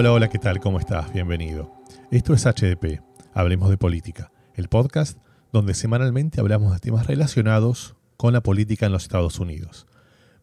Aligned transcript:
Hola, 0.00 0.12
hola, 0.12 0.28
¿qué 0.30 0.38
tal? 0.38 0.60
¿Cómo 0.60 0.80
estás? 0.80 1.12
Bienvenido. 1.12 1.74
Esto 2.10 2.32
es 2.32 2.46
HDP, 2.46 3.02
Hablemos 3.34 3.68
de 3.68 3.76
Política, 3.76 4.32
el 4.54 4.68
podcast 4.68 5.18
donde 5.52 5.74
semanalmente 5.74 6.40
hablamos 6.40 6.72
de 6.72 6.78
temas 6.78 7.06
relacionados 7.06 7.96
con 8.16 8.32
la 8.32 8.40
política 8.40 8.86
en 8.86 8.92
los 8.92 9.02
Estados 9.02 9.38
Unidos. 9.40 9.86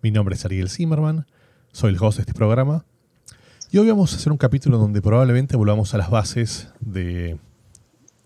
Mi 0.04 0.12
nombre 0.12 0.36
es 0.36 0.46
Ariel 0.46 0.70
Zimmerman, 0.70 1.26
soy 1.72 1.94
el 1.94 1.98
host 2.00 2.18
de 2.18 2.22
este 2.22 2.36
programa 2.36 2.86
y 3.72 3.80
hoy 3.80 3.90
vamos 3.90 4.14
a 4.14 4.18
hacer 4.18 4.32
un 4.32 4.38
capítulo 4.38 4.78
donde 4.78 5.02
probablemente 5.02 5.58
volvamos 5.58 5.92
a 5.96 5.98
las 5.98 6.12
bases 6.12 6.72
de, 6.80 7.40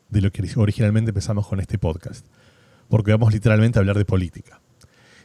de 0.10 0.22
lo 0.22 0.32
que 0.32 0.44
originalmente 0.58 1.12
empezamos 1.12 1.48
con 1.48 1.62
este 1.62 1.77
podcast, 1.77 2.26
porque 2.90 3.12
vamos 3.12 3.32
literalmente 3.32 3.80
a 3.80 3.82
hablar 3.82 3.98
de 3.98 4.04
política. 4.04 4.60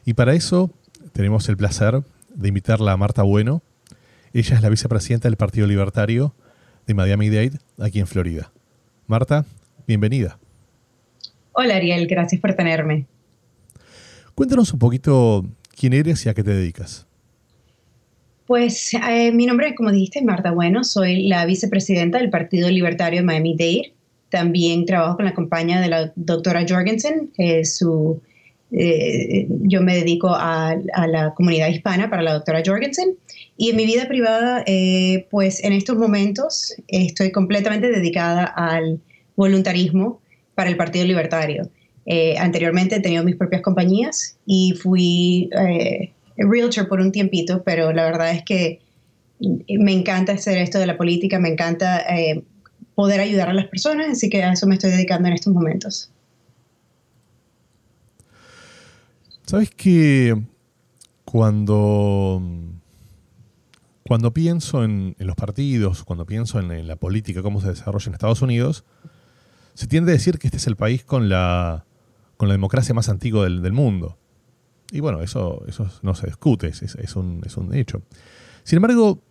Y 0.05 0.15
para 0.15 0.35
eso 0.35 0.71
tenemos 1.13 1.49
el 1.49 1.57
placer 1.57 2.05
de 2.33 2.47
invitarla 2.49 2.93
a 2.93 2.97
Marta 2.97 3.25
Bueno. 3.25 3.61
Ella 4.37 4.57
es 4.57 4.61
la 4.61 4.69
vicepresidenta 4.69 5.29
del 5.29 5.39
Partido 5.39 5.67
Libertario 5.67 6.35
de 6.87 6.93
Miami-Dade, 6.93 7.59
aquí 7.81 8.01
en 8.01 8.07
Florida. 8.07 8.53
Marta, 9.07 9.47
bienvenida. 9.87 10.39
Hola 11.53 11.77
Ariel, 11.77 12.07
gracias 12.07 12.39
por 12.39 12.53
tenerme. 12.53 13.07
Cuéntanos 14.35 14.75
un 14.75 14.79
poquito 14.79 15.47
quién 15.75 15.95
eres 15.95 16.27
y 16.27 16.29
a 16.29 16.35
qué 16.35 16.45
te 16.45 16.51
dedicas. 16.51 17.07
Pues 18.47 18.93
eh, 18.93 19.33
mi 19.33 19.47
nombre, 19.47 19.75
como 19.75 19.91
dijiste, 19.91 20.19
es 20.19 20.25
Marta 20.27 20.51
Bueno, 20.51 20.85
soy 20.85 21.29
la 21.29 21.47
vicepresidenta 21.47 22.19
del 22.19 22.29
Partido 22.29 22.69
Libertario 22.69 23.21
de 23.21 23.25
Miami-Dade. 23.25 23.95
También 24.29 24.85
trabajo 24.85 25.17
con 25.17 25.25
la 25.25 25.33
campaña 25.33 25.81
de 25.81 25.89
la 25.89 26.13
doctora 26.15 26.63
Jorgensen, 26.69 27.31
su, 27.65 28.21
eh, 28.73 29.47
yo 29.63 29.81
me 29.81 29.95
dedico 29.95 30.29
a, 30.29 30.77
la 31.07 31.33
comunidad 31.35 31.69
hispana 31.69 32.11
para 32.11 32.23
la 32.23 32.35
doctora 32.35 32.63
Jorgensen. 32.65 33.17
Y 33.57 33.71
en 33.71 33.77
mi 33.77 33.87
vida 33.87 34.07
privada, 34.07 34.63
eh, 34.67 35.27
pues 35.31 35.65
en 35.65 35.73
estos 35.73 35.97
momentos 35.97 36.75
estoy 36.89 37.33
completamente 37.33 37.91
dedicada 37.91 38.45
al 38.45 39.01
voluntarismo 39.35 40.21
para 40.55 40.71
el 40.71 40.77
Partido 40.77 41.05
Libertario. 41.07 41.71
Eh, 42.07 42.37
anteriormente 42.39 42.97
he 42.97 43.01
tenido 43.01 43.25
mis 43.25 43.37
propias 43.37 43.63
compañías 43.63 44.39
y 44.47 44.75
fui 44.81 45.51
eh, 45.59 46.13
realtor 46.37 46.89
por 46.89 47.01
un 47.01 47.11
tiempito, 47.11 47.63
pero 47.65 47.93
la 47.93 48.05
verdad 48.05 48.31
es 48.31 48.45
que 48.45 48.81
me 49.41 49.93
encanta 49.93 50.33
hacer 50.33 50.59
esto 50.59 50.79
de 50.79 50.87
la 50.87 50.97
política, 50.97 51.39
me 51.39 51.49
encanta 51.49 52.01
eh, 52.17 52.43
poder 52.95 53.21
ayudar 53.21 53.49
a 53.49 53.55
las 53.55 53.67
personas, 53.67 54.09
así 54.09 54.31
que 54.31 54.43
a 54.43 54.53
eso 54.53 54.67
me 54.67 54.75
estoy 54.75 54.91
dedicando 54.91 55.29
en 55.29 55.35
estos 55.35 55.53
momentos. 55.53 56.11
Sabes 59.45 59.71
que 59.71 60.35
cuando, 61.25 62.43
cuando 64.09 64.33
pienso 64.33 64.85
en, 64.85 65.17
los 65.19 65.37
partidos, 65.37 66.05
cuando 66.05 66.27
pienso 66.27 66.61
en, 66.61 66.71
en, 66.71 66.87
la 66.87 66.97
política, 66.97 67.43
cómo 67.43 67.61
se 67.61 67.69
desarrolla 67.69 68.07
en 68.09 68.15
Estados 68.15 68.43
Unidos, 68.43 68.85
se 69.75 69.87
tiende 69.87 70.13
a 70.13 70.15
decir 70.15 70.39
que 70.39 70.47
este 70.47 70.57
es 70.57 70.67
el 70.67 70.77
país 70.77 71.05
con 71.05 71.29
la, 71.29 71.85
con 72.37 72.49
la 72.49 72.55
democracia 72.55 72.95
más 72.95 73.09
antigua 73.09 73.45
del, 73.45 73.73
mundo. 73.73 74.17
Y 74.91 75.01
bueno, 75.01 75.21
eso, 75.23 75.65
eso 75.67 75.91
no 76.03 76.15
se 76.15 76.29
discute, 76.29 76.69
es, 76.69 77.17
un, 77.17 77.71
hecho. 77.75 78.03
Sin 78.63 78.77
embargo, 78.77 79.23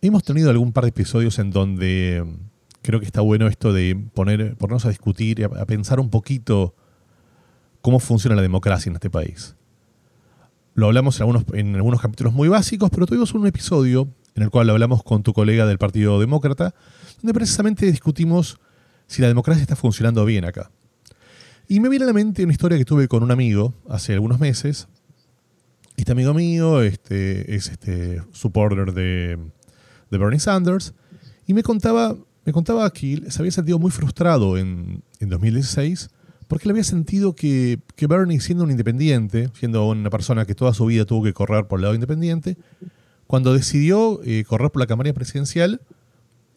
hemos 0.00 0.22
tenido 0.22 0.50
algún 0.50 0.72
par 0.72 0.84
de 0.84 0.90
episodios 0.90 1.38
en 1.40 1.50
donde 1.50 2.22
mm, 2.24 2.34
creo 2.82 3.00
que 3.00 3.06
está 3.06 3.22
bueno 3.22 3.48
esto 3.48 3.72
de 3.72 3.96
poner, 4.14 4.56
ponernos 4.56 4.84
a 4.86 4.90
discutir, 4.90 5.44
a, 5.44 5.60
a 5.60 5.66
pensar 5.66 5.98
un 5.98 6.10
poquito 6.10 6.74
cómo 7.80 7.98
funciona 7.98 8.36
la 8.36 8.42
democracia 8.42 8.88
en 8.90 8.94
este 8.94 9.10
país. 9.10 9.56
Lo 10.74 10.86
hablamos 10.86 11.20
en 11.20 11.22
algunos, 11.22 11.44
en 11.52 11.98
capítulos 11.98 12.32
muy 12.32 12.48
básicos, 12.48 12.90
pero 12.90 13.06
tuvimos 13.06 13.34
un 13.34 13.46
episodio 13.46 14.08
en 14.34 14.42
el 14.42 14.50
cual 14.50 14.70
hablamos 14.70 15.02
con 15.02 15.22
tu 15.22 15.34
colega 15.34 15.66
del 15.66 15.78
Partido 15.78 16.18
Demócrata, 16.18 16.74
donde 17.20 17.34
precisamente 17.34 17.84
discutimos 17.86 18.58
si 19.06 19.20
la 19.20 19.28
democracia 19.28 19.60
está 19.60 19.76
funcionando 19.76 20.24
bien 20.24 20.46
acá. 20.46 20.70
Y 21.68 21.80
me 21.80 21.88
viene 21.88 22.04
a 22.04 22.08
la 22.08 22.14
mente 22.14 22.42
una 22.42 22.52
historia 22.52 22.78
que 22.78 22.84
tuve 22.84 23.08
con 23.08 23.22
un 23.22 23.30
amigo 23.30 23.74
hace 23.88 24.14
algunos 24.14 24.40
meses. 24.40 24.88
Este 25.96 26.12
amigo 26.12 26.32
mío 26.32 26.82
este, 26.82 27.54
es 27.54 27.68
este 27.68 28.22
supporter 28.32 28.92
de, 28.92 29.38
Bernie 30.10 30.40
Sanders 30.40 30.94
y 31.46 31.54
me 31.54 31.62
contaba, 31.62 32.16
que 32.92 33.30
se 33.30 33.38
había 33.40 33.52
sentido 33.52 33.78
muy 33.78 33.90
frustrado 33.90 34.56
en, 34.56 35.02
2016 35.20 36.10
porque 36.52 36.68
le 36.68 36.72
había 36.72 36.84
sentido 36.84 37.34
que, 37.34 37.78
que, 37.96 38.06
Bernie, 38.06 38.38
siendo 38.38 38.64
un 38.64 38.70
independiente, 38.70 39.48
siendo 39.58 39.88
una 39.88 40.10
persona 40.10 40.44
que 40.44 40.54
toda 40.54 40.74
su 40.74 40.84
vida 40.84 41.06
tuvo 41.06 41.24
que 41.24 41.32
correr 41.32 41.66
por 41.66 41.78
el 41.78 41.84
lado 41.84 41.94
independiente, 41.94 42.58
cuando 43.26 43.54
decidió 43.54 44.20
eh, 44.22 44.44
correr 44.44 44.70
por 44.70 44.80
la 44.80 44.86
campaña 44.86 45.14
presidencial, 45.14 45.80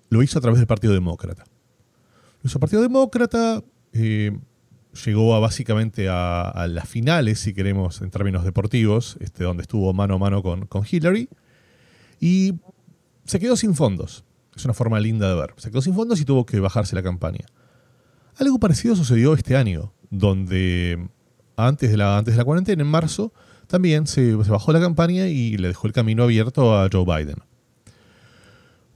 lo 0.09 0.21
hizo 0.21 0.37
a 0.37 0.41
través 0.41 0.59
del 0.59 0.67
Partido 0.67 0.91
Demócrata. 0.91 1.45
Nuestro 2.43 2.59
Partido 2.59 2.81
Demócrata 2.81 3.63
eh, 3.93 4.37
llegó 5.05 5.33
a 5.33 5.39
básicamente 5.39 6.09
a, 6.09 6.67
las 6.69 6.89
finales, 6.89 7.39
si 7.39 7.53
queremos, 7.53 8.01
en 8.01 8.11
términos 8.11 8.43
deportivos, 8.43 9.15
este, 9.21 9.45
donde 9.45 9.61
estuvo 9.61 9.93
mano 9.93 10.15
a 10.15 10.17
mano 10.17 10.43
con, 10.43 10.65
con 10.65 10.83
Hillary, 10.85 11.29
y 12.19 12.55
se 13.23 13.39
quedó 13.39 13.55
sin 13.55 13.75
fondos. 13.75 14.25
Es 14.57 14.65
una 14.65 14.73
forma 14.73 14.99
linda 14.99 15.29
de 15.29 15.35
ver. 15.35 15.53
Se 15.55 15.71
quedó 15.71 15.81
sin 15.81 15.95
fondos 15.95 16.19
y 16.19 16.25
tuvo 16.25 16.45
que 16.45 16.59
bajarse 16.59 16.95
la 16.95 17.01
campaña. 17.01 17.45
Algo 18.37 18.59
parecido 18.59 18.95
sucedió 18.95 19.33
este 19.33 19.55
año, 19.55 19.93
donde 20.09 21.07
antes 21.55 21.89
de 21.89 21.97
la, 21.97 22.17
antes 22.17 22.33
de 22.33 22.37
la 22.37 22.45
cuarentena, 22.45 22.81
en 22.83 22.89
marzo, 22.89 23.31
también 23.67 24.07
se, 24.07 24.35
bajó 24.35 24.73
la 24.73 24.79
campaña 24.79 25.27
y 25.27 25.57
le 25.57 25.69
dejó 25.69 25.87
el 25.87 25.93
camino 25.93 26.23
abierto 26.23 26.77
a 26.77 26.89
Joe 26.91 27.05
Biden. 27.05 27.37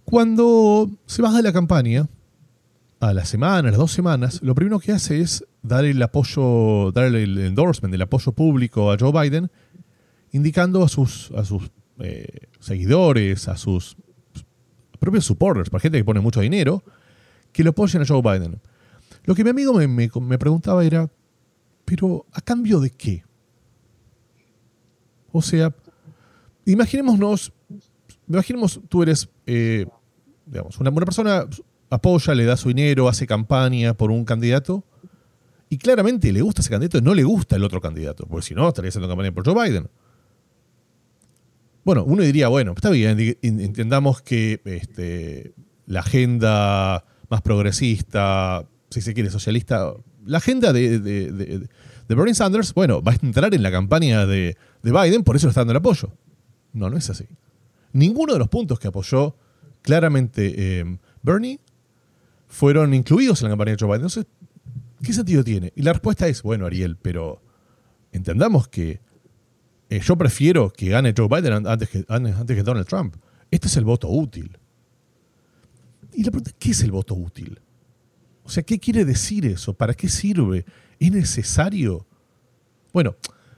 Cuando 0.06 0.90
se 1.06 1.22
baja 1.22 1.38
de 1.38 1.44
la 1.44 1.54
campaña, 1.54 2.08
a 3.00 3.14
la 3.14 3.24
semana, 3.24 3.70
a 3.70 3.72
las 3.72 3.78
dos 3.78 3.92
semanas, 3.92 4.42
lo 4.44 4.56
primero 4.56 4.80
que 4.80 4.92
hace 4.92 5.22
es 5.22 5.46
dar 5.62 5.86
el 5.86 6.02
apoyo, 6.02 6.92
dar 6.92 7.06
el 7.06 7.38
endorsement, 7.38 7.94
el 7.94 8.02
apoyo 8.02 8.34
público 8.34 8.92
a 8.92 8.98
Joe 9.00 9.12
Biden, 9.12 9.50
indicando 10.32 10.84
a 10.84 10.90
sus, 10.90 11.32
a 11.32 11.46
sus 11.46 11.72
eh, 12.00 12.48
seguidores, 12.60 13.48
a 13.48 13.56
sus 13.56 13.96
propios 15.00 15.26
supporters, 15.26 15.70
para 15.70 15.82
gente 15.82 15.98
que 15.98 16.04
pone 16.04 16.20
mucho 16.20 16.42
dinero, 16.42 16.84
que 17.54 17.64
lo 17.64 17.70
apoyen 17.70 18.02
a 18.02 18.06
Joe 18.06 18.22
Biden. 18.22 18.60
Lo 19.30 19.36
que 19.36 19.44
mi 19.44 19.52
amigo 19.52 19.74
me, 19.74 20.40
preguntaba 20.40 20.84
era, 20.84 21.08
pero 21.86 22.26
¿a 22.32 22.42
cambio 22.42 22.80
de 22.80 22.90
qué? 22.90 23.24
O 25.32 25.40
sea, 25.44 25.72
imaginémonos, 26.66 27.54
imaginemos 28.28 28.82
tú 28.90 29.04
eres, 29.04 29.30
eh, 29.46 29.86
digamos, 30.48 30.80
una, 30.80 30.90
una 30.90 31.06
persona 31.06 31.46
apoya, 31.92 32.34
le 32.34 32.44
da 32.44 32.58
su 32.58 32.70
dinero, 32.70 33.08
hace 33.08 33.28
campaña 33.28 33.94
por 33.94 34.10
un 34.10 34.26
candidato 34.26 34.84
y 35.70 35.78
claramente 35.78 36.32
le 36.32 36.42
gusta 36.42 36.62
ese 36.62 36.72
candidato 36.72 36.98
y 36.98 37.02
no 37.04 37.14
le 37.14 37.24
gusta 37.24 37.56
el 37.56 37.64
otro 37.64 37.80
candidato, 37.80 38.26
porque 38.26 38.48
si 38.48 38.56
no 38.56 38.68
estaría 38.68 38.90
haciendo 38.90 39.08
campaña 39.08 39.32
por 39.32 39.46
Joe 39.46 39.70
Biden. 39.70 39.92
Bueno, 41.86 42.04
uno 42.04 42.24
diría, 42.24 42.48
bueno, 42.48 42.74
está 42.76 42.90
bien, 42.90 43.38
entendamos 43.44 44.24
que 44.24 44.60
este, 44.66 45.54
la 45.86 46.00
agenda 46.00 47.06
más 47.30 47.44
progresista, 47.44 48.66
si 48.90 49.02
se 49.02 49.14
quiere, 49.14 49.30
socialista, 49.30 49.94
la 50.26 50.38
agenda 50.38 50.74
de, 50.74 51.00
de, 51.00 51.68
Bernie 52.08 52.34
Sanders, 52.34 52.74
bueno, 52.74 53.02
va 53.02 53.12
a 53.12 53.18
entrar 53.22 53.54
en 53.54 53.64
la 53.64 53.72
campaña 53.72 54.26
de, 54.26 54.58
Biden, 54.82 55.24
por 55.24 55.36
eso 55.36 55.48
le 55.48 55.52
está 55.52 55.62
dando 55.62 55.72
el 55.72 55.78
apoyo. 55.78 56.12
No, 56.74 56.90
no 56.90 56.98
es 56.98 57.10
así. 57.10 57.26
Ninguno 57.94 58.34
de 58.34 58.40
los 58.40 58.50
puntos 58.50 58.80
que 58.80 58.88
apoyó 58.88 59.36
claramente 59.82 60.80
eh, 60.80 60.98
Bernie 61.22 61.60
fueron 62.48 62.94
incluidos 62.94 63.42
en 63.42 63.46
la 63.46 63.52
campaña 63.52 63.72
de 63.72 63.78
Joe 63.80 63.88
Biden. 63.88 64.02
Entonces, 64.02 64.26
¿qué 65.04 65.14
sentido 65.14 65.44
tiene? 65.44 65.72
Y 65.76 65.82
la 65.82 65.94
respuesta 65.94 66.28
es, 66.28 66.42
bueno, 66.44 66.66
Ariel, 66.66 66.98
pero 66.98 67.42
entendamos 68.12 68.68
que 68.68 69.02
eh, 69.90 70.00
yo 70.00 70.16
prefiero 70.18 70.72
que 70.72 70.90
gane 70.90 71.14
Joe 71.16 71.28
Biden 71.28 71.68
antes 71.68 71.90
que, 71.90 72.06
antes 72.08 72.56
que 72.56 72.64
Donald 72.64 72.88
Trump. 72.88 73.16
Este 73.52 73.68
es 73.68 73.78
el 73.78 73.86
voto 73.86 74.08
útil. 74.10 74.58
Y 76.14 76.24
la 76.24 76.32
pregunta, 76.32 76.52
¿qué 76.60 76.72
es 76.72 76.82
el 76.84 76.92
voto 76.92 77.16
útil? 77.16 77.60
O 78.50 78.52
sea, 78.52 78.64
¿qué 78.64 78.80
quiere 78.80 79.06
decir 79.06 79.46
eso? 79.46 79.76
¿Para 79.76 79.94
qué 79.94 80.10
sirve? 80.10 80.66
¿Es 81.00 81.12
necesario? 81.12 82.08
Bueno, 82.92 83.16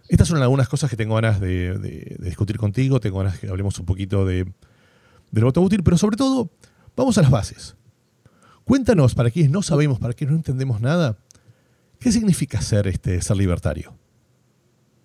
estas 0.09 0.27
son 0.27 0.41
algunas 0.41 0.67
cosas 0.67 0.89
que 0.89 0.97
tengo 0.97 1.15
ganas 1.15 1.39
de, 1.39 2.17
discutir 2.19 2.57
contigo, 2.57 2.99
tengo 2.99 3.19
ganas 3.19 3.39
que 3.39 3.47
hablemos 3.47 3.79
un 3.79 3.85
poquito 3.85 4.25
de, 4.25 4.45
del 5.31 5.43
voto 5.45 5.61
útil, 5.61 5.81
pero 5.81 5.97
sobre 5.97 6.17
todo, 6.17 6.49
vamos 6.97 7.17
a 7.17 7.21
las 7.21 7.31
bases. 7.31 7.77
Cuéntanos, 8.65 9.15
para 9.15 9.31
quienes 9.31 9.49
no 9.49 9.61
sabemos, 9.61 9.97
para 9.97 10.11
quienes 10.13 10.33
no 10.33 10.39
entendemos 10.39 10.81
nada, 10.81 11.17
¿qué 11.97 12.11
significa 12.11 12.61
ser, 12.61 12.85
este, 12.87 13.21
ser 13.21 13.37
libertario? 13.37 13.94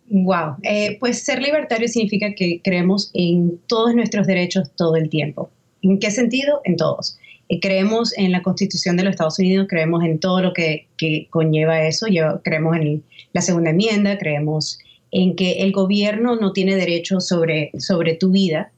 Wow, 0.09 0.57
eh, 0.65 0.97
pues 0.99 1.23
ser 1.23 1.41
libertario 1.41 1.87
significa 1.87 2.35
que 2.35 2.61
creemos 2.61 3.13
en 3.15 3.61
todos 3.69 3.95
nuestros 3.95 4.27
derechos 4.27 4.69
todo 4.75 4.97
el 4.97 5.11
tiempo. 5.11 5.49
¿En 5.81 6.01
qué 6.01 6.11
sentido? 6.11 6.61
En 6.65 6.75
todos. 6.75 7.21
Eh, 7.49 7.61
creemos 7.61 8.17
en 8.17 8.33
la 8.33 8.43
Constitución 8.43 8.97
de 8.97 9.05
los 9.05 9.13
Estados 9.13 9.39
Unidos, 9.39 9.67
creemos 9.69 10.05
en 10.05 10.19
todo 10.19 10.41
lo 10.41 10.53
que, 10.53 10.89
conlleva 11.31 11.87
eso, 11.87 12.07
creemos 12.43 12.77
en 12.77 13.05
la 13.33 13.41
segunda 13.41 13.71
enmienda, 13.71 14.19
creemos 14.19 14.79
en 15.11 15.37
que 15.37 15.63
el 15.63 15.73
gobierno 15.73 16.37
no 16.37 16.53
tiene 16.53 16.77
derecho 16.77 17.21
sobre, 17.21 17.71
sobre 17.79 18.15
tu 18.15 18.31
vida 18.31 18.73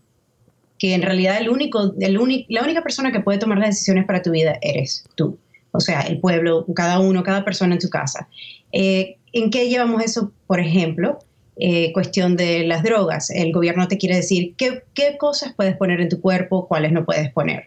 que 0.79 0.94
en 0.94 1.03
realidad 1.03 1.38
el 1.41 1.49
único, 1.49 1.94
el 2.00 2.47
la 2.49 2.62
única 2.62 2.82
persona 2.82 3.12
que 3.12 3.20
puede 3.20 3.38
tomar 3.38 3.59
las 3.59 3.70
decisiones 3.70 4.06
para 4.06 4.23
tu 4.23 4.31
vida 4.31 4.59
eres 4.62 5.05
tú. 5.17 5.37
O 5.73 5.81
sea, 5.81 6.03
el 6.03 6.19
pueblo, 6.21 6.64
cada 6.75 7.00
uno, 7.00 7.23
cada 7.23 7.44
persona 7.44 7.75
en 7.75 7.81
tu 7.81 7.91
casa. 7.91 8.29
Eh, 8.73 9.17
¿En 9.32 9.50
qué 9.50 9.69
llevamos 9.69 10.03
eso, 10.03 10.32
por 10.47 10.61
ejemplo? 10.61 11.19
Eh, 11.56 11.93
cuestión 11.93 12.37
de 12.37 12.64
las 12.64 12.82
drogas. 12.82 13.31
El 13.31 13.53
gobierno 13.53 13.88
te 13.88 13.99
quiere 13.99 14.17
decir 14.17 14.55
qué, 14.56 14.85
qué, 14.94 15.19
cosas 15.19 15.53
puedes 15.55 15.76
poner 15.76 16.00
en 16.00 16.09
tu 16.09 16.21
cuerpo, 16.21 16.69
cuáles 16.69 16.93
no 16.93 17.05
puedes 17.05 17.31
poner. 17.32 17.64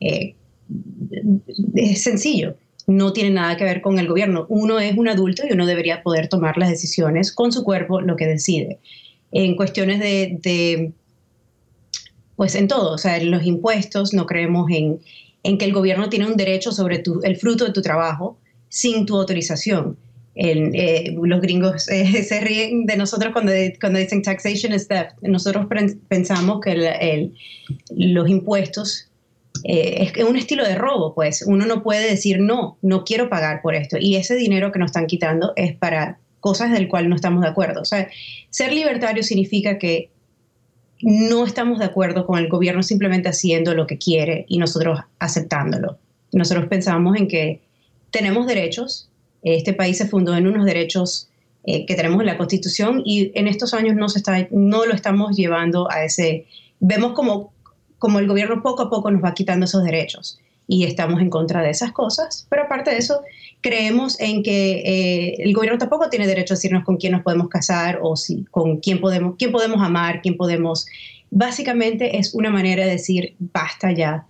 Eh, 0.00 0.34
es 1.74 2.02
sencillo, 2.02 2.56
no 2.86 3.12
tiene 3.12 3.30
nada 3.30 3.56
que 3.56 3.64
ver 3.64 3.80
con 3.80 3.98
el 3.98 4.08
gobierno. 4.08 4.46
Uno 4.48 4.78
es 4.78 4.96
un 4.96 5.08
adulto 5.08 5.42
y 5.48 5.52
uno 5.52 5.66
debería 5.66 6.02
poder 6.02 6.28
tomar 6.28 6.56
las 6.56 6.70
decisiones 6.70 7.32
con 7.32 7.52
su 7.52 7.64
cuerpo, 7.64 8.00
lo 8.00 8.16
que 8.16 8.26
decide. 8.26 8.78
En 9.32 9.56
cuestiones 9.56 10.00
de, 10.00 10.92
pues 12.36 12.54
en 12.54 12.68
todo, 12.68 12.92
o 12.92 12.98
sea, 12.98 13.16
en 13.16 13.30
los 13.30 13.44
impuestos 13.44 14.14
no 14.14 14.26
creemos 14.26 14.70
en, 14.70 15.00
en 15.42 15.58
que 15.58 15.64
el 15.64 15.72
gobierno 15.72 16.08
tiene 16.08 16.26
un 16.26 16.36
derecho 16.36 16.72
sobre 16.72 16.98
tu, 17.00 17.20
el 17.22 17.36
fruto 17.36 17.64
de 17.64 17.72
tu 17.72 17.82
trabajo 17.82 18.38
sin 18.68 19.06
tu 19.06 19.16
autorización. 19.16 19.96
Eh, 20.38 21.16
los 21.20 21.40
gringos 21.40 21.88
eh, 21.88 22.22
se 22.22 22.40
ríen 22.40 22.84
de 22.84 22.96
nosotros 22.96 23.32
cuando, 23.32 23.52
cuando 23.80 23.98
dicen 23.98 24.22
taxation 24.22 24.72
is 24.72 24.86
theft. 24.86 25.14
Nosotros 25.22 25.66
pensamos 26.08 26.60
que 26.60 27.32
los 27.90 28.28
impuestos 28.28 29.08
eh, 29.64 30.12
es 30.14 30.24
un 30.24 30.36
estilo 30.36 30.64
de 30.64 30.74
robo, 30.74 31.14
pues 31.14 31.44
uno 31.46 31.66
no 31.66 31.82
puede 31.82 32.08
decir 32.08 32.40
no, 32.40 32.78
no 32.82 33.04
quiero 33.04 33.28
pagar 33.28 33.62
por 33.62 33.74
esto. 33.74 33.96
Y 34.00 34.16
ese 34.16 34.34
dinero 34.34 34.72
que 34.72 34.78
nos 34.78 34.90
están 34.90 35.06
quitando 35.06 35.52
es 35.56 35.74
para 35.76 36.18
cosas 36.40 36.72
del 36.72 36.88
cual 36.88 37.08
no 37.08 37.16
estamos 37.16 37.42
de 37.42 37.48
acuerdo. 37.48 37.80
O 37.80 37.84
sea, 37.84 38.08
ser 38.50 38.72
libertario 38.72 39.22
significa 39.22 39.78
que 39.78 40.10
no 41.02 41.44
estamos 41.44 41.78
de 41.78 41.84
acuerdo 41.84 42.26
con 42.26 42.38
el 42.38 42.48
gobierno 42.48 42.82
simplemente 42.82 43.28
haciendo 43.28 43.74
lo 43.74 43.86
que 43.86 43.98
quiere 43.98 44.46
y 44.48 44.58
nosotros 44.58 45.00
aceptándolo. 45.18 45.98
Nosotros 46.32 46.66
pensamos 46.68 47.16
en 47.16 47.28
que 47.28 47.60
tenemos 48.10 48.46
derechos, 48.46 49.10
este 49.42 49.72
país 49.72 49.98
se 49.98 50.06
fundó 50.06 50.36
en 50.36 50.46
unos 50.46 50.64
derechos 50.64 51.28
eh, 51.64 51.84
que 51.84 51.94
tenemos 51.94 52.20
en 52.20 52.26
la 52.26 52.38
Constitución 52.38 53.02
y 53.04 53.32
en 53.34 53.48
estos 53.48 53.74
años 53.74 53.96
no, 53.96 54.08
se 54.08 54.18
está, 54.18 54.46
no 54.50 54.86
lo 54.86 54.94
estamos 54.94 55.36
llevando 55.36 55.90
a 55.90 56.04
ese... 56.04 56.46
Vemos 56.78 57.12
como, 57.12 57.52
como 57.98 58.18
el 58.18 58.26
gobierno 58.26 58.62
poco 58.62 58.84
a 58.84 58.90
poco 58.90 59.10
nos 59.10 59.22
va 59.22 59.34
quitando 59.34 59.64
esos 59.64 59.82
derechos 59.84 60.38
y 60.68 60.84
estamos 60.84 61.20
en 61.20 61.30
contra 61.30 61.62
de 61.62 61.70
esas 61.70 61.92
cosas, 61.92 62.46
pero 62.50 62.62
aparte 62.64 62.90
de 62.90 62.98
eso, 62.98 63.22
creemos 63.60 64.18
en 64.20 64.42
que 64.42 64.78
eh, 64.78 65.34
el 65.38 65.54
gobierno 65.54 65.78
tampoco 65.78 66.08
tiene 66.08 66.26
derecho 66.26 66.54
a 66.54 66.56
decirnos 66.56 66.84
con 66.84 66.96
quién 66.96 67.12
nos 67.12 67.22
podemos 67.22 67.48
casar 67.48 68.00
o 68.02 68.16
si, 68.16 68.44
con 68.50 68.78
quién 68.78 69.00
podemos, 69.00 69.36
quién 69.38 69.52
podemos 69.52 69.80
amar, 69.80 70.20
quién 70.22 70.36
podemos... 70.36 70.86
Básicamente 71.30 72.18
es 72.18 72.34
una 72.34 72.50
manera 72.50 72.84
de 72.84 72.92
decir, 72.92 73.34
basta 73.38 73.92
ya, 73.92 74.26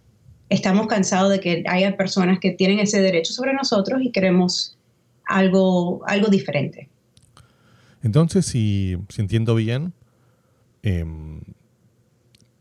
estamos 0.48 0.86
cansados 0.86 1.30
de 1.30 1.40
que 1.40 1.64
haya 1.68 1.96
personas 1.96 2.38
que 2.38 2.50
tienen 2.50 2.78
ese 2.78 3.00
derecho 3.00 3.32
sobre 3.32 3.52
nosotros 3.52 4.00
y 4.02 4.10
queremos 4.10 4.76
algo, 5.26 6.02
algo 6.06 6.28
diferente. 6.28 6.88
Entonces, 8.02 8.46
si, 8.46 8.96
entiendo 9.18 9.54
bien, 9.54 9.92
em, 10.82 11.40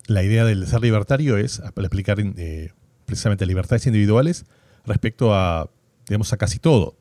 la 0.07 0.24
idea 0.24 0.46
del 0.46 0.68
ser 0.68 0.81
libertario 0.81 1.38
es 1.38 1.62
explicar 1.78 2.18
eh, 2.19 2.72
precisamente 3.06 3.46
libertades 3.46 3.88
individuales 3.88 4.46
respecto 4.86 5.34
a, 5.34 5.69
digamos, 6.07 6.31
a 6.34 6.38
casi 6.38 6.60
todo. 6.60 6.96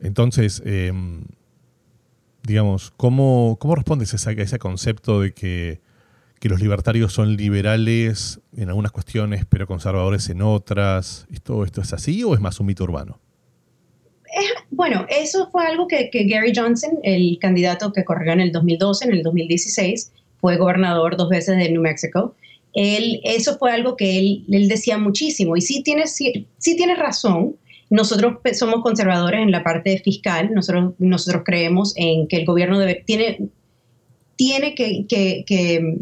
Entonces, 0.00 0.62
em, 0.64 1.24
digamos, 2.44 2.92
¿cómo, 2.96 3.56
¿cómo 3.58 3.74
respondes 3.74 4.14
a 4.14 4.30
ese, 4.30 4.58
concepto 4.60 5.22
de 5.22 5.32
que, 5.32 5.80
que, 6.38 6.48
los 6.48 6.60
libertarios 6.60 7.12
son 7.12 7.36
liberales 7.36 8.40
en 8.56 8.68
algunas 8.68 8.92
cuestiones, 8.92 9.44
pero 9.48 9.66
conservadores 9.66 10.28
en 10.28 10.42
otras? 10.42 11.26
¿Esto, 11.32 11.64
¿Esto 11.64 11.80
es 11.80 11.92
así 11.92 12.22
o 12.22 12.34
es 12.34 12.40
más 12.40 12.60
un 12.60 12.66
mito 12.66 12.84
urbano? 12.84 13.18
bueno, 14.70 15.06
eso 15.08 15.48
fue 15.50 15.66
algo 15.66 15.88
que, 15.88 16.10
Gary 16.12 16.52
Johnson, 16.54 16.98
el 17.02 17.38
candidato 17.40 17.92
que 17.92 18.04
corrió 18.04 18.32
en 18.32 18.40
el 18.40 18.52
2012, 18.52 19.06
en 19.06 19.12
el 19.12 19.22
2016, 19.22 20.12
fue 20.40 20.56
gobernador 20.56 21.16
dos 21.16 21.28
veces 21.28 21.56
de 21.56 21.70
New 21.70 21.82
Mexico. 21.82 22.34
Él, 22.74 23.20
eso 23.24 23.58
fue 23.58 23.72
algo 23.72 23.96
que 23.96 24.18
él, 24.18 24.68
decía 24.68 24.98
muchísimo. 24.98 25.56
Y 25.56 25.60
sí 25.60 25.82
tienes, 25.82 26.14
sí, 26.14 26.46
tienes 26.58 26.98
razón. 26.98 27.56
Nosotros 27.90 28.38
somos 28.52 28.82
conservadores 28.82 29.40
en 29.40 29.50
la 29.50 29.64
parte 29.64 29.98
fiscal. 29.98 30.52
Nosotros, 30.52 30.92
nosotros 30.98 31.42
creemos 31.44 31.94
en 31.96 32.28
que 32.28 32.36
el 32.36 32.44
gobierno 32.44 32.78
debe, 32.78 33.02
tiene, 33.06 33.48
tiene 34.36 34.74
que, 34.74 35.98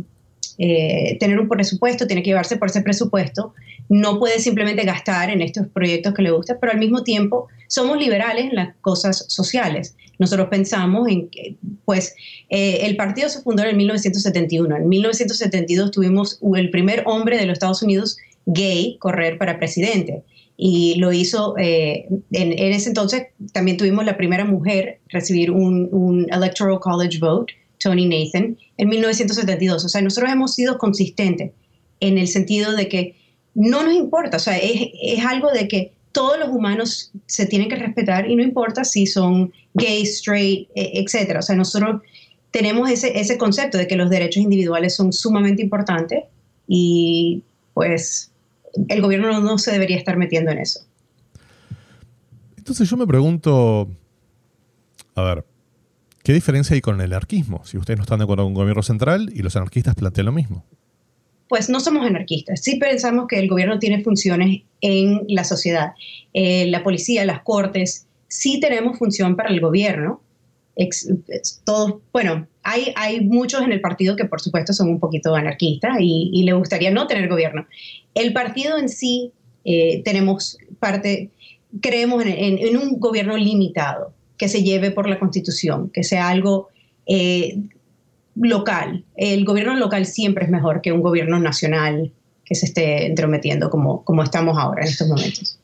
eh, 0.59 1.17
tener 1.21 1.39
un 1.39 1.49
presupuesto, 1.49 2.07
tiene 2.07 2.23
que 2.23 2.31
llevarse 2.31 2.57
por 2.57 2.69
ese 2.69 2.83
presupuesto 2.83 3.55
no 3.89 4.19
puede 4.19 4.39
simplemente 4.41 4.85
gastar 4.85 5.31
en 5.31 5.41
estos 5.41 5.67
proyectos 5.69 6.15
que 6.15 6.23
le 6.23 6.31
gustan, 6.31 6.59
pero 6.61 6.73
al 6.73 6.79
mismo 6.79 7.05
tiempo 7.05 7.49
somos 7.69 7.99
liberales 7.99 8.47
en 8.47 8.57
las 8.57 8.75
cosas 8.81 9.25
sociales. 9.29 9.95
Nosotros 10.19 10.49
pensamos 10.49 11.09
en 11.09 11.29
que, 11.29 11.57
pues, 11.85 12.15
eh, 12.49 12.81
el 12.83 12.97
partido 12.97 13.29
se 13.29 13.43
fundó 13.43 13.65
en 13.65 13.77
1971. 13.77 14.77
En 14.77 14.89
1972 14.89 15.91
tuvimos 15.91 16.41
el 16.57 16.71
primer 16.71 17.03
hombre 17.07 17.39
de 17.39 17.47
los 17.47 17.55
Estados 17.55 17.83
Unidos 17.83 18.17
gay 18.47 18.97
correr 18.99 19.39
para 19.39 19.59
presidente. 19.59 20.23
Y 20.57 20.95
lo 20.99 21.13
hizo, 21.13 21.55
eh, 21.59 22.07
en, 22.33 22.53
ese 22.73 22.89
entonces 22.89 23.27
también 23.53 23.77
tuvimos 23.77 24.07
la 24.07 24.17
primera 24.17 24.47
mujer 24.47 25.01
recibir 25.09 25.51
un, 25.51 25.91
un 25.93 26.27
Electoral 26.33 26.81
College 26.81 27.19
vote, 27.19 27.53
Tony 27.87 28.07
Nathan, 28.07 28.59
en 28.79 28.89
1972. 28.89 29.85
O 29.85 29.89
sea, 29.89 30.03
nosotros 30.03 30.33
hemos 30.33 30.55
sido 30.55 30.77
consistentes 30.77 31.53
en 32.01 32.19
el 32.19 32.27
sentido 32.27 32.75
de 32.75 32.89
que 32.89 33.15
no 33.55 33.85
nos 33.85 33.95
importa, 33.95 34.39
o 34.39 34.41
sea, 34.41 34.59
es, 34.59 35.25
algo 35.25 35.53
de 35.53 35.69
que 35.69 35.93
todos 36.11 36.37
los 36.37 36.49
humanos 36.49 37.13
se 37.27 37.47
tienen 37.47 37.69
que 37.69 37.77
respetar 37.77 38.29
y 38.29 38.35
no 38.35 38.43
importa 38.43 38.85
si 38.85 39.07
son 39.07 39.53
gay, 39.75 40.03
straight, 40.03 40.69
e, 40.75 41.01
etcétera. 41.01 41.39
O 41.39 41.43
sea, 41.43 41.55
nosotros 41.55 42.03
tenemos 42.51 42.91
ese, 42.91 43.21
ese 43.21 43.39
concepto 43.39 43.79
de 43.79 43.87
que 43.87 43.95
los 43.95 44.11
derechos 44.11 44.43
individuales 44.43 44.97
son 44.97 45.13
sumamente 45.13 45.63
importantes 45.63 46.25
y 46.67 47.45
pues 47.73 48.33
el 48.89 49.01
gobierno 49.01 49.41
no 49.41 49.59
se 49.59 49.71
debería 49.71 49.97
estar 49.97 50.17
metiendo 50.17 50.51
en 50.51 50.59
eso. 50.59 50.81
Entonces 52.57 52.91
yo 52.91 52.97
me 52.97 53.07
pregunto, 53.07 53.89
a 55.15 55.23
ver, 55.23 55.45
¿qué 56.27 56.33
diferencia 56.33 56.75
hay 56.75 56.81
con 56.81 57.01
el 57.01 57.13
anarquismo? 57.13 57.65
Si 57.65 57.79
ustedes 57.79 57.99
no 57.99 58.03
están 58.03 58.19
de 58.19 58.25
acuerdo 58.25 58.43
con 58.43 58.49
un 58.49 58.55
gobierno 58.55 58.83
central 58.83 59.31
y 59.33 59.43
los 59.43 59.55
anarquistas 59.55 59.95
plantean 59.95 60.27
lo 60.27 60.33
mismo 60.33 60.65
pues 61.49 61.69
no 61.69 61.81
somos 61.81 62.05
anarquistas. 62.05 62.61
Sí 62.61 62.77
pensamos 62.77 63.27
que 63.29 63.39
el 63.39 63.49
gobierno 63.49 63.79
tiene 63.79 64.03
funciones 64.03 64.63
en 64.81 65.23
la 65.29 65.45
sociedad. 65.45 65.93
Eh, 66.33 66.67
la 66.67 66.83
policía, 66.83 67.25
las 67.25 67.43
cortes, 67.43 68.07
sí 68.27 68.59
tenemos 68.61 68.99
función 68.99 69.37
para 69.37 69.51
el 69.51 69.61
gobierno. 69.61 70.21
todos, 71.65 72.01
bueno, 72.13 72.49
hay, 72.65 72.93
hay 72.97 73.21
muchos 73.21 73.63
en 73.63 73.73
el 73.73 73.81
partido 73.81 74.17
que 74.17 74.25
por 74.25 74.41
supuesto 74.41 74.73
son 74.73 74.89
un 74.89 74.99
poquito 74.99 75.35
anarquistas 75.35 75.99
y, 76.01 76.43
le 76.43 76.53
gustaría 76.53 76.91
no 76.91 77.07
tener 77.07 77.29
gobierno. 77.29 77.67
El 78.15 78.33
partido 78.33 78.77
en 78.77 78.89
sí 78.89 79.31
eh, 79.65 80.03
tenemos 80.05 80.59
parte, 80.81 81.31
creemos 81.81 82.25
en, 82.27 82.77
un 82.77 82.99
gobierno 82.99 83.37
limitado 83.37 84.13
que 84.37 84.49
se 84.49 84.63
lleve 84.63 84.91
por 84.91 85.09
la 85.09 85.19
constitución, 85.19 85.91
que 85.91 86.05
sea 86.05 86.29
algo 86.29 86.69
eh, 87.07 87.59
local. 88.35 89.05
El 89.17 89.45
gobierno 89.45 89.77
local 89.77 90.07
siempre 90.07 90.45
es 90.45 90.51
mejor 90.51 90.83
que 90.83 90.93
un 90.93 91.01
gobierno 91.01 91.39
nacional 91.39 92.13
que 92.45 92.55
se 92.55 92.67
esté 92.67 93.07
entrometiendo 93.07 93.71
como, 93.71 94.05
como 94.05 94.23
estamos 94.23 94.57
ahora 94.59 94.83
en 94.83 94.89
estos 94.89 95.09
momentos. 95.09 95.59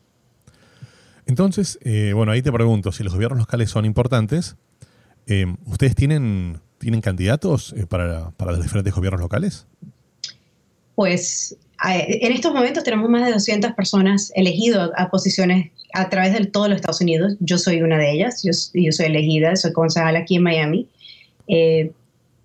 Entonces, 1.27 1.79
eh, 1.83 2.13
bueno, 2.15 2.33
ahí 2.33 2.43
te 2.43 2.51
pregunto, 2.51 2.91
si 2.93 3.05
los 3.05 3.15
gobiernos 3.15 3.39
locales 3.39 3.71
son 3.71 3.85
importantes, 3.85 4.57
eh, 5.27 5.47
¿ustedes 5.67 5.95
tienen, 5.95 6.61
tienen 6.79 7.01
candidatos 7.01 7.75
para, 7.89 8.31
para, 8.33 8.53
los 8.53 8.63
diferentes 8.63 8.93
gobiernos 8.93 9.21
locales? 9.21 9.67
Pues 10.97 11.57
en 11.85 12.33
estos 12.33 12.55
momentos 12.55 12.85
tenemos 12.85 13.11
más 13.11 13.25
de 13.27 13.33
200 13.33 13.73
personas 13.73 14.33
elegidas 14.35 14.91
a 14.97 15.11
posiciones 15.11 15.71
a 15.95 16.09
través 16.09 16.33
de 16.33 16.47
todos 16.47 16.69
los 16.69 16.77
Estados 16.77 17.01
Unidos. 17.01 17.35
Yo 17.41 17.59
soy 17.59 17.83
una 17.83 17.99
de 17.99 18.13
ellas, 18.13 18.43
yo, 18.43 18.53
yo 18.75 18.93
soy 18.93 19.07
elegida, 19.07 19.57
soy 19.57 19.73
concejal 19.73 20.17
aquí 20.17 20.37
en 20.37 20.43
Miami 20.43 20.89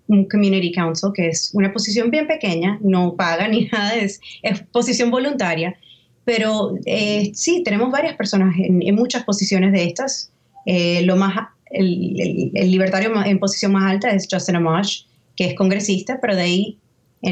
un 0.08 0.24
community 0.24 0.72
council, 0.72 1.10
que 1.14 1.28
es 1.28 1.50
una 1.52 1.72
posición 1.72 2.10
bien 2.10 2.26
pequeña, 2.26 2.78
no 2.82 3.14
paga 3.14 3.46
ni 3.46 3.66
nada, 3.72 3.94
es, 3.94 4.20
es 4.42 4.60
posición 4.72 5.10
voluntaria, 5.10 5.78
pero 6.24 6.74
eh, 6.84 7.30
sí, 7.34 7.62
tenemos 7.62 7.90
varias 7.90 8.16
personas 8.16 8.54
en, 8.58 8.94
muchas 8.94 9.24
posiciones 9.24 9.72
de 9.72 9.84
estas. 9.84 10.30
Eh, 10.66 11.02
lo 11.02 11.16
más, 11.16 11.48
el, 11.70 12.50
el, 12.54 12.70
libertario 12.70 13.12
en 13.24 13.38
posición 13.38 13.72
más 13.72 13.90
alta 13.90 14.10
es 14.10 14.28
Justin 14.30 14.56
Amash, 14.56 15.04
que 15.36 15.46
es 15.46 15.54
congresista, 15.54 16.18
pero 16.20 16.36
de 16.36 16.42
ahí 16.42 16.64
eh, 16.64 16.87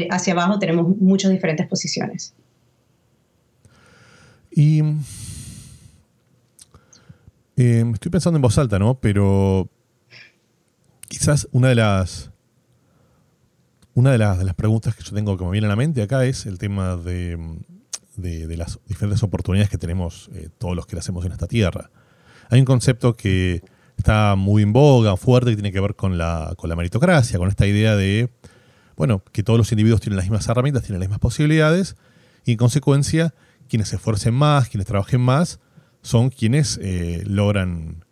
hacia 0.09 0.33
abajo 0.33 0.59
tenemos 0.59 0.87
muchas 0.97 1.31
diferentes 1.31 1.67
posiciones. 1.67 2.33
Y 4.51 4.81
estoy 7.55 8.11
pensando 8.11 8.37
en 8.37 8.41
voz 8.41 8.57
alta, 8.57 8.79
¿no? 8.79 8.99
Pero 8.99 9.69
quizás 11.07 11.47
una 11.51 11.69
de 11.69 11.75
las 11.75 12.31
una 13.97 14.11
de 14.11 14.19
las, 14.19 14.53
preguntas 14.53 14.95
que 14.95 15.03
yo 15.03 15.15
tengo 15.15 15.35
que 15.37 15.43
me 15.43 15.49
viene 15.49 15.65
a 15.65 15.69
la 15.69 15.75
mente 15.75 16.03
acá 16.03 16.23
es 16.23 16.45
el 16.45 16.59
tema 16.59 16.97
de, 16.97 17.39
las 18.15 18.79
diferentes 18.85 19.23
oportunidades 19.23 19.71
que 19.71 19.79
tenemos 19.79 20.29
eh, 20.35 20.49
todos 20.55 20.75
los 20.75 20.85
que 20.85 20.97
hacemos 20.97 21.25
en 21.25 21.31
esta 21.31 21.47
tierra. 21.47 21.89
Hay 22.49 22.59
un 22.59 22.65
concepto 22.65 23.15
que 23.15 23.63
está 23.97 24.35
muy 24.35 24.61
en 24.61 24.71
boga, 24.71 25.17
fuerte, 25.17 25.49
que 25.49 25.55
tiene 25.55 25.71
que 25.71 25.79
ver 25.79 25.95
con 25.95 26.15
la, 26.15 26.53
con 26.57 26.69
la 26.69 26.75
meritocracia, 26.75 27.39
con 27.39 27.49
esta 27.49 27.65
idea 27.65 27.95
de, 27.95 28.29
bueno, 28.97 29.23
que 29.31 29.43
todos 29.43 29.57
los 29.57 29.71
individuos 29.71 30.01
tienen 30.01 30.17
las 30.17 30.25
mismas 30.25 30.49
herramientas, 30.49 30.83
tienen 30.83 30.99
las 30.99 31.07
mismas 31.07 31.19
posibilidades, 31.19 31.95
y 32.43 32.53
en 32.53 32.57
consecuencia, 32.57 33.33
quienes 33.69 33.89
se 33.89 33.97
esfuercen 33.97 34.33
más, 34.33 34.69
quienes 34.69 34.87
trabajen 34.87 35.21
más, 35.21 35.59
son 36.01 36.29
quienes 36.29 36.79
eh, 36.81 37.21
logran, 37.25 38.03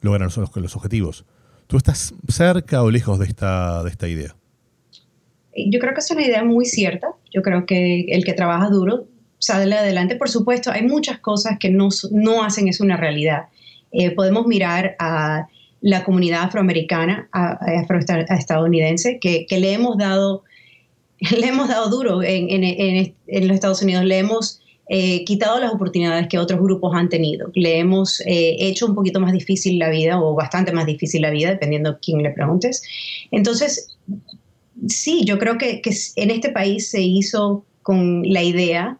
logran 0.00 0.30
los, 0.34 0.76
objetivos. 0.76 1.26
¿Tú 1.66 1.76
estás 1.76 2.14
cerca 2.28 2.82
o 2.82 2.90
lejos 2.90 3.18
de 3.18 3.26
esta, 3.26 3.84
de 3.84 3.90
esta 3.90 4.08
idea? 4.08 4.34
Yo 5.54 5.78
creo 5.78 5.92
que 5.92 6.00
es 6.00 6.10
una 6.10 6.22
idea 6.22 6.42
muy 6.42 6.64
cierta. 6.64 7.08
Yo 7.32 7.42
creo 7.42 7.66
que 7.66 8.06
el 8.08 8.24
que 8.24 8.32
trabaja 8.32 8.68
duro 8.70 9.08
sale 9.38 9.74
adelante. 9.74 10.16
Por 10.16 10.30
supuesto, 10.30 10.70
hay 10.70 10.82
muchas 10.82 11.18
cosas 11.18 11.58
que 11.58 11.70
no, 11.70 11.88
no 12.12 12.44
hacen 12.44 12.68
eso 12.68 12.84
una 12.84 12.96
realidad. 12.96 13.46
Eh, 13.92 14.12
podemos 14.12 14.46
mirar 14.46 14.96
a 14.98 15.48
la 15.80 16.04
comunidad 16.04 16.42
afroamericana, 16.42 17.28
afroestadounidense, 17.32 19.18
que, 19.18 19.46
le 19.50 19.72
hemos 19.72 19.96
dado, 19.96 20.44
le 21.38 21.46
hemos 21.46 21.68
dado 21.68 21.88
duro 21.88 22.22
en, 22.22 23.14
los 23.26 23.50
Estados 23.50 23.82
Unidos, 23.82 24.04
le 24.04 24.18
hemos 24.18 24.60
eh, 24.88 25.24
quitado 25.24 25.60
las 25.60 25.72
oportunidades 25.72 26.26
que 26.28 26.38
otros 26.38 26.60
grupos 26.60 26.94
han 26.94 27.08
tenido, 27.08 27.50
le 27.54 27.78
hemos 27.78 28.20
eh, 28.22 28.56
hecho 28.58 28.86
un 28.86 28.94
poquito 28.94 29.20
más 29.20 29.32
difícil 29.32 29.78
la 29.78 29.88
vida 29.88 30.20
o 30.20 30.34
bastante 30.34 30.72
más 30.72 30.86
difícil 30.86 31.22
la 31.22 31.30
vida, 31.30 31.50
dependiendo 31.50 31.98
quién 32.02 32.22
le 32.22 32.30
preguntes. 32.30 32.82
Entonces, 33.30 33.96
sí, 34.88 35.24
yo 35.24 35.38
creo 35.38 35.56
que, 35.58 35.80
que 35.80 35.92
en 36.16 36.30
este 36.30 36.50
país 36.50 36.90
se 36.90 37.00
hizo 37.00 37.64
con 37.82 38.22
la 38.24 38.42
idea 38.42 38.98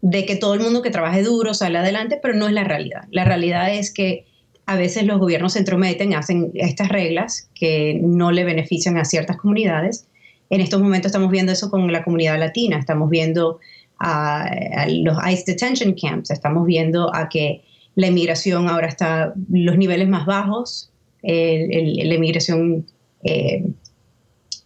de 0.00 0.24
que 0.24 0.36
todo 0.36 0.54
el 0.54 0.60
mundo 0.60 0.82
que 0.82 0.90
trabaje 0.90 1.22
duro 1.22 1.54
sale 1.54 1.78
adelante, 1.78 2.18
pero 2.20 2.34
no 2.34 2.46
es 2.46 2.52
la 2.52 2.64
realidad. 2.64 3.04
La 3.10 3.24
realidad 3.24 3.74
es 3.74 3.92
que 3.92 4.24
a 4.66 4.76
veces 4.76 5.04
los 5.04 5.18
gobiernos 5.18 5.52
se 5.52 5.60
entrometen, 5.60 6.14
hacen 6.14 6.50
estas 6.54 6.88
reglas 6.88 7.48
que 7.54 8.00
no 8.02 8.32
le 8.32 8.44
benefician 8.44 8.98
a 8.98 9.04
ciertas 9.04 9.36
comunidades. 9.36 10.08
En 10.50 10.60
estos 10.60 10.82
momentos 10.82 11.10
estamos 11.10 11.30
viendo 11.30 11.52
eso 11.52 11.70
con 11.70 11.90
la 11.92 12.02
comunidad 12.02 12.38
latina, 12.38 12.76
estamos 12.76 13.08
viendo 13.08 13.60
a, 14.00 14.86
los 14.88 15.16
ICE 15.24 15.44
detention 15.46 15.94
camps, 15.94 16.30
estamos 16.30 16.66
viendo 16.66 17.14
a 17.14 17.28
que 17.28 17.62
la 17.94 18.08
inmigración 18.08 18.68
ahora 18.68 18.88
está 18.88 19.32
los 19.50 19.78
niveles 19.78 20.08
más 20.08 20.26
bajos, 20.26 20.90
la 21.22 22.14
inmigración 22.14 22.86
eh, 23.22 23.64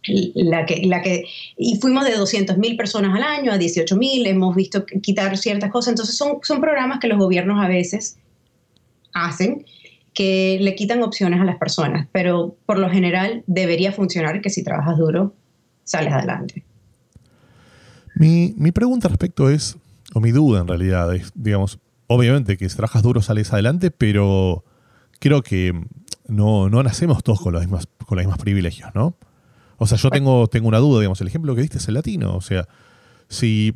la 0.07 0.65
que, 0.65 0.83
la 0.87 1.03
que, 1.03 1.25
y 1.57 1.77
fuimos 1.79 2.05
de 2.05 2.17
200.000 2.17 2.75
personas 2.75 3.15
al 3.15 3.21
año 3.21 3.51
a 3.51 3.57
18.000, 3.57 4.27
hemos 4.27 4.55
visto 4.55 4.83
quitar 4.85 5.37
ciertas 5.37 5.69
cosas, 5.69 5.89
entonces 5.89 6.17
son, 6.17 6.39
son 6.41 6.59
programas 6.59 6.99
que 6.99 7.07
los 7.07 7.19
gobiernos 7.19 7.63
a 7.63 7.67
veces 7.67 8.17
hacen 9.13 9.63
que 10.13 10.57
le 10.61 10.75
quitan 10.75 11.03
opciones 11.03 11.39
a 11.39 11.45
las 11.45 11.57
personas, 11.57 12.07
pero 12.11 12.55
por 12.65 12.77
lo 12.77 12.89
general 12.89 13.43
debería 13.47 13.91
funcionar 13.91 14.41
que 14.41 14.49
si 14.49 14.63
trabajas 14.63 14.97
duro, 14.97 15.33
sales 15.83 16.13
adelante. 16.13 16.63
Mi, 18.15 18.53
mi 18.57 18.71
pregunta 18.71 19.07
respecto 19.07 19.49
es, 19.49 19.77
o 20.13 20.19
mi 20.19 20.31
duda 20.31 20.61
en 20.61 20.67
realidad, 20.67 21.15
es, 21.15 21.31
digamos, 21.35 21.79
obviamente 22.07 22.57
que 22.57 22.67
si 22.67 22.75
trabajas 22.75 23.03
duro 23.03 23.21
sales 23.21 23.53
adelante, 23.53 23.89
pero 23.89 24.65
creo 25.19 25.41
que 25.43 25.73
no, 26.27 26.69
no 26.69 26.83
nacemos 26.83 27.23
todos 27.23 27.41
con 27.41 27.53
los 27.53 27.61
mismos, 27.61 27.87
con 28.05 28.17
los 28.17 28.25
mismos 28.25 28.41
privilegios, 28.41 28.93
¿no? 28.93 29.15
O 29.77 29.87
sea, 29.87 29.97
yo 29.97 30.09
tengo, 30.11 30.47
tengo 30.47 30.67
una 30.67 30.77
duda, 30.77 30.99
digamos, 30.99 31.21
el 31.21 31.27
ejemplo 31.27 31.55
que 31.55 31.61
diste 31.61 31.79
es 31.79 31.87
el 31.87 31.95
latino. 31.95 32.35
O 32.35 32.41
sea, 32.41 32.67
si 33.29 33.75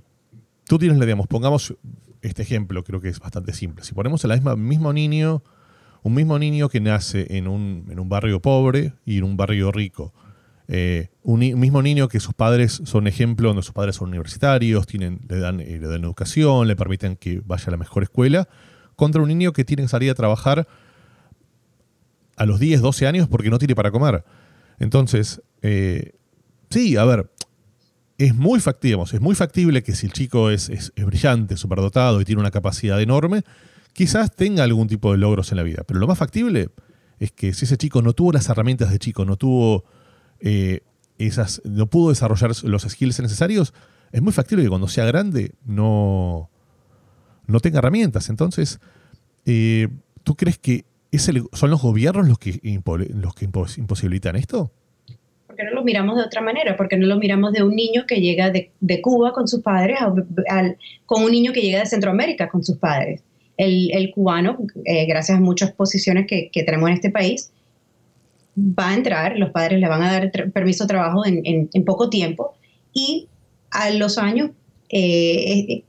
tú 0.67 0.77
tienes, 0.77 0.99
digamos, 0.99 1.25
pongamos 1.25 1.73
este 2.21 2.43
ejemplo, 2.43 2.83
creo 2.83 3.01
que 3.01 3.09
es 3.09 3.19
bastante 3.19 3.53
simple. 3.53 3.83
Si 3.83 3.95
ponemos 3.95 4.23
el 4.23 4.57
mismo 4.57 4.93
niño, 4.93 5.41
un 6.05 6.13
mismo 6.13 6.37
niño 6.37 6.69
que 6.69 6.79
nace 6.79 7.35
en 7.35 7.47
un, 7.47 7.87
en 7.89 7.99
un 7.99 8.07
barrio 8.07 8.39
pobre 8.39 8.93
y 9.07 9.17
en 9.17 9.23
un 9.23 9.37
barrio 9.37 9.71
rico, 9.71 10.13
eh, 10.67 11.09
un, 11.23 11.39
mismo 11.39 11.81
niño 11.81 12.07
que 12.07 12.19
sus 12.19 12.35
padres 12.35 12.79
son 12.85 13.07
ejemplo, 13.07 13.47
donde 13.47 13.63
sus 13.63 13.73
padres 13.73 13.95
son 13.95 14.09
universitarios, 14.09 14.85
tienen, 14.85 15.21
le, 15.27 15.39
dan, 15.39 15.59
eh, 15.61 15.79
le 15.81 15.87
dan 15.87 16.03
educación, 16.03 16.67
le 16.67 16.75
permiten 16.75 17.15
que 17.15 17.41
vaya 17.43 17.65
a 17.69 17.71
la 17.71 17.77
mejor 17.77 18.03
escuela, 18.03 18.47
contra 18.95 19.19
un 19.19 19.29
niño 19.29 19.51
que 19.51 19.65
tiene 19.65 19.81
que 19.81 19.89
salir 19.89 20.11
a 20.11 20.13
trabajar 20.13 20.67
a 22.35 22.45
los 22.45 22.59
10, 22.59 22.81
12 22.81 23.07
años 23.07 23.27
porque 23.27 23.49
no 23.49 23.57
tiene 23.57 23.73
para 23.73 23.89
comer. 23.89 24.23
Entonces, 24.77 25.41
eh, 25.63 26.11
sí, 26.69 26.97
a 26.97 27.05
ver, 27.05 27.31
es 28.19 28.35
muy 28.35 28.59
factible, 28.59 29.01
es 29.11 29.21
muy 29.21 29.33
factible 29.33 29.81
que 29.81 29.95
si 29.95 30.05
el 30.05 30.13
chico 30.13 30.51
es, 30.51 30.69
es, 30.69 30.93
es 30.95 31.05
brillante, 31.07 31.57
superdotado 31.57 32.21
y 32.21 32.25
tiene 32.25 32.41
una 32.41 32.51
capacidad 32.51 33.01
enorme, 33.01 33.43
quizás 33.95 34.35
tenga 34.35 34.63
algún 34.63 34.87
tipo 34.87 35.11
de 35.11 35.17
logros 35.17 35.51
en 35.51 35.57
la 35.57 35.63
vida. 35.63 35.83
Pero 35.87 35.99
lo 35.99 36.07
más 36.07 36.17
factible 36.17 36.69
es 37.17 37.31
que 37.31 37.53
si 37.53 37.65
ese 37.65 37.77
chico 37.77 38.01
no 38.01 38.13
tuvo 38.13 38.33
las 38.33 38.47
herramientas 38.49 38.91
de 38.91 38.99
chico, 38.99 39.25
no 39.25 39.37
tuvo 39.37 39.85
eh, 40.39 40.81
esas, 41.17 41.61
no 41.63 41.87
pudo 41.87 42.09
desarrollar 42.09 42.51
los 42.63 42.83
skills 42.83 43.21
necesarios, 43.21 43.73
es 44.11 44.21
muy 44.21 44.33
factible 44.33 44.63
que 44.63 44.69
cuando 44.69 44.87
sea 44.87 45.05
grande 45.05 45.53
no, 45.65 46.49
no 47.47 47.59
tenga 47.61 47.79
herramientas. 47.79 48.29
Entonces, 48.29 48.79
eh, 49.45 49.87
¿tú 50.23 50.35
crees 50.35 50.59
que 50.59 50.85
¿Son 51.17 51.69
los 51.69 51.81
gobiernos 51.81 52.27
los 52.27 52.37
que, 52.37 52.59
los 53.13 53.35
que 53.35 53.45
imposibilitan 53.45 54.35
esto? 54.35 54.71
Porque 55.47 55.63
no 55.63 55.71
lo 55.71 55.83
miramos 55.83 56.17
de 56.17 56.23
otra 56.23 56.41
manera, 56.41 56.75
porque 56.75 56.97
no 56.97 57.07
lo 57.07 57.17
miramos 57.17 57.53
de 57.53 57.63
un 57.63 57.75
niño 57.75 58.05
que 58.05 58.19
llega 58.19 58.49
de, 58.51 58.71
Cuba 59.01 59.31
con 59.31 59.47
sus 59.47 59.61
padres 59.61 59.99
con 61.05 61.23
un 61.23 61.31
niño 61.31 61.53
que 61.53 61.61
llega 61.61 61.79
de 61.79 61.85
Centroamérica 61.85 62.49
con 62.49 62.63
sus 62.63 62.77
padres. 62.77 63.23
El, 63.57 64.11
cubano, 64.13 64.57
eh, 64.83 65.05
gracias 65.05 65.37
a 65.37 65.41
muchas 65.41 65.71
posiciones 65.71 66.27
que, 66.27 66.49
tenemos 66.65 66.89
en 66.89 66.95
este 66.95 67.09
país, 67.09 67.51
va 68.57 68.89
a 68.89 68.93
entrar, 68.93 69.37
los 69.37 69.51
padres 69.51 69.79
le 69.79 69.87
van 69.87 70.01
a 70.01 70.11
dar 70.11 70.31
permiso 70.51 70.83
de 70.83 70.87
trabajo 70.89 71.23
en, 71.25 71.69
poco 71.85 72.09
tiempo 72.09 72.55
y 72.93 73.27
a 73.71 73.89
los 73.91 74.17
años 74.17 74.51
eh, 74.89 75.65
eh, 75.69 75.83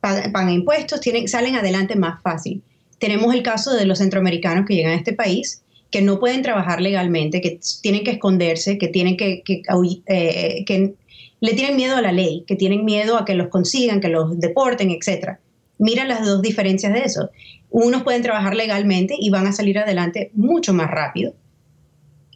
pagan, 0.00 0.50
impuestos, 0.50 1.00
tienen, 1.00 1.28
salen 1.28 1.54
adelante 1.54 1.96
más 1.96 2.22
fácil. 2.22 2.62
Tenemos 2.98 3.34
el 3.34 3.42
caso 3.42 3.74
de 3.74 3.86
los 3.86 3.98
centroamericanos 3.98 4.66
que 4.66 4.74
llegan 4.74 4.92
a 4.92 4.96
este 4.96 5.12
país, 5.12 5.62
que 5.90 6.02
no 6.02 6.18
pueden 6.18 6.42
trabajar 6.42 6.80
legalmente, 6.80 7.40
que 7.40 7.60
tienen 7.82 8.02
que 8.02 8.12
esconderse, 8.12 8.78
que 8.78 8.88
tienen 8.88 9.16
que, 9.16 9.42
que, 9.44 9.62
eh, 10.06 10.64
que 10.64 10.94
le 11.40 11.54
tienen 11.54 11.76
miedo 11.76 11.96
a 11.96 12.00
la 12.00 12.12
ley, 12.12 12.44
que 12.46 12.56
tienen 12.56 12.84
miedo 12.84 13.18
a 13.18 13.24
que 13.24 13.34
los 13.34 13.48
consigan, 13.48 14.00
que 14.00 14.08
los 14.08 14.38
deporten, 14.40 14.90
etc. 14.90 15.38
Mira 15.82 16.04
las 16.04 16.24
dos 16.24 16.40
diferencias 16.42 16.92
de 16.92 17.00
eso. 17.00 17.30
Unos 17.70 18.04
pueden 18.04 18.22
trabajar 18.22 18.54
legalmente 18.54 19.16
y 19.18 19.30
van 19.30 19.46
a 19.46 19.52
salir 19.52 19.78
adelante 19.78 20.30
mucho 20.34 20.72
más 20.72 20.88
rápido, 20.90 21.34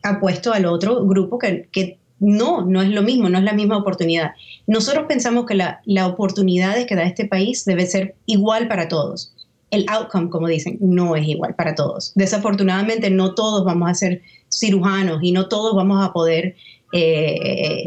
apuesto 0.03 0.53
al 0.53 0.67
otro 0.67 1.07
grupo 1.07 1.39
que, 1.39 1.69
que 1.71 1.99
no, 2.19 2.65
no 2.65 2.83
es 2.83 2.89
lo 2.89 3.03
mismo, 3.03 3.29
no 3.29 3.39
es 3.39 3.45
la 3.45 3.53
misma 3.53 3.77
oportunidad. 3.77 4.33
Nosotros 4.67 5.07
pensamos 5.07 5.47
que 5.47 5.55
la, 5.55 5.81
la 5.85 6.09
oportunidad 6.09 6.85
que 6.87 6.97
da 6.97 7.05
este 7.05 7.27
país 7.27 7.65
debe 7.65 7.87
ser 7.87 8.17
igual 8.27 8.67
para 8.67 8.89
todos 8.89 9.33
el 9.71 9.85
outcome, 9.89 10.31
como 10.31 10.49
dicen, 10.49 10.79
no 10.81 11.17
es 11.17 11.27
igual 11.27 11.55
para 11.55 11.75
todos. 11.75 12.13
Desafortunadamente, 12.15 13.11
no 13.11 13.35
todos 13.35 13.65
vamos 13.65 13.91
a 13.91 13.95
ser 13.95 14.23
cirujanos 14.51 15.19
y 15.23 15.33
no 15.33 15.49
todos 15.49 15.75
vamos 15.75 16.05
a 16.05 16.13
poder 16.13 16.57
eh, 16.93 17.87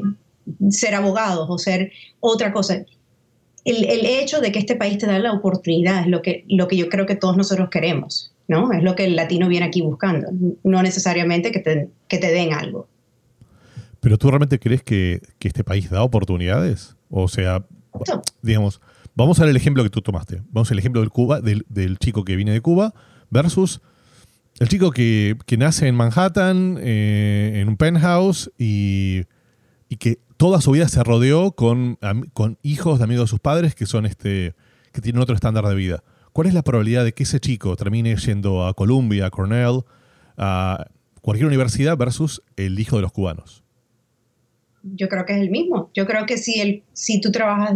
ser 0.69 0.95
abogados 0.95 1.47
o 1.49 1.57
ser 1.57 1.91
otra 2.19 2.51
cosa. 2.51 2.85
El, 3.69 4.05
hecho 4.05 4.41
de 4.41 4.51
que 4.51 4.59
este 4.59 4.75
país 4.75 4.97
te 4.97 5.05
da 5.05 5.19
la 5.19 5.33
oportunidad 5.33 6.01
es 6.01 6.07
lo 6.07 6.21
que, 6.21 6.45
lo 6.47 6.67
que 6.67 6.77
yo 6.77 6.89
creo 6.89 7.05
que 7.05 7.15
todos 7.15 7.37
nosotros 7.37 7.69
queremos, 7.69 8.33
¿no? 8.47 8.71
Es 8.71 8.83
lo 8.83 8.95
que 8.95 9.05
el 9.05 9.15
latino 9.15 9.47
viene 9.47 9.65
aquí 9.65 9.81
buscando, 9.81 10.27
no 10.63 10.83
necesariamente 10.83 11.51
que 11.51 11.59
te, 11.59 11.89
que 12.07 12.17
te 12.17 12.31
den 12.31 12.53
algo. 12.53 12.87
¿Pero 13.99 14.17
tú 14.17 14.29
realmente 14.29 14.59
crees 14.59 14.81
que, 14.81 15.21
que 15.39 15.47
este 15.49 15.63
país 15.63 15.89
da 15.89 16.03
oportunidades? 16.03 16.95
O 17.09 17.27
sea, 17.27 17.65
digamos, 18.41 18.81
Vamos 19.19 19.37
a 19.37 19.43
ver 19.43 19.49
el 19.49 19.57
ejemplo 19.57 19.83
que 19.83 19.89
tú 19.89 20.01
tomaste. 20.01 20.41
Vamos 20.49 20.71
al 20.71 20.79
ejemplo 20.79 21.01
del, 21.01 21.09
Cuba, 21.09 21.41
del, 21.41 21.97
chico 21.99 22.23
que 22.23 22.37
viene 22.37 22.53
de 22.53 22.61
Cuba 22.61 22.93
versus 23.29 23.81
el 24.59 24.69
chico 24.69 24.91
que, 24.91 25.35
nace 25.57 25.89
en 25.89 25.95
Manhattan, 25.95 26.77
eh, 26.79 27.51
en 27.55 27.67
un 27.67 27.75
penthouse, 27.75 28.49
y, 28.57 29.25
que 29.99 30.19
toda 30.39 30.61
su 30.61 30.71
vida 30.71 30.87
se 30.87 31.03
rodeó 31.03 31.51
con, 31.51 31.99
con, 32.31 32.57
hijos 32.63 32.97
de 32.97 33.03
amigos 33.03 33.25
de 33.25 33.29
sus 33.29 33.41
padres 33.41 33.75
que 33.75 33.85
son 33.85 34.05
este. 34.05 34.55
que 34.93 35.01
tienen 35.01 35.21
otro 35.21 35.35
estándar 35.35 35.65
de 35.67 35.75
vida. 35.75 36.01
¿Cuál 36.31 36.47
es 36.47 36.53
la 36.53 36.61
probabilidad 36.61 37.03
de 37.03 37.11
que 37.11 37.23
ese 37.23 37.41
chico 37.41 37.75
termine 37.75 38.15
yendo 38.15 38.65
a 38.65 38.73
Columbia, 38.73 39.25
a 39.25 39.31
Cornell, 39.31 39.81
a 40.37 40.85
cualquier 41.21 41.45
universidad 41.45 41.97
versus 41.97 42.41
el 42.55 42.79
hijo 42.79 42.95
de 42.95 43.01
los 43.01 43.11
cubanos? 43.11 43.65
Yo 44.81 45.09
creo 45.09 45.25
que 45.25 45.33
es 45.33 45.41
el 45.41 45.49
mismo. 45.49 45.91
Yo 45.93 46.07
creo 46.07 46.25
que 46.25 46.37
si, 46.37 46.61
el, 46.61 46.83
si 46.93 47.19
tú 47.19 47.33
trabajas 47.33 47.75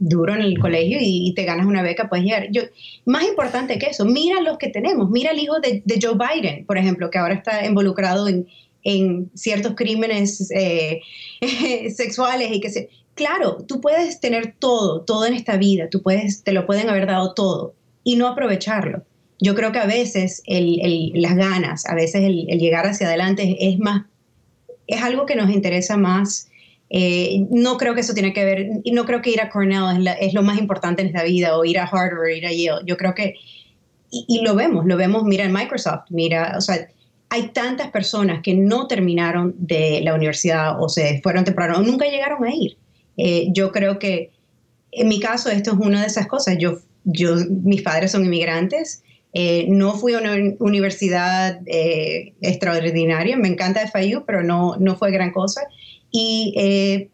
duro 0.00 0.34
en 0.34 0.40
el 0.40 0.58
colegio 0.58 0.98
y, 1.00 1.32
te 1.34 1.44
ganas 1.44 1.66
una 1.66 1.82
beca, 1.82 2.08
puedes 2.08 2.24
llegar. 2.24 2.48
Yo, 2.50 2.62
más 3.04 3.22
importante 3.22 3.78
que 3.78 3.86
eso, 3.86 4.04
mira 4.04 4.40
los 4.40 4.58
que 4.58 4.70
tenemos. 4.70 5.08
Mira 5.08 5.30
el 5.30 5.38
hijo 5.38 5.60
de, 5.60 5.84
Joe 6.02 6.18
Biden, 6.18 6.66
por 6.66 6.78
ejemplo, 6.78 7.10
que 7.10 7.18
ahora 7.18 7.34
está 7.34 7.64
involucrado 7.64 8.26
en, 8.26 8.48
en 8.86 9.32
ciertos 9.34 9.74
crímenes 9.74 10.48
eh, 10.52 11.00
sexuales 11.94 12.50
y 12.52 12.60
que 12.60 12.70
se... 12.70 12.88
Claro, 13.14 13.64
tú 13.66 13.80
puedes 13.80 14.20
tener 14.20 14.54
todo, 14.58 15.00
todo 15.00 15.26
en 15.26 15.34
esta 15.34 15.56
vida, 15.56 15.88
tú 15.90 16.02
puedes, 16.02 16.44
te 16.44 16.52
lo 16.52 16.66
pueden 16.66 16.88
haber 16.88 17.06
dado 17.06 17.34
todo 17.34 17.74
y 18.04 18.16
no 18.16 18.28
aprovecharlo. 18.28 19.02
Yo 19.40 19.54
creo 19.54 19.72
que 19.72 19.78
a 19.78 19.86
veces 19.86 20.42
las 20.46 21.34
ganas, 21.34 21.84
a 21.86 21.94
veces 21.94 22.22
el, 22.22 22.46
llegar 22.46 22.86
hacia 22.86 23.08
adelante 23.08 23.56
es 23.58 23.78
más, 23.78 24.04
es 24.86 25.02
algo 25.02 25.26
que 25.26 25.34
nos 25.34 25.50
interesa 25.50 25.96
más. 25.96 26.48
Eh, 26.90 27.46
no 27.50 27.78
creo 27.78 27.94
que 27.94 28.02
eso 28.02 28.14
tiene 28.14 28.32
que 28.32 28.44
ver, 28.44 28.68
y 28.84 28.92
no 28.92 29.04
creo 29.04 29.20
que 29.20 29.30
ir 29.30 29.40
a 29.40 29.48
Cornell 29.48 30.06
es, 30.20 30.34
lo 30.34 30.42
más 30.42 30.58
importante 30.58 31.02
en 31.02 31.08
esta 31.08 31.24
vida, 31.24 31.56
o 31.56 31.64
ir 31.64 31.78
a 31.78 31.84
Harvard, 31.84 32.28
ir 32.28 32.46
a 32.46 32.52
Yale. 32.52 32.84
Yo 32.86 32.96
creo 32.96 33.14
que, 33.14 33.34
y, 34.10 34.24
y, 34.28 34.42
lo 34.42 34.54
vemos, 34.54 34.86
lo 34.86 34.96
vemos, 34.96 35.24
mira 35.24 35.44
en 35.44 35.52
Microsoft, 35.52 36.04
mira, 36.10 36.54
o 36.56 36.60
sea, 36.60 36.88
hay 37.28 37.48
tantas 37.48 37.90
personas 37.90 38.40
que 38.42 38.54
no 38.54 38.86
terminaron 38.86 39.54
de 39.58 40.00
la 40.02 40.14
universidad 40.14 40.80
o 40.80 40.88
se 40.88 41.20
fueron 41.22 41.44
temprano 41.44 41.78
o 41.78 41.82
nunca 41.82 42.06
llegaron 42.06 42.44
a 42.44 42.54
ir. 42.54 42.76
Eh, 43.16 43.48
yo 43.52 43.72
creo 43.72 43.98
que 43.98 44.30
en 44.92 45.08
mi 45.08 45.18
caso 45.20 45.50
esto 45.50 45.72
es 45.72 45.78
una 45.78 46.02
de 46.02 46.06
esas 46.06 46.26
cosas. 46.26 46.56
Yo, 46.58 46.78
yo, 47.04 47.36
mis 47.62 47.82
padres 47.82 48.12
son 48.12 48.24
inmigrantes. 48.24 49.02
Eh, 49.32 49.66
no 49.68 49.94
fui 49.94 50.14
a 50.14 50.18
una 50.18 50.34
universidad 50.60 51.60
eh, 51.66 52.32
extraordinaria. 52.40 53.36
Me 53.36 53.48
encanta 53.48 53.86
FIU, 53.86 54.24
pero 54.24 54.42
no, 54.42 54.76
no 54.78 54.96
fue 54.96 55.10
gran 55.10 55.32
cosa. 55.32 55.62
Y 56.10 57.10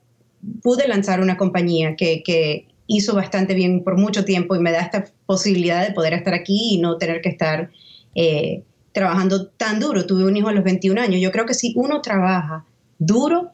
pude 0.63 0.87
lanzar 0.87 1.21
una 1.21 1.37
compañía 1.37 1.97
que, 1.97 2.23
que 2.23 2.69
hizo 2.87 3.15
bastante 3.15 3.55
bien 3.55 3.83
por 3.83 3.97
mucho 3.97 4.25
tiempo 4.25 4.55
y 4.55 4.61
me 4.61 4.71
da 4.71 4.81
esta 4.81 5.07
posibilidad 5.27 5.85
de 5.87 5.95
poder 5.95 6.13
estar 6.13 6.35
aquí 6.35 6.75
y 6.75 6.79
no 6.79 6.99
tener 6.99 7.23
que 7.23 7.31
estar 7.31 7.71
trabajando 8.93 9.49
tan 9.49 9.81
duro. 9.81 10.07
Tuve 10.07 10.25
un 10.25 10.37
hijo 10.37 10.49
a 10.49 10.53
los 10.53 10.65
21 10.65 11.01
años. 11.01 11.21
Yo 11.21 11.33
creo 11.33 11.47
que 11.47 11.55
si 11.55 11.73
uno 11.77 12.01
trabaja 12.01 12.65
duro, 12.99 13.53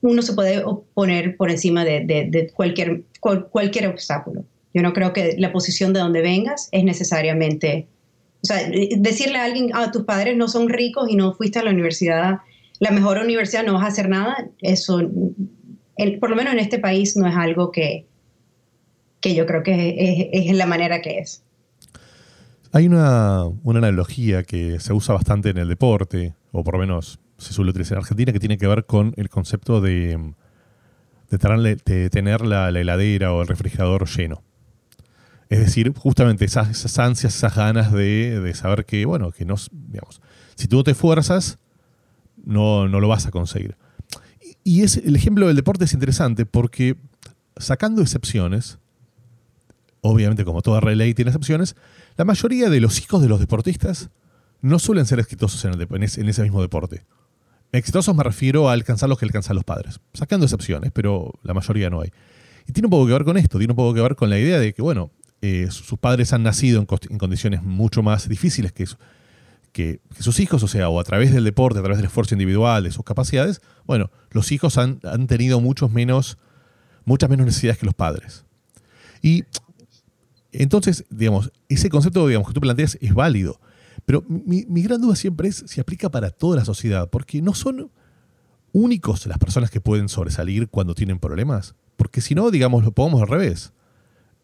uno 0.00 0.22
se 0.22 0.32
puede 0.32 0.64
poner 0.94 1.36
por 1.36 1.50
encima 1.50 1.84
de, 1.84 2.50
cualquier, 2.54 3.04
cualquier 3.20 3.88
obstáculo. 3.88 4.44
Yo 4.74 4.82
no 4.82 4.92
creo 4.92 5.12
que 5.12 5.36
la 5.38 5.52
posición 5.52 5.92
de 5.92 6.00
donde 6.00 6.22
vengas 6.22 6.68
es 6.72 6.84
necesariamente... 6.84 7.86
O 8.42 8.46
sea, 8.46 8.68
decirle 8.96 9.38
a 9.38 9.44
alguien, 9.44 9.70
ah, 9.72 9.92
tus 9.92 10.02
padres 10.02 10.36
no 10.36 10.48
son 10.48 10.68
ricos 10.68 11.08
y 11.08 11.14
no 11.14 11.32
fuiste 11.32 11.60
a 11.60 11.62
la 11.62 11.70
universidad, 11.70 12.38
la 12.80 12.90
mejor 12.90 13.18
universidad, 13.18 13.64
no 13.64 13.74
vas 13.74 13.84
a 13.84 13.86
hacer 13.86 14.08
nada, 14.08 14.48
eso, 14.60 15.00
por 16.18 16.28
lo 16.28 16.34
menos 16.34 16.52
en 16.52 16.58
este 16.58 16.80
país, 16.80 17.16
no 17.16 17.28
es 17.28 17.36
algo 17.36 17.70
que, 17.70 18.06
que 19.20 19.36
yo 19.36 19.46
creo 19.46 19.62
que 19.62 20.28
es 20.32 20.56
la 20.56 20.66
manera 20.66 21.00
que 21.00 21.20
es. 21.20 21.44
Hay 22.74 22.86
una, 22.86 23.42
analogía 23.66 24.44
que 24.44 24.80
se 24.80 24.94
usa 24.94 25.14
bastante 25.14 25.50
en 25.50 25.58
el 25.58 25.68
deporte, 25.68 26.34
o 26.52 26.64
por 26.64 26.74
lo 26.74 26.80
menos 26.80 27.20
se 27.36 27.52
suele 27.52 27.70
utilizar 27.70 27.98
en 27.98 28.02
Argentina, 28.02 28.32
que 28.32 28.40
tiene 28.40 28.56
que 28.56 28.66
ver 28.66 28.86
con 28.86 29.12
el 29.18 29.28
concepto 29.28 29.82
de, 29.82 30.34
tener, 32.10 32.40
la, 32.46 32.70
heladera 32.70 33.34
o 33.34 33.42
el 33.42 33.48
refrigerador 33.48 34.08
lleno. 34.08 34.42
Es 35.50 35.58
decir, 35.58 35.92
justamente 35.94 36.46
esas, 36.46 36.98
ansias, 36.98 37.36
esas 37.36 37.54
ganas 37.54 37.92
de, 37.92 38.50
saber 38.54 38.86
que, 38.86 39.04
bueno, 39.04 39.32
que 39.32 39.44
no, 39.44 39.56
digamos, 39.70 40.22
si 40.54 40.66
tú 40.66 40.82
te 40.82 40.92
esfuerzas, 40.92 41.58
no, 42.42 42.88
no 42.88 43.00
lo 43.00 43.08
vas 43.08 43.26
a 43.26 43.30
conseguir. 43.30 43.76
Y, 44.40 44.78
y 44.78 44.82
es, 44.82 44.96
el 44.96 45.14
ejemplo 45.14 45.46
del 45.46 45.56
deporte 45.56 45.84
es 45.84 45.92
interesante 45.92 46.46
porque, 46.46 46.96
sacando 47.58 48.00
excepciones, 48.00 48.78
obviamente 50.02 50.44
como 50.44 50.60
toda 50.62 50.80
ley 50.80 51.14
tiene 51.14 51.30
excepciones, 51.30 51.76
la 52.16 52.24
mayoría 52.24 52.68
de 52.68 52.80
los 52.80 53.00
hijos 53.00 53.22
de 53.22 53.28
los 53.28 53.40
deportistas 53.40 54.10
no 54.60 54.78
suelen 54.78 55.06
ser 55.06 55.18
exitosos 55.18 55.64
en, 55.64 56.02
ese, 56.02 56.42
mismo 56.42 56.60
deporte. 56.60 57.04
Exitosos 57.72 58.14
me 58.14 58.22
refiero 58.22 58.68
a 58.68 58.72
alcanzar 58.72 59.08
los 59.08 59.18
que 59.18 59.24
alcanzan 59.24 59.56
los 59.56 59.64
padres, 59.64 60.00
sacando 60.12 60.44
excepciones, 60.44 60.92
pero 60.92 61.32
la 61.42 61.54
mayoría 61.54 61.88
no 61.88 62.00
hay. 62.00 62.10
Y 62.66 62.72
tiene 62.72 62.86
un 62.86 62.90
poco 62.90 63.06
que 63.06 63.12
ver 63.12 63.24
con 63.24 63.38
esto, 63.38 63.58
tiene 63.58 63.72
un 63.72 63.76
poco 63.76 63.94
que 63.94 64.02
ver 64.02 64.14
con 64.14 64.28
la 64.28 64.38
idea 64.38 64.58
de 64.58 64.72
que, 64.74 64.82
bueno, 64.82 65.10
eh, 65.40 65.68
sus 65.70 65.98
padres 65.98 66.32
han 66.32 66.42
nacido 66.42 66.80
en, 66.80 67.18
condiciones 67.18 67.62
mucho 67.62 68.02
más 68.02 68.28
difíciles 68.28 68.72
que, 68.72 68.86
que, 69.72 70.00
sus 70.18 70.38
hijos, 70.38 70.62
o 70.62 70.68
sea, 70.68 70.88
o 70.88 71.00
a 71.00 71.04
través 71.04 71.32
del 71.32 71.44
deporte, 71.44 71.78
a 71.78 71.82
través 71.82 71.98
del 71.98 72.06
esfuerzo 72.06 72.34
individual, 72.34 72.84
de 72.84 72.92
sus 72.92 73.04
capacidades, 73.04 73.62
bueno, 73.84 74.10
los 74.30 74.52
hijos 74.52 74.78
han, 74.78 75.00
han 75.02 75.26
tenido 75.26 75.60
muchos 75.60 75.90
menos, 75.90 76.38
muchas 77.04 77.30
menos 77.30 77.46
necesidades 77.46 77.78
que 77.78 77.86
los 77.86 77.94
padres. 77.94 78.44
Y 79.22 79.44
entonces, 80.52 81.04
digamos, 81.10 81.50
ese 81.68 81.88
concepto 81.88 82.26
digamos, 82.26 82.48
que 82.48 82.54
tú 82.54 82.60
planteas 82.60 82.98
es 83.00 83.14
válido. 83.14 83.58
Pero 84.04 84.24
mi, 84.28 84.64
gran 84.82 85.00
duda 85.00 85.16
siempre 85.16 85.48
es 85.48 85.64
si 85.66 85.80
aplica 85.80 86.10
para 86.10 86.30
toda 86.30 86.56
la 86.56 86.64
sociedad, 86.64 87.08
porque 87.08 87.40
no 87.40 87.54
son 87.54 87.90
únicos 88.72 89.26
las 89.26 89.38
personas 89.38 89.70
que 89.70 89.80
pueden 89.80 90.08
sobresalir 90.08 90.68
cuando 90.68 90.94
tienen 90.94 91.18
problemas. 91.18 91.74
Porque 91.96 92.20
si 92.20 92.34
no, 92.34 92.50
digamos, 92.50 92.84
lo 92.84 92.92
pongamos 92.92 93.22
al 93.22 93.28
revés. 93.28 93.72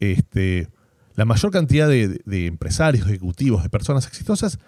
Este, 0.01 0.69
la 1.15 1.25
mayor 1.25 1.51
cantidad 1.51 1.89
de, 1.89 2.47
empresarios, 2.47 3.07
ejecutivos, 3.07 3.63
de 3.63 3.69
personas 3.69 4.07
exitosas 4.07 4.59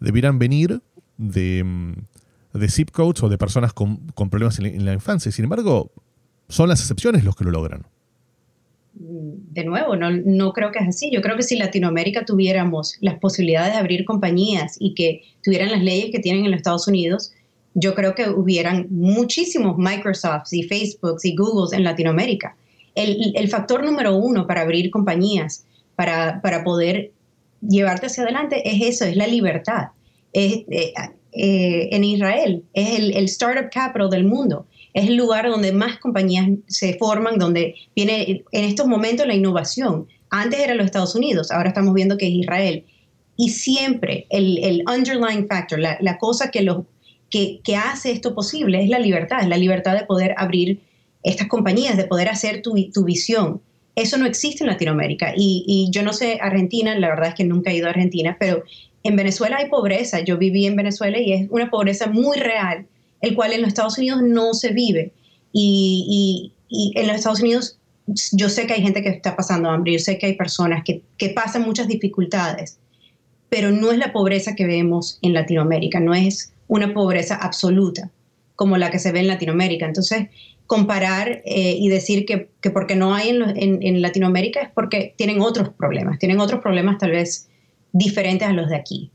deberán 0.00 0.38
venir 0.38 0.82
de, 1.16 1.64
mm, 1.64 2.58
de 2.58 2.68
zip 2.68 2.90
codes 2.90 3.22
o 3.22 3.28
de 3.28 3.38
personas 3.38 3.72
con, 3.72 4.06
problemas 4.30 4.58
en 4.60 4.84
la 4.84 4.92
infancia. 4.92 5.32
Sin 5.32 5.44
embargo, 5.44 5.90
son 6.48 6.68
las 6.68 6.80
excepciones 6.80 7.24
los 7.24 7.34
que 7.34 7.44
lo 7.44 7.50
logran 7.50 7.86
de 9.52 9.64
nuevo, 9.64 9.96
no, 9.96 10.10
no, 10.10 10.52
creo 10.52 10.72
que 10.72 10.78
es 10.78 10.88
así. 10.88 11.10
Yo 11.10 11.20
creo 11.22 11.36
que 11.36 11.42
si 11.42 11.56
Latinoamérica 11.56 12.24
tuviéramos 12.24 12.96
las 13.00 13.18
posibilidades 13.18 13.72
de 13.72 13.78
abrir 13.78 14.04
compañías 14.04 14.76
y 14.78 14.94
que 14.94 15.22
tuvieran 15.42 15.70
las 15.70 15.82
leyes 15.82 16.10
que 16.10 16.18
tienen 16.18 16.44
en 16.44 16.50
los 16.50 16.58
Estados 16.58 16.88
Unidos, 16.88 17.32
yo 17.74 17.94
creo 17.94 18.14
que 18.14 18.28
hubieran 18.30 18.86
muchísimos 18.90 19.76
Microsofts 19.76 20.52
y 20.52 20.62
Facebooks 20.62 21.24
y 21.24 21.36
Googles 21.36 21.72
en 21.72 21.84
Latinoamérica. 21.84 22.56
El, 22.94 23.48
factor 23.48 23.84
número 23.84 24.16
uno 24.16 24.46
para 24.46 24.62
abrir 24.62 24.90
compañías, 24.90 25.66
para, 25.94 26.40
para, 26.40 26.64
poder 26.64 27.12
llevarte 27.60 28.06
hacia 28.06 28.22
adelante, 28.22 28.62
es 28.64 28.80
eso, 28.82 29.04
es 29.04 29.16
la 29.16 29.26
libertad. 29.26 29.88
Eh, 30.32 30.64
eh, 31.32 31.88
en 31.92 32.04
Israel 32.04 32.64
es 32.72 32.98
el, 32.98 33.14
el 33.14 33.24
startup 33.26 33.68
capital 33.70 34.08
del 34.08 34.24
mundo 34.24 34.66
es 34.96 35.08
el 35.08 35.16
lugar 35.16 35.46
donde 35.46 35.72
más 35.72 35.98
compañías 35.98 36.48
se 36.68 36.94
forman, 36.94 37.38
donde 37.38 37.74
viene 37.94 38.44
en 38.50 38.64
estos 38.64 38.86
momentos 38.86 39.26
la 39.26 39.34
innovación. 39.34 40.08
Antes 40.30 40.58
era 40.58 40.74
los 40.74 40.86
Estados 40.86 41.14
Unidos, 41.14 41.50
ahora 41.50 41.68
estamos 41.68 41.92
viendo 41.92 42.16
que 42.16 42.26
es 42.26 42.32
Israel. 42.32 42.82
Y 43.36 43.50
siempre 43.50 44.26
el, 44.30 44.82
underlying 44.90 45.48
factor, 45.48 45.78
la, 45.78 46.18
cosa 46.18 46.50
que, 46.50 47.76
hace 47.76 48.10
esto 48.10 48.34
posible 48.34 48.82
es 48.82 48.88
la 48.88 48.98
libertad, 48.98 49.42
es 49.42 49.48
la 49.48 49.58
libertad 49.58 49.92
de 49.98 50.06
poder 50.06 50.34
abrir 50.38 50.80
estas 51.22 51.48
compañías, 51.48 51.98
de 51.98 52.04
poder 52.04 52.30
hacer 52.30 52.62
tu, 52.62 52.72
visión. 53.04 53.60
Eso 53.96 54.16
no 54.16 54.24
existe 54.24 54.64
en 54.64 54.70
Latinoamérica. 54.70 55.34
Y, 55.36 55.90
yo 55.90 56.02
no 56.04 56.14
sé, 56.14 56.38
Argentina, 56.40 56.98
la 56.98 57.10
verdad 57.10 57.28
es 57.28 57.34
que 57.34 57.44
nunca 57.44 57.70
he 57.70 57.76
ido 57.76 57.86
a 57.86 57.90
Argentina, 57.90 58.38
pero 58.40 58.62
en 59.02 59.14
Venezuela 59.14 59.58
hay 59.58 59.68
pobreza. 59.68 60.20
Yo 60.20 60.38
viví 60.38 60.64
en 60.64 60.74
Venezuela 60.74 61.20
y 61.20 61.34
es 61.34 61.48
una 61.50 61.68
pobreza 61.68 62.06
muy 62.06 62.38
real 62.38 62.86
el 63.20 63.34
cual 63.34 63.52
en 63.52 63.62
los 63.62 63.68
Estados 63.68 63.98
Unidos 63.98 64.22
no 64.22 64.54
se 64.54 64.72
vive. 64.72 65.12
Y, 65.52 66.52
en 66.68 67.06
los 67.06 67.16
Estados 67.16 67.40
Unidos 67.40 67.78
yo 68.32 68.48
sé 68.48 68.66
que 68.66 68.74
hay 68.74 68.82
gente 68.82 69.02
que 69.02 69.08
está 69.08 69.34
pasando 69.36 69.70
hambre, 69.70 69.92
yo 69.92 69.98
sé 69.98 70.18
que 70.18 70.26
hay 70.26 70.34
personas 70.34 70.84
que, 70.84 71.28
pasan 71.30 71.62
muchas 71.62 71.88
dificultades, 71.88 72.78
pero 73.48 73.70
no 73.70 73.90
es 73.90 73.98
la 73.98 74.12
pobreza 74.12 74.54
que 74.54 74.66
vemos 74.66 75.18
en 75.22 75.32
Latinoamérica, 75.32 76.00
no 76.00 76.14
es 76.14 76.52
una 76.68 76.92
pobreza 76.92 77.36
absoluta 77.36 78.10
como 78.54 78.76
la 78.76 78.90
que 78.90 78.98
se 78.98 79.12
ve 79.12 79.20
en 79.20 79.28
Latinoamérica. 79.28 79.86
Entonces, 79.86 80.28
comparar 80.66 81.42
eh, 81.44 81.76
y 81.78 81.88
decir 81.88 82.26
que, 82.26 82.48
porque 82.70 82.96
no 82.96 83.14
hay 83.14 83.30
en, 83.30 83.82
en, 83.82 84.02
Latinoamérica 84.02 84.62
es 84.62 84.70
porque 84.70 85.14
tienen 85.16 85.40
otros 85.40 85.70
problemas, 85.70 86.18
tienen 86.18 86.40
otros 86.40 86.60
problemas 86.60 86.98
tal 86.98 87.12
vez 87.12 87.48
diferentes 87.92 88.48
a 88.48 88.52
los 88.52 88.68
de 88.68 88.76
aquí. 88.76 89.10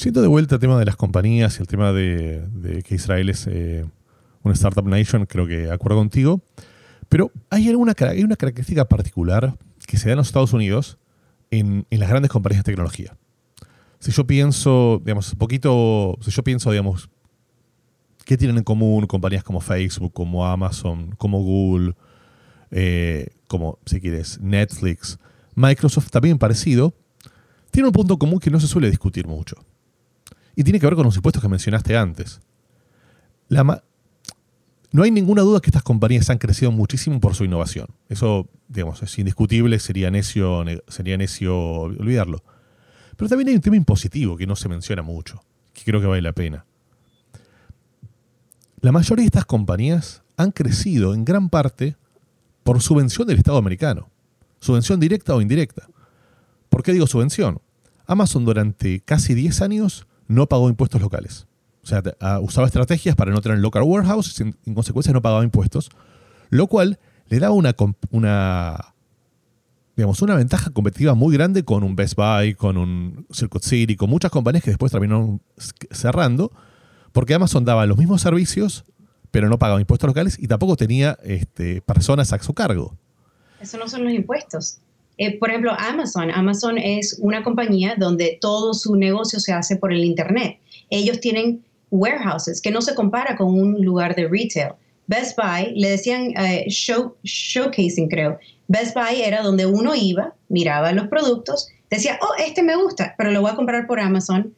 Siento 0.00 0.22
de 0.22 0.28
vuelta 0.28 0.54
el 0.54 0.60
tema 0.62 0.78
de 0.78 0.86
las 0.86 0.96
compañías 0.96 1.58
y 1.58 1.60
el 1.60 1.66
tema 1.66 1.92
de, 1.92 2.82
que 2.86 2.94
Israel 2.94 3.28
es 3.28 3.46
eh, 3.46 3.84
una 4.42 4.54
startup 4.54 4.88
nation, 4.88 5.26
creo 5.26 5.46
que 5.46 5.70
acuerdo 5.70 5.98
contigo. 5.98 6.40
Pero 7.10 7.30
hay, 7.50 7.68
alguna, 7.68 7.94
hay 8.08 8.24
una 8.24 8.36
característica 8.36 8.86
particular 8.86 9.58
que 9.86 9.98
se 9.98 10.06
da 10.06 10.12
en 10.12 10.16
los 10.16 10.28
Estados 10.28 10.54
Unidos 10.54 10.96
en, 11.50 11.84
las 11.90 12.08
grandes 12.08 12.30
compañías 12.30 12.64
de 12.64 12.72
tecnología. 12.72 13.14
Si 13.98 14.10
yo 14.10 14.26
pienso, 14.26 15.02
digamos, 15.04 15.34
poquito, 15.34 16.16
si 16.22 16.30
yo 16.30 16.42
pienso, 16.42 16.70
digamos, 16.70 17.10
¿qué 18.24 18.38
tienen 18.38 18.56
en 18.56 18.64
común 18.64 19.06
compañías 19.06 19.44
como 19.44 19.60
Facebook, 19.60 20.14
como 20.14 20.46
Amazon, 20.46 21.14
como 21.18 21.42
Google, 21.42 21.94
eh, 22.70 23.28
como, 23.48 23.78
si 23.84 24.00
quieres, 24.00 24.40
Netflix, 24.40 25.18
Microsoft, 25.54 26.08
también 26.08 26.38
parecido, 26.38 26.94
tiene 27.70 27.88
un 27.88 27.92
punto 27.92 28.18
común 28.18 28.40
que 28.40 28.50
no 28.50 28.58
se 28.58 28.66
suele 28.66 28.88
discutir 28.88 29.26
mucho. 29.26 29.56
Y 30.60 30.62
tiene 30.62 30.78
que 30.78 30.84
ver 30.84 30.94
con 30.94 31.06
los 31.06 31.16
impuestos 31.16 31.40
que 31.40 31.48
mencionaste 31.48 31.96
antes. 31.96 32.38
no 33.48 35.02
hay 35.02 35.10
ninguna 35.10 35.40
duda 35.40 35.60
que 35.60 35.70
estas 35.70 35.82
compañías 35.82 36.28
han 36.28 36.36
crecido 36.36 36.70
muchísimo 36.70 37.18
por 37.18 37.34
su 37.34 37.46
innovación. 37.46 37.86
Eso, 38.10 38.46
digamos, 38.68 39.02
es 39.02 39.18
indiscutible, 39.18 39.78
sería 39.78 40.10
necio, 40.10 40.62
sería 40.86 41.16
necio 41.16 41.58
olvidarlo. 41.58 42.44
Pero 43.16 43.30
también 43.30 43.48
hay 43.48 43.54
un 43.54 43.62
tema 43.62 43.76
impositivo 43.76 44.36
que 44.36 44.46
no 44.46 44.54
se 44.54 44.68
menciona 44.68 45.00
mucho, 45.00 45.42
que 45.72 45.82
creo 45.82 45.98
que 45.98 46.06
vale 46.06 46.20
la 46.20 46.34
pena. 46.34 46.66
La 48.82 48.92
mayoría 48.92 49.22
de 49.22 49.28
estas 49.28 49.46
compañías 49.46 50.22
han 50.36 50.50
crecido 50.50 51.14
en 51.14 51.24
gran 51.24 51.48
parte 51.48 51.96
por 52.64 52.82
subvención 52.82 53.26
del 53.26 53.38
Estado 53.38 53.56
americano. 53.56 54.10
Subvención 54.58 55.00
directa 55.00 55.34
o 55.34 55.40
indirecta. 55.40 55.88
¿Por 56.68 56.82
qué 56.82 56.92
digo 56.92 57.06
subvención? 57.06 57.62
Amazon 58.04 58.44
durante 58.44 59.00
casi 59.00 59.32
10 59.32 59.62
años 59.62 60.06
no 60.30 60.46
pagó 60.46 60.68
impuestos 60.68 61.00
locales. 61.00 61.46
O 61.82 61.86
sea, 61.86 62.02
ah, 62.20 62.38
usaba 62.40 62.66
estrategias 62.66 63.16
para 63.16 63.32
no 63.32 63.40
tener 63.40 63.58
local 63.58 63.82
warehouse 63.82 64.40
y 64.40 64.42
en 64.42 64.74
consecuencia 64.74 65.12
no 65.12 65.20
pagaba 65.20 65.42
impuestos, 65.42 65.90
lo 66.50 66.68
cual 66.68 67.00
le 67.26 67.40
daba 67.40 67.54
una, 67.54 67.74
una, 68.10 68.94
digamos, 69.96 70.22
una 70.22 70.36
ventaja 70.36 70.70
competitiva 70.70 71.14
muy 71.14 71.34
grande 71.34 71.64
con 71.64 71.82
un 71.82 71.96
Best 71.96 72.14
Buy, 72.14 72.54
con 72.54 72.76
un 72.76 73.26
Circuit 73.32 73.64
City, 73.64 73.96
con 73.96 74.08
muchas 74.08 74.30
compañías 74.30 74.62
que 74.62 74.70
después 74.70 74.92
terminaron 74.92 75.42
cerrando, 75.90 76.52
porque 77.12 77.34
Amazon 77.34 77.64
daba 77.64 77.86
los 77.86 77.98
mismos 77.98 78.22
servicios, 78.22 78.84
pero 79.32 79.48
no 79.48 79.58
pagaba 79.58 79.80
impuestos 79.80 80.06
locales 80.06 80.38
y 80.38 80.46
tampoco 80.46 80.76
tenía 80.76 81.18
este, 81.24 81.82
personas 81.82 82.32
a 82.32 82.38
su 82.38 82.54
cargo. 82.54 82.96
Eso 83.60 83.78
no 83.78 83.88
son 83.88 84.04
los 84.04 84.12
impuestos. 84.12 84.78
Eh, 85.20 85.38
por 85.38 85.50
ejemplo, 85.50 85.72
Amazon. 85.78 86.30
Amazon 86.30 86.78
es 86.78 87.18
una 87.20 87.42
compañía 87.42 87.94
donde 87.98 88.38
todo 88.40 88.72
su 88.72 88.96
negocio 88.96 89.38
se 89.38 89.52
hace 89.52 89.76
por 89.76 89.92
el 89.92 90.02
Internet. 90.02 90.58
Ellos 90.88 91.20
tienen 91.20 91.62
warehouses, 91.90 92.62
que 92.62 92.70
no 92.70 92.80
se 92.80 92.94
compara 92.94 93.36
con 93.36 93.48
un 93.52 93.84
lugar 93.84 94.14
de 94.16 94.26
retail. 94.26 94.72
Best 95.06 95.36
Buy, 95.36 95.74
le 95.74 95.90
decían 95.90 96.32
eh, 96.38 96.64
show, 96.68 97.16
showcasing, 97.22 98.08
creo. 98.08 98.38
Best 98.68 98.94
Buy 98.94 99.20
era 99.20 99.42
donde 99.42 99.66
uno 99.66 99.94
iba, 99.94 100.34
miraba 100.48 100.90
los 100.92 101.08
productos, 101.08 101.68
decía, 101.90 102.18
oh, 102.22 102.32
este 102.38 102.62
me 102.62 102.76
gusta, 102.76 103.14
pero 103.18 103.30
lo 103.30 103.42
voy 103.42 103.50
a 103.50 103.56
comprar 103.56 103.86
por 103.86 104.00
Amazon 104.00 104.54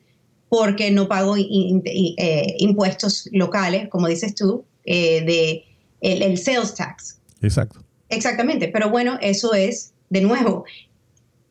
porque 0.48 0.92
no 0.92 1.08
pago 1.08 1.34
eh, 1.36 2.54
impuestos 2.58 3.28
locales, 3.32 3.88
como 3.88 4.06
dices 4.06 4.36
tú, 4.36 4.64
eh, 4.84 5.24
de 5.24 5.64
el, 6.02 6.38
sales 6.38 6.74
tax. 6.76 7.18
Exacto. 7.40 7.82
Exactamente, 8.10 8.68
pero 8.68 8.90
bueno, 8.90 9.18
eso 9.22 9.54
es, 9.54 9.94
de 10.12 10.20
nuevo, 10.20 10.64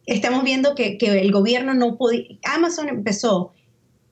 estamos 0.06 0.44
viendo 0.44 0.76
que, 0.76 0.98
el 1.02 1.32
gobierno 1.32 1.74
no 1.74 1.98
podía, 1.98 2.38
Amazon 2.44 2.90
empezó 2.90 3.54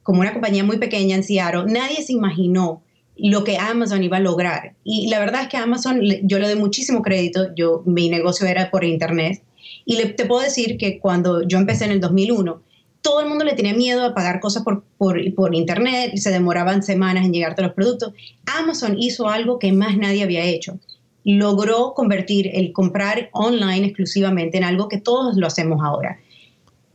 como 0.02 0.22
una 0.22 0.34
compañía 0.34 0.64
muy 0.64 0.78
pequeña 0.78 1.16
en 1.16 1.24
Seattle, 1.24 1.72
nadie 1.72 2.02
se 2.02 2.14
imaginó 2.14 2.82
lo 3.16 3.44
que 3.44 3.58
Amazon 3.58 4.04
iba 4.04 4.18
a 4.18 4.22
lograr. 4.22 4.74
Y 4.84 5.08
la 5.10 5.20
verdad 5.20 5.44
es 5.44 5.50
que 5.50 5.58
Amazon, 5.58 6.02
yo 6.24 6.40
le 6.40 6.48
doy 6.48 6.60
muchísimo 6.60 7.04
crédito, 7.04 7.54
yo, 7.56 7.84
mi 7.86 8.10
negocio 8.10 8.48
era 8.48 8.72
por 8.72 8.84
internet, 8.84 9.44
y 9.86 9.98
le, 9.98 10.08
te 10.08 10.26
puedo 10.26 10.42
decir 10.42 10.78
que 10.78 10.98
cuando 11.00 11.44
yo 11.44 11.60
empecé 11.60 11.86
en 11.86 11.92
el 11.92 12.00
2001, 12.00 12.64
todo 13.02 13.22
el 13.22 13.30
mundo 13.30 13.46
le 13.46 13.54
tenía 13.54 13.76
miedo 13.76 14.04
a 14.04 14.16
pagar 14.16 14.40
cosas 14.40 14.64
por, 14.64 14.84
por, 14.98 15.22
por 15.36 15.54
internet, 15.54 16.18
se 16.18 16.32
demoraban 16.32 16.82
semanas 16.82 17.24
en 17.24 17.34
llegarte 17.34 17.62
los 17.62 17.74
productos. 17.74 18.14
Amazon 18.48 18.98
hizo 18.98 19.30
algo 19.30 19.60
que 19.60 19.72
más 19.74 19.96
nadie 19.96 20.24
había 20.24 20.44
hecho. 20.44 20.80
Logró 21.24 21.94
convertir 21.94 22.50
el 22.54 22.72
comprar 22.72 23.30
online 23.34 23.88
exclusivamente 23.88 24.58
en 24.58 24.64
algo 24.64 24.88
que 24.88 25.00
todos 25.00 25.36
lo 25.36 25.48
hacemos 25.48 25.82
ahora. 25.84 26.20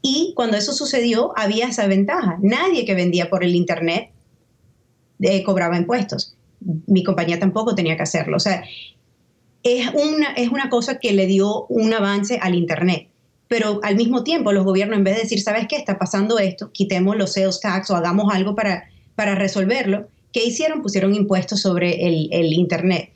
Y 0.02 0.32
cuando 0.36 0.56
eso 0.58 0.72
sucedió, 0.72 1.32
había 1.34 1.68
esa 1.68 1.86
ventaja. 1.86 2.38
Nadie 2.42 2.84
que 2.84 2.94
vendía 2.94 3.30
por 3.30 3.42
el 3.42 3.54
Internet 3.54 4.10
eh, 5.20 5.42
cobraba 5.42 5.78
impuestos. 5.78 6.36
Mi 6.86 7.02
compañía 7.02 7.40
tampoco 7.40 7.74
tenía 7.74 7.96
que 7.96 8.02
hacerlo. 8.02 8.36
O 8.36 8.40
sea, 8.40 8.64
es 9.62 9.88
una, 9.94 10.34
es 10.34 10.50
una 10.50 10.68
cosa 10.68 10.98
que 10.98 11.12
le 11.12 11.26
dio 11.26 11.64
un 11.68 11.94
avance 11.94 12.38
al 12.42 12.54
Internet. 12.54 13.08
Pero 13.48 13.80
al 13.82 13.96
mismo 13.96 14.24
tiempo, 14.24 14.52
los 14.52 14.64
gobiernos, 14.64 14.98
en 14.98 15.04
vez 15.04 15.16
de 15.16 15.22
decir, 15.22 15.40
¿sabes 15.40 15.66
qué? 15.68 15.76
Está 15.76 15.98
pasando 15.98 16.38
esto, 16.38 16.70
quitemos 16.70 17.16
los 17.16 17.32
sales 17.32 17.60
tax 17.60 17.90
o 17.90 17.96
hagamos 17.96 18.32
algo 18.32 18.54
para, 18.54 18.84
para 19.14 19.34
resolverlo, 19.34 20.08
¿qué 20.32 20.44
hicieron? 20.44 20.82
Pusieron 20.82 21.14
impuestos 21.14 21.60
sobre 21.60 22.06
el, 22.06 22.28
el 22.30 22.52
Internet. 22.52 23.13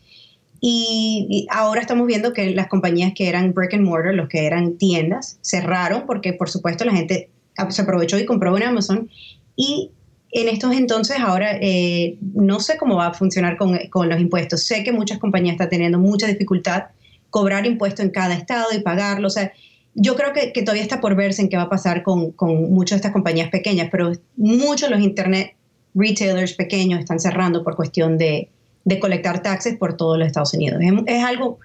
Y, 0.61 1.47
ahora 1.51 1.81
estamos 1.81 2.07
viendo 2.07 2.33
que 2.33 2.51
las 2.51 2.69
compañías 2.69 3.13
que 3.15 3.29
eran 3.29 3.53
brick 3.53 3.75
and 3.75 3.85
mortar, 3.85 4.15
los 4.15 4.29
que 4.29 4.47
eran 4.47 4.77
tiendas, 4.77 5.39
cerraron 5.43 6.05
porque 6.07 6.33
por 6.33 6.51
supuesto 6.51 6.85
la 6.85 6.93
gente 6.93 7.31
se 7.71 7.83
aprovechó 7.83 8.19
y 8.19 8.27
compró 8.27 8.57
en 8.57 8.65
Amazon. 8.65 9.09
Y 9.57 9.93
en 10.31 10.49
estos 10.49 10.73
entonces 10.75 11.19
ahora 11.21 11.57
eh, 11.61 12.19
no 12.35 12.61
sé 12.61 12.77
cómo 12.77 12.97
va 12.97 13.09
a 13.09 13.15
funcionar 13.15 13.57
con, 13.57 13.79
con, 13.91 14.09
los 14.09 14.21
impuestos. 14.21 14.65
Sé 14.65 14.83
que 14.83 14.93
muchas 14.93 15.19
compañías 15.19 15.55
están 15.55 15.71
teniendo 15.71 15.99
mucha 15.99 16.27
dificultad 16.27 16.85
cobrar 17.31 17.67
impuestos 17.67 18.05
en 18.05 18.11
cada 18.11 18.35
estado 18.35 18.67
y 18.75 18.81
pagarlo. 18.81 19.29
O 19.29 19.31
sea, 19.31 19.53
yo 19.95 20.17
creo 20.17 20.33
que, 20.33 20.53
que 20.53 20.63
todavía 20.63 20.83
está 20.83 21.01
por 21.01 21.15
verse 21.15 21.43
en 21.43 21.49
qué 21.49 21.57
va 21.57 21.65
a 21.65 21.69
pasar 21.69 22.03
con, 22.03 22.33
con 22.33 22.73
muchas 22.73 22.97
de 22.97 23.01
estas 23.01 23.13
compañías 23.13 23.51
pequeñas, 23.51 23.89
pero 23.91 24.13
muchos 24.37 24.89
de 24.89 24.97
los 24.97 25.05
internet 25.05 25.55
retailers 25.95 26.55
pequeños 26.55 27.01
están 27.01 27.19
cerrando 27.19 27.65
por 27.65 27.77
cuestión 27.77 28.19
de, 28.19 28.51
de 28.89 28.99
colectar 28.99 29.43
taxes 29.43 29.77
por 29.77 29.97
todos 29.97 30.19
los 30.19 30.27
Estados 30.27 30.55
Unidos. 30.55 30.81
Es, 31.07 31.23
algo 31.23 31.59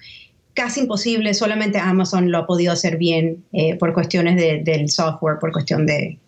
casi 0.54 0.82
imposible, 0.82 1.34
solamente 1.34 1.80
Amazon 1.80 2.30
lo 2.30 2.40
ha 2.40 2.46
podido 2.46 2.74
hacer 2.74 2.98
bien 2.98 3.44
eh, 3.54 3.76
por 3.78 3.94
cuestiones 3.94 4.36
del 4.66 4.90
software, 4.90 5.40
por 5.40 5.52
cuestión 5.52 5.86
de, 5.86 6.20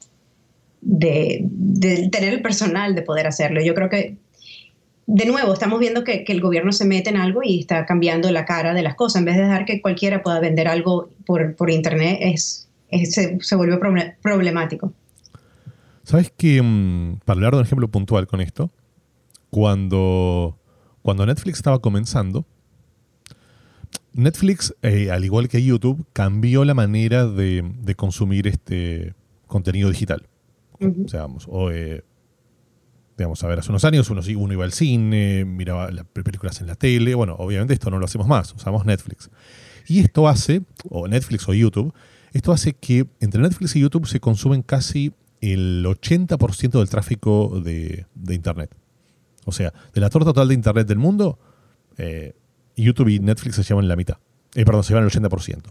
de, 0.82 2.10
tener 2.12 2.34
el 2.34 2.42
personal 2.42 2.96
de 2.96 3.02
poder 3.02 3.28
hacerlo. 3.28 3.62
Yo 3.62 3.76
creo 3.76 3.90
que, 3.90 4.16
de 5.06 5.26
nuevo, 5.26 5.54
estamos 5.54 5.80
viendo 5.80 6.04
que, 6.06 6.24
el 6.26 6.42
gobierno 6.42 6.72
se 6.72 6.86
mete 6.86 7.10
en 7.10 7.18
algo 7.18 7.42
y 7.44 7.60
está 7.60 7.86
cambiando 7.86 8.32
la 8.32 8.46
cara 8.46 8.74
de 8.74 8.82
las 8.82 8.96
cosas. 8.96 9.20
En 9.20 9.26
vez 9.26 9.36
de 9.36 9.44
dejar 9.44 9.66
que 9.66 9.82
cualquiera 9.82 10.24
pueda 10.24 10.40
vender 10.40 10.70
algo 10.70 11.10
por, 11.26 11.56
por 11.56 11.70
Internet, 11.70 12.20
es, 12.22 12.70
se, 12.90 13.38
se 13.42 13.56
vuelve 13.56 13.78
problemático. 14.22 14.94
¿Sabes 16.04 16.32
que, 16.36 16.62
mm, 16.62 17.20
para 17.26 17.36
hablar 17.36 17.52
de 17.52 17.60
un 17.60 17.66
ejemplo 17.66 17.88
puntual 17.90 18.28
con 18.28 18.40
esto, 18.40 18.72
cuando 19.50 20.58
cuando 21.06 21.24
Netflix 21.28 21.58
estaba 21.58 21.78
comenzando, 21.78 22.48
Netflix, 24.14 24.74
eh, 24.82 25.12
al 25.12 25.24
igual 25.24 25.50
que 25.50 25.64
YouTube, 25.64 26.04
cambió 26.14 26.66
la 26.66 26.74
manera 26.74 27.28
de, 27.28 27.94
consumir 27.96 28.48
este 28.48 29.14
contenido 29.46 29.92
digital. 29.92 30.28
O 30.72 31.08
sea, 31.08 31.22
vamos, 31.22 31.46
o, 31.48 31.70
eh, 31.70 32.04
digamos, 33.20 33.44
a 33.44 33.48
ver, 33.48 33.60
hace 33.60 33.70
unos 33.70 33.86
años 33.86 34.10
uno, 34.10 34.22
uno 34.36 34.54
iba 34.54 34.66
al 34.66 34.72
cine, 34.72 35.46
miraba 35.46 35.92
las 35.92 36.06
películas 36.06 36.60
en 36.62 36.66
la 36.66 36.76
tele. 36.76 37.14
Bueno, 37.14 37.36
obviamente 37.38 37.76
esto 37.76 37.92
no 37.92 38.00
lo 38.00 38.06
hacemos 38.06 38.26
más, 38.26 38.52
usamos 38.56 38.84
Netflix. 38.84 39.30
Y 39.88 40.00
esto 40.00 40.28
hace, 40.28 40.64
o 40.90 41.08
Netflix 41.08 41.48
o 41.48 41.54
YouTube, 41.54 41.94
esto 42.34 42.52
hace 42.52 42.74
que 42.74 43.06
entre 43.20 43.44
Netflix 43.44 43.76
y 43.76 43.80
YouTube 43.80 44.08
se 44.08 44.20
consumen 44.20 44.64
casi 44.64 45.14
el 45.40 45.86
80% 45.86 46.80
del 46.80 46.90
tráfico 46.90 47.62
de 47.62 48.08
Internet. 48.28 48.76
O 49.46 49.52
sea, 49.52 49.74
de 49.94 50.02
la 50.02 50.10
torta 50.10 50.32
total 50.32 50.48
de 50.50 50.56
Internet 50.56 50.88
del 50.88 50.98
mundo, 50.98 51.40
eh, 51.98 52.36
YouTube 52.76 53.10
y 53.10 53.20
Netflix 53.20 53.56
se 53.56 53.64
llevan 53.64 53.88
la 53.88 53.96
mitad. 53.96 54.18
Eh, 54.56 54.66
perdón, 54.66 54.84
se 54.84 54.90
llevan 54.90 55.06
el 55.06 55.12
80%. 55.12 55.62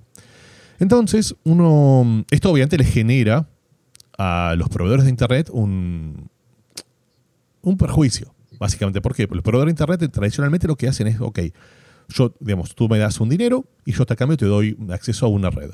Entonces, 0.78 1.34
uno, 1.44 2.24
esto 2.30 2.50
obviamente 2.50 2.78
le 2.78 2.84
genera 2.84 3.48
a 4.16 4.54
los 4.56 4.68
proveedores 4.68 5.04
de 5.04 5.10
Internet 5.10 5.50
un, 5.52 6.30
un 7.62 7.76
perjuicio, 7.76 8.34
básicamente. 8.58 9.00
¿Por 9.00 9.14
qué? 9.14 9.26
Porque 9.26 9.36
los 9.36 9.44
proveedores 9.44 9.74
de 9.74 9.82
Internet 9.82 10.12
tradicionalmente 10.12 10.66
lo 10.66 10.76
que 10.76 10.88
hacen 10.88 11.06
es, 11.06 11.20
ok, 11.20 11.40
yo, 12.08 12.34
digamos, 12.40 12.74
tú 12.74 12.88
me 12.88 12.98
das 12.98 13.20
un 13.20 13.28
dinero 13.28 13.64
y 13.84 13.92
yo 13.92 14.04
a 14.08 14.16
cambio 14.16 14.36
te 14.36 14.46
doy 14.46 14.76
acceso 14.90 15.26
a 15.26 15.28
una 15.28 15.50
red. 15.50 15.70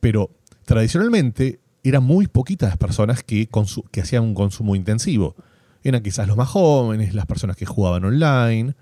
Pero 0.00 0.30
tradicionalmente 0.64 1.60
eran 1.82 2.02
muy 2.02 2.26
poquitas 2.26 2.70
las 2.70 2.78
personas 2.78 3.22
que, 3.22 3.48
que 3.90 4.00
hacían 4.00 4.24
un 4.24 4.34
consumo 4.34 4.76
intensivo 4.76 5.36
eran 5.82 6.02
quizás 6.02 6.28
los 6.28 6.36
más 6.36 6.48
jóvenes, 6.48 7.14
las 7.14 7.26
personas 7.26 7.56
que 7.56 7.66
jugaban 7.66 8.04
online. 8.04 8.74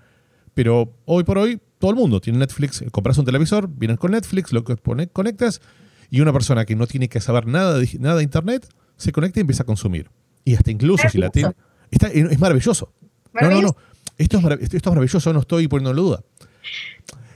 Pero 0.53 0.93
hoy 1.05 1.23
por 1.23 1.37
hoy 1.37 1.59
todo 1.77 1.91
el 1.91 1.97
mundo 1.97 2.19
tiene 2.19 2.39
Netflix. 2.39 2.83
Compras 2.91 3.17
un 3.17 3.25
televisor, 3.25 3.69
vienes 3.69 3.97
con 3.97 4.11
Netflix, 4.11 4.51
lo 4.51 4.63
conectas 4.63 5.61
y 6.09 6.21
una 6.21 6.33
persona 6.33 6.65
que 6.65 6.75
no 6.75 6.87
tiene 6.87 7.07
que 7.07 7.21
saber 7.21 7.47
nada 7.47 7.77
de, 7.77 7.89
nada 7.99 8.17
de 8.17 8.23
Internet 8.23 8.67
se 8.97 9.11
conecta 9.11 9.39
y 9.39 9.41
empieza 9.41 9.63
a 9.63 9.65
consumir. 9.65 10.09
Y 10.43 10.55
hasta 10.55 10.71
incluso 10.71 11.07
si 11.09 11.17
la 11.17 11.29
tiene... 11.29 11.53
es 11.91 12.39
maravilloso. 12.39 12.91
No, 13.39 13.49
no, 13.49 13.61
no. 13.61 13.75
Esto 14.17 14.37
es, 14.37 14.73
esto 14.73 14.77
es 14.77 14.85
maravilloso, 14.85 15.31
no 15.31 15.39
estoy 15.39 15.67
poniendo 15.67 15.91
en 15.91 15.95
duda. 15.95 16.23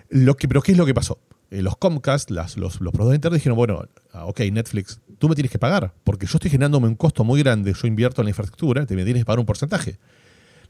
Lo 0.10 0.36
que, 0.36 0.48
pero 0.48 0.62
¿qué 0.62 0.74
es 0.74 0.78
lo 0.78 0.86
que 0.86 0.94
pasó? 0.94 1.20
Eh, 1.54 1.62
los 1.62 1.78
Comcast, 1.78 2.32
los, 2.32 2.58
los 2.58 2.80
productores 2.80 3.10
de 3.10 3.16
Internet 3.16 3.40
dijeron, 3.40 3.56
bueno, 3.56 3.86
ah, 4.12 4.26
ok, 4.26 4.40
Netflix, 4.52 5.00
tú 5.20 5.30
me 5.30 5.36
tienes 5.36 5.52
que 5.52 5.60
pagar, 5.60 5.94
porque 6.04 6.26
yo 6.26 6.38
estoy 6.38 6.50
generándome 6.50 6.88
un 6.88 6.96
costo 6.96 7.24
muy 7.24 7.44
grande, 7.44 7.72
yo 7.80 7.88
invierto 7.88 8.22
en 8.22 8.26
la 8.26 8.30
infraestructura, 8.32 8.88
te 8.88 8.96
me 8.96 9.04
tienes 9.04 9.22
que 9.22 9.26
pagar 9.26 9.40
un 9.40 9.46
porcentaje. 9.46 10.00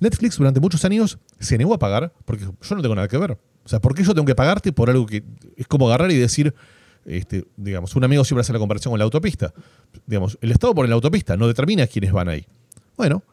Netflix 0.01 0.37
durante 0.37 0.59
muchos 0.59 0.83
años 0.83 1.19
se 1.39 1.57
negó 1.57 1.73
a 1.73 1.79
pagar 1.79 2.11
porque 2.25 2.43
yo 2.43 2.75
no 2.75 2.81
tengo 2.81 2.95
nada 2.95 3.07
que 3.07 3.17
ver. 3.17 3.31
O 3.63 3.69
sea, 3.69 3.79
¿por 3.79 3.95
qué 3.95 4.03
yo 4.03 4.13
tengo 4.13 4.25
que 4.25 4.35
pagarte 4.35 4.73
por 4.73 4.89
algo 4.89 5.05
que 5.05 5.23
es 5.55 5.67
como 5.67 5.87
agarrar 5.87 6.11
y 6.11 6.17
decir, 6.17 6.53
este, 7.05 7.45
digamos, 7.55 7.95
un 7.95 8.03
amigo 8.03 8.25
siempre 8.25 8.41
hace 8.41 8.51
la 8.51 8.59
comparación 8.59 8.91
con 8.91 8.99
la 8.99 9.05
autopista. 9.05 9.53
Digamos, 10.05 10.37
el 10.41 10.51
Estado 10.51 10.75
por 10.75 10.85
la 10.89 10.95
autopista 10.95 11.37
no 11.37 11.47
determina 11.47 11.87
quiénes 11.87 12.11
van 12.11 12.27
ahí. 12.27 12.45
Bueno, 12.97 13.23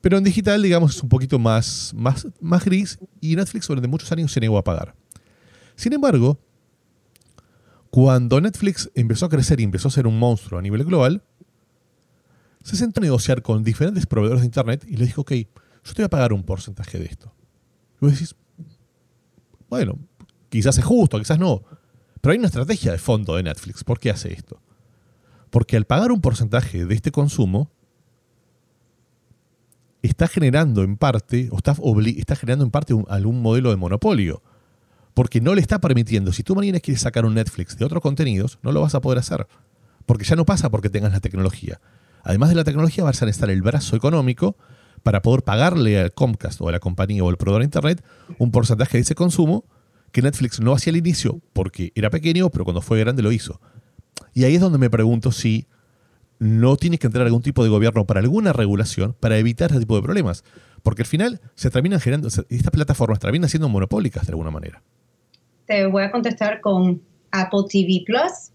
pero 0.00 0.16
en 0.16 0.22
digital, 0.22 0.62
digamos, 0.62 0.94
es 0.94 1.02
un 1.02 1.08
poquito 1.08 1.40
más, 1.40 1.92
más, 1.96 2.28
más 2.40 2.64
gris 2.64 3.00
y 3.20 3.34
Netflix 3.34 3.66
durante 3.66 3.88
muchos 3.88 4.12
años 4.12 4.30
se 4.30 4.38
negó 4.38 4.58
a 4.58 4.62
pagar. 4.62 4.94
Sin 5.74 5.92
embargo, 5.92 6.38
cuando 7.90 8.40
Netflix 8.40 8.90
empezó 8.94 9.26
a 9.26 9.28
crecer 9.28 9.60
y 9.60 9.64
empezó 9.64 9.88
a 9.88 9.90
ser 9.90 10.06
un 10.06 10.18
monstruo 10.18 10.58
a 10.58 10.62
nivel 10.62 10.84
global, 10.84 11.22
se 12.62 12.76
sentó 12.76 13.00
a 13.00 13.02
negociar 13.02 13.42
con 13.42 13.64
diferentes 13.64 14.06
proveedores 14.06 14.42
de 14.42 14.46
Internet 14.46 14.84
y 14.86 14.96
le 14.96 15.06
dijo, 15.06 15.22
ok, 15.22 15.32
yo 15.32 15.94
te 15.94 16.02
voy 16.02 16.04
a 16.04 16.10
pagar 16.10 16.32
un 16.32 16.44
porcentaje 16.44 16.98
de 16.98 17.06
esto. 17.06 17.34
Y 18.00 18.04
vos 18.04 18.12
decís, 18.12 18.36
bueno, 19.68 19.98
quizás 20.48 20.78
es 20.78 20.84
justo, 20.84 21.18
quizás 21.18 21.38
no. 21.38 21.62
Pero 22.20 22.32
hay 22.32 22.38
una 22.38 22.48
estrategia 22.48 22.92
de 22.92 22.98
fondo 22.98 23.36
de 23.36 23.42
Netflix. 23.42 23.82
¿Por 23.82 23.98
qué 23.98 24.10
hace 24.10 24.32
esto? 24.32 24.60
Porque 25.48 25.76
al 25.76 25.86
pagar 25.86 26.12
un 26.12 26.20
porcentaje 26.20 26.84
de 26.84 26.94
este 26.94 27.10
consumo, 27.10 27.70
está 30.02 30.28
generando 30.28 30.82
en 30.82 30.96
parte, 30.96 31.48
o 31.50 31.56
está, 31.56 31.74
está 32.16 32.36
generando 32.36 32.64
en 32.64 32.70
parte 32.70 32.94
algún 33.08 33.42
modelo 33.42 33.70
de 33.70 33.76
monopolio. 33.76 34.42
Porque 35.14 35.40
no 35.40 35.54
le 35.54 35.60
está 35.60 35.80
permitiendo, 35.80 36.32
si 36.32 36.42
tú 36.42 36.54
mañana 36.54 36.80
quieres 36.80 37.02
sacar 37.02 37.24
un 37.24 37.34
Netflix 37.34 37.76
de 37.76 37.84
otros 37.84 38.02
contenidos, 38.02 38.58
no 38.62 38.72
lo 38.72 38.80
vas 38.80 38.94
a 38.94 39.00
poder 39.00 39.18
hacer. 39.18 39.46
Porque 40.06 40.24
ya 40.24 40.36
no 40.36 40.44
pasa 40.44 40.70
porque 40.70 40.88
tengas 40.88 41.12
la 41.12 41.20
tecnología. 41.20 41.80
Además 42.22 42.50
de 42.50 42.54
la 42.54 42.64
tecnología, 42.64 43.04
vas 43.04 43.22
a 43.22 43.26
necesitar 43.26 43.50
el 43.50 43.62
brazo 43.62 43.96
económico 43.96 44.56
para 45.02 45.22
poder 45.22 45.42
pagarle 45.42 45.98
al 45.98 46.12
Comcast 46.12 46.60
o 46.60 46.68
a 46.68 46.72
la 46.72 46.80
compañía 46.80 47.24
o 47.24 47.30
al 47.30 47.36
proveedor 47.36 47.62
de 47.62 47.66
Internet 47.66 48.04
un 48.38 48.50
porcentaje 48.50 48.98
de 48.98 49.02
ese 49.02 49.14
consumo 49.14 49.64
que 50.12 50.22
Netflix 50.22 50.60
no 50.60 50.72
hacía 50.72 50.90
al 50.90 50.96
inicio 50.96 51.40
porque 51.52 51.92
era 51.94 52.10
pequeño, 52.10 52.50
pero 52.50 52.64
cuando 52.64 52.82
fue 52.82 52.98
grande 52.98 53.22
lo 53.22 53.32
hizo. 53.32 53.60
Y 54.34 54.44
ahí 54.44 54.54
es 54.54 54.60
donde 54.60 54.78
me 54.78 54.90
pregunto 54.90 55.32
si 55.32 55.66
no 56.38 56.76
tiene 56.76 56.98
que 56.98 57.06
entrar 57.06 57.26
algún 57.26 57.42
tipo 57.42 57.62
de 57.62 57.68
gobierno 57.68 58.06
para 58.06 58.20
alguna 58.20 58.52
regulación 58.52 59.14
para 59.18 59.38
evitar 59.38 59.70
ese 59.70 59.80
tipo 59.80 59.96
de 59.96 60.02
problemas. 60.02 60.44
Porque 60.82 61.02
al 61.02 61.06
final 61.06 61.40
se 61.54 61.70
terminan 61.70 62.00
generando, 62.00 62.28
estas 62.28 62.70
plataformas 62.70 63.18
terminan 63.18 63.48
siendo 63.48 63.68
monopólicas 63.68 64.26
de 64.26 64.32
alguna 64.32 64.50
manera. 64.50 64.82
Te 65.70 65.86
voy 65.86 66.02
a 66.02 66.10
contestar 66.10 66.60
con 66.60 67.00
Apple 67.30 67.60
TV 67.70 68.02
Plus, 68.04 68.50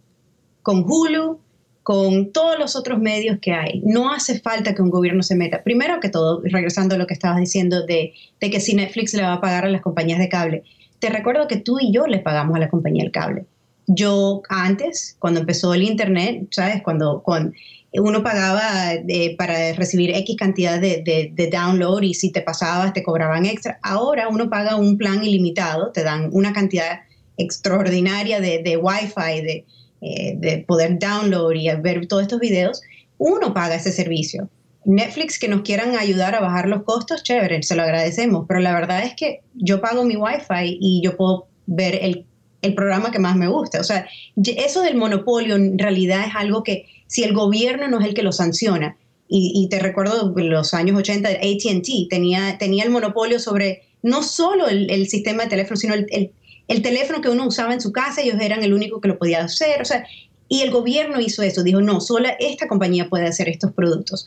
con 0.64 0.84
Hulu, 0.86 1.40
con 1.82 2.34
todos 2.34 2.60
los 2.60 2.76
otros 2.76 3.00
medios 3.00 3.38
que 3.42 3.54
hay. 3.54 3.82
No 3.86 4.12
hace 4.12 4.42
falta 4.42 4.76
que 4.76 4.82
un 4.82 4.90
gobierno 4.90 5.24
se 5.24 5.34
meta. 5.34 5.64
Primero 5.64 6.02
que 6.02 6.10
todo, 6.10 6.42
regresando 6.44 6.96
a 6.96 6.98
lo 6.98 7.08
que 7.08 7.14
estabas 7.14 7.40
diciendo 7.40 7.86
de, 7.86 8.12
de 8.42 8.50
que 8.50 8.60
si 8.60 8.76
Netflix 8.76 9.14
le 9.14 9.22
va 9.22 9.32
a 9.32 9.40
pagar 9.40 9.64
a 9.64 9.70
las 9.70 9.80
compañías 9.80 10.20
de 10.20 10.28
cable, 10.28 10.64
te 11.00 11.10
recuerdo 11.10 11.48
que 11.48 11.56
tú 11.56 11.80
y 11.80 11.94
yo 11.94 12.06
le 12.06 12.20
pagamos 12.20 12.54
a 12.58 12.60
la 12.60 12.68
compañía 12.68 13.04
del 13.04 13.14
cable. 13.14 13.46
Yo 13.88 14.42
antes, 14.50 15.16
cuando 15.18 15.40
empezó 15.40 15.74
el 15.74 15.84
Internet, 15.84 16.50
¿sabes? 16.52 16.84
Cuando, 16.84 17.24
cuando 17.24 17.54
uno 18.00 18.24
pagaba 18.24 18.94
eh, 18.94 19.36
para 19.38 19.74
recibir 19.74 20.12
X 20.12 20.36
cantidad 20.38 20.80
de, 20.80 21.32
de, 21.34 21.50
download 21.50 22.02
y 22.04 22.14
si 22.14 22.32
te 22.32 22.42
pasabas 22.42 22.94
te 22.94 23.04
cobraban 23.04 23.46
extra. 23.46 23.80
Ahora 23.84 24.28
uno 24.28 24.50
paga 24.50 24.76
un 24.76 24.98
plan 24.98 25.24
ilimitado, 25.24 25.92
te 25.92 26.04
dan 26.04 26.30
una 26.32 26.54
cantidad 26.54 27.00
extraordinaria 27.38 28.40
de, 28.40 28.78
Wi-Fi, 28.78 29.42
de, 29.42 29.66
eh, 30.02 30.36
de 30.38 30.58
poder 30.68 30.98
download 31.00 31.54
y 31.54 31.70
ver 31.82 32.08
todos 32.08 32.24
estos 32.24 32.40
videos, 32.40 32.82
uno 33.18 33.54
paga 33.54 33.76
ese 33.76 33.92
servicio. 33.92 34.50
Netflix 34.86 35.40
que 35.40 35.48
nos 35.48 35.62
quieran 35.62 35.96
ayudar 35.96 36.36
a 36.36 36.42
bajar 36.42 36.68
los 36.68 36.84
costos, 36.84 37.24
chévere, 37.24 37.64
se 37.64 37.76
lo 37.76 37.82
agradecemos, 37.82 38.46
pero 38.48 38.60
la 38.60 38.74
verdad 38.74 39.04
es 39.04 39.16
que 39.16 39.42
yo 39.56 39.82
pago 39.82 40.04
mi 40.04 40.16
Wi-Fi 40.16 40.78
y 40.80 41.02
yo 41.04 41.18
puedo 41.18 41.48
ver 41.66 41.98
el, 42.02 42.26
el 42.66 42.76
programa 42.76 43.12
que 43.12 43.20
más 43.20 43.36
me 43.36 43.48
gusta. 43.48 43.80
O 43.80 43.84
sea, 43.84 44.08
eso 44.44 44.82
del 44.82 44.96
monopolio 44.96 45.56
en 45.56 45.78
realidad 45.78 46.26
es 46.28 46.36
algo 46.36 46.64
que 46.64 46.88
si 47.08 47.24
el 47.24 47.34
gobierno 47.34 47.88
no 47.88 48.00
es 48.00 48.08
el 48.08 48.14
que 48.14 48.24
lo 48.24 48.32
sanciona, 48.32 48.98
y, 49.28 49.68
te 49.72 49.80
recuerdo 49.80 50.32
los 50.36 50.76
años 50.76 51.00
80, 51.00 51.28
ATT 51.30 52.10
tenía, 52.12 52.60
tenía 52.60 52.84
el 52.84 52.92
monopolio 52.92 53.40
sobre 53.40 53.82
no 54.04 54.22
solo 54.22 54.68
el, 54.68 55.08
sistema 55.08 55.44
de 55.44 55.50
teléfono, 55.50 55.78
sino 55.78 55.96
el, 55.96 56.82
teléfono 56.84 57.22
que 57.22 57.30
uno 57.30 57.48
usaba 57.48 57.74
en 57.74 57.82
su 57.82 57.92
casa, 57.92 58.22
ellos 58.22 58.38
eran 58.40 58.62
el 58.62 58.72
único 58.72 59.02
que 59.02 59.08
lo 59.08 59.18
podía 59.18 59.44
hacer. 59.44 59.82
O 59.82 59.86
sea, 59.86 60.06
y 60.48 60.62
el 60.62 60.70
gobierno 60.70 61.20
hizo 61.20 61.42
eso, 61.42 61.64
dijo, 61.64 61.82
no, 61.82 62.02
solo 62.02 62.30
esta 62.40 62.68
compañía 62.68 63.10
puede 63.10 63.26
hacer 63.26 63.50
estos 63.50 63.74
productos 63.74 64.26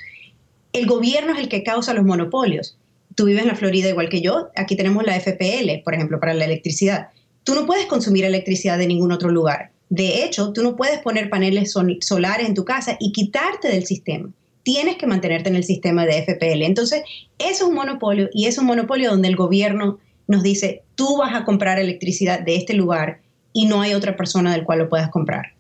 el 0.73 0.87
gobierno 0.87 1.33
es 1.33 1.41
el 1.41 1.49
que 1.49 1.63
causa 1.63 1.95
los 1.95 2.05
monopolios. 2.05 2.77
Tú 3.15 3.25
vives 3.25 3.43
en 3.43 3.49
la 3.49 3.55
Florida 3.55 3.89
igual 3.89 4.09
que 4.09 4.21
yo, 4.21 4.51
aquí 4.55 4.77
tenemos 4.77 5.05
la 5.05 5.19
FPL, 5.19 5.83
por 5.85 5.95
ejemplo, 5.95 6.21
para 6.21 6.35
la 6.35 6.45
electricidad. 6.45 7.09
Tú 7.49 7.55
no 7.55 7.65
puedes 7.65 7.87
consumir 7.87 8.27
electricidad 8.27 8.77
de 8.77 8.87
ningún 8.87 9.11
otro 9.11 9.31
lugar. 9.31 9.71
De 9.89 10.23
hecho, 10.23 10.53
tú 10.53 10.63
no 10.63 10.77
puedes 10.77 10.99
poner 10.99 11.31
paneles 11.31 11.73
solares 11.73 12.47
en 12.47 12.53
tu 12.53 12.67
casa 12.67 12.99
y 13.01 13.11
quitarte 13.11 13.69
del 13.69 13.87
sistema. 13.87 14.29
Tienes 14.65 14.99
que 14.99 15.07
mantenerte 15.07 15.49
en 15.49 15.57
el 15.57 15.65
sistema 15.65 16.05
de 16.05 16.23
FPL. 16.25 16.61
Entonces, 16.65 17.05
eso 17.39 17.65
es 17.65 17.71
un 17.71 17.75
monopolio 17.75 18.29
y 18.35 18.49
es 18.49 18.59
un 18.59 18.67
monopolio 18.67 19.11
donde 19.11 19.29
el 19.29 19.37
gobierno 19.37 19.99
nos 20.27 20.43
dice, 20.43 20.83
tú 20.95 21.17
vas 21.17 21.35
a 21.35 21.47
comprar 21.47 21.79
electricidad 21.79 22.41
de 22.41 22.57
este 22.57 22.75
lugar 22.75 23.23
y 23.55 23.65
no 23.65 23.81
hay 23.81 23.95
otra 23.95 24.15
persona 24.15 24.53
del 24.53 24.65
cual 24.65 24.81
lo 24.81 24.91
puedas 24.91 25.09
comprar. 25.09 25.55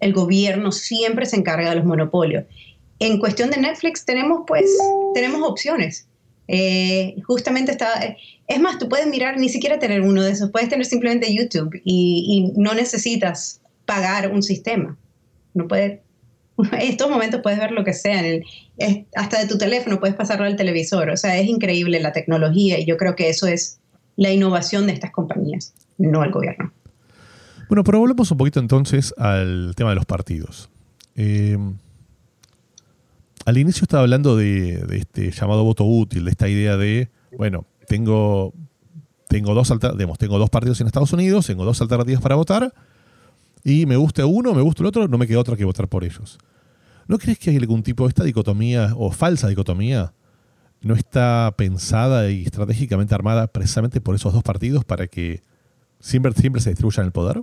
El 0.00 0.12
gobierno 0.12 0.72
siempre 0.72 1.24
se 1.24 1.36
encarga 1.36 1.70
de 1.70 1.76
los 1.76 1.86
monopolios 1.86 2.44
en 3.00 3.18
cuestión 3.18 3.50
de 3.50 3.58
Netflix 3.58 4.04
tenemos 4.04 4.42
pues, 4.46 4.66
tenemos 5.14 5.48
opciones. 5.48 6.07
Eh, 6.48 7.16
justamente 7.26 7.70
está, 7.70 8.16
es 8.46 8.60
más, 8.60 8.78
tú 8.78 8.88
puedes 8.88 9.06
mirar, 9.06 9.38
ni 9.38 9.50
siquiera 9.50 9.78
tener 9.78 10.00
uno 10.00 10.22
de 10.22 10.32
esos, 10.32 10.50
puedes 10.50 10.70
tener 10.70 10.86
simplemente 10.86 11.32
YouTube 11.32 11.80
y, 11.84 12.52
no 12.56 12.74
necesitas 12.74 13.60
pagar 13.84 14.32
un 14.32 14.42
sistema. 14.42 14.96
No 15.52 15.68
puedes, 15.68 16.00
en 16.58 16.80
estos 16.80 17.10
momentos 17.10 17.42
puedes 17.42 17.58
ver 17.58 17.72
lo 17.72 17.84
que 17.84 17.92
sea, 17.92 18.22
hasta 19.14 19.38
de 19.38 19.46
tu 19.46 19.58
teléfono 19.58 20.00
puedes 20.00 20.16
pasarlo 20.16 20.46
al 20.46 20.56
televisor, 20.56 21.10
o 21.10 21.16
sea, 21.16 21.38
es 21.38 21.46
increíble 21.46 22.00
la 22.00 22.12
tecnología 22.12 22.78
y 22.78 22.86
yo 22.86 22.96
creo 22.96 23.14
que 23.14 23.28
eso 23.28 23.46
es 23.46 23.78
la 24.16 24.32
innovación 24.32 24.86
de 24.86 24.94
estas 24.94 25.10
compañías, 25.10 25.74
no 25.98 26.24
el 26.24 26.30
gobierno. 26.30 26.72
Bueno, 27.68 27.84
pero 27.84 27.98
volvemos 28.00 28.30
un 28.30 28.38
poquito 28.38 28.58
entonces 28.60 29.14
al 29.18 29.74
tema 29.76 29.90
de 29.90 29.96
los 29.96 30.06
partidos. 30.06 30.70
Eh, 31.14 31.58
al 33.48 33.56
inicio 33.56 33.84
estaba 33.84 34.02
hablando 34.02 34.36
de, 34.36 34.84
este 34.90 35.30
llamado 35.30 35.64
voto 35.64 35.82
útil, 35.82 36.26
de 36.26 36.30
esta 36.30 36.50
idea 36.50 36.76
de, 36.76 37.08
bueno, 37.38 37.64
tengo, 37.86 38.52
tengo, 39.26 39.54
dos 39.54 39.72
tengo 40.18 40.38
dos 40.38 40.50
partidos 40.50 40.78
en 40.82 40.86
Estados 40.86 41.14
Unidos, 41.14 41.46
tengo 41.46 41.64
dos 41.64 41.80
alternativas 41.80 42.20
para 42.20 42.34
votar, 42.34 42.74
y 43.64 43.86
me 43.86 43.96
gusta 43.96 44.26
uno, 44.26 44.52
me 44.52 44.60
gusta 44.60 44.82
el 44.82 44.88
otro, 44.88 45.08
no 45.08 45.16
me 45.16 45.26
queda 45.26 45.38
otra 45.38 45.56
que 45.56 45.64
votar 45.64 45.88
por 45.88 46.04
ellos. 46.04 46.38
¿No 47.06 47.16
crees 47.16 47.38
que 47.38 47.48
hay 47.48 47.56
algún 47.56 47.82
tipo 47.82 48.04
de 48.04 48.10
esta 48.10 48.22
dicotomía 48.22 48.92
o 48.98 49.10
falsa 49.12 49.48
dicotomía 49.48 50.12
no 50.82 50.94
está 50.94 51.54
pensada 51.56 52.30
y 52.30 52.42
estratégicamente 52.42 53.14
armada 53.14 53.46
precisamente 53.46 54.02
por 54.02 54.14
esos 54.14 54.34
dos 54.34 54.42
partidos 54.42 54.84
para 54.84 55.06
que 55.06 55.42
siempre, 56.00 56.34
siempre 56.34 56.60
se 56.60 56.68
distribuyan 56.68 57.06
el 57.06 57.12
poder? 57.12 57.42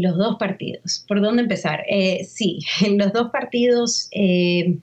Los 0.00 0.16
dos 0.16 0.36
partidos. 0.36 1.04
¿Por 1.06 1.20
dónde 1.20 1.42
empezar? 1.42 1.84
Eh, 1.88 2.24
sí, 2.24 2.60
los 2.96 3.12
dos 3.12 3.30
partidos, 3.30 4.08
eh, 4.12 4.76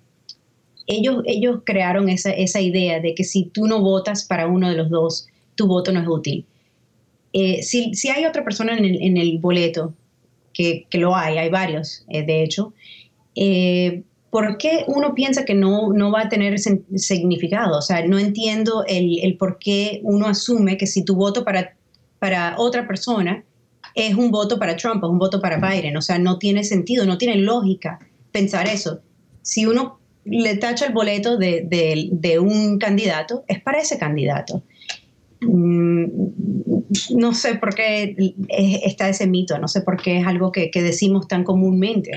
ellos, 0.87 1.23
ellos 1.25 1.61
crearon 1.65 2.09
esa, 2.09 2.61
idea 2.61 2.99
de 2.99 3.13
que 3.13 3.23
si 3.23 3.45
tú 3.45 3.67
no 3.67 3.81
votas 3.81 4.25
para 4.25 4.47
uno 4.47 4.69
de 4.69 4.75
los 4.75 4.89
dos, 4.89 5.27
tu 5.55 5.67
voto 5.67 5.91
no 5.91 6.01
es 6.01 6.07
útil. 6.07 6.45
Eh, 7.33 7.61
si, 7.63 7.91
hay 8.09 8.25
otra 8.25 8.43
persona 8.43 8.77
en 8.77 9.17
el, 9.17 9.37
boleto, 9.39 9.93
que, 10.53 10.85
lo 10.93 11.15
hay, 11.15 11.37
hay 11.37 11.49
varios, 11.49 12.05
de 12.07 12.43
hecho, 12.43 12.73
¿por 14.29 14.57
qué 14.57 14.83
uno 14.87 15.15
piensa 15.15 15.45
que 15.45 15.53
no, 15.53 15.93
no 15.93 16.11
va 16.11 16.23
a 16.23 16.29
tener 16.29 16.59
significado? 16.59 17.77
O 17.77 17.81
sea, 17.81 18.05
no 18.05 18.19
entiendo 18.19 18.83
el, 18.85 19.19
el, 19.19 19.37
por 19.37 19.59
qué 19.59 20.01
uno 20.03 20.27
asume 20.27 20.77
que 20.77 20.87
si 20.87 21.05
tu 21.05 21.15
voto 21.15 21.45
para, 21.45 21.73
para 22.19 22.55
otra 22.57 22.85
persona 22.85 23.45
es 23.95 24.15
un 24.15 24.31
voto 24.31 24.57
para 24.57 24.75
Trump, 24.75 25.03
es 25.03 25.09
un 25.09 25.19
voto 25.19 25.41
para 25.41 25.57
Biden. 25.57 25.97
O 25.97 26.01
sea, 26.01 26.19
no 26.19 26.37
tiene 26.37 26.63
sentido, 26.63 27.05
no 27.05 27.17
tiene 27.17 27.35
lógica 27.35 27.99
pensar 28.31 28.67
eso. 28.67 29.01
Si 29.41 29.65
uno 29.65 29.99
le 30.23 30.55
tacha 30.57 30.85
el 30.85 30.93
boleto 30.93 31.37
de, 31.37 32.39
un 32.39 32.77
candidato, 32.77 33.43
es 33.47 33.61
para 33.61 33.79
ese 33.79 33.97
candidato. 33.97 34.63
Mm, 35.41 36.05
no 37.15 37.33
sé 37.33 37.55
por 37.55 37.73
qué 37.73 38.15
está 38.49 39.09
ese 39.09 39.27
mito, 39.27 39.57
no 39.57 39.67
sé 39.67 39.81
por 39.81 40.01
qué 40.01 40.19
es 40.19 40.27
algo 40.27 40.51
que, 40.51 40.69
decimos 40.73 41.27
tan 41.27 41.43
comúnmente. 41.43 42.11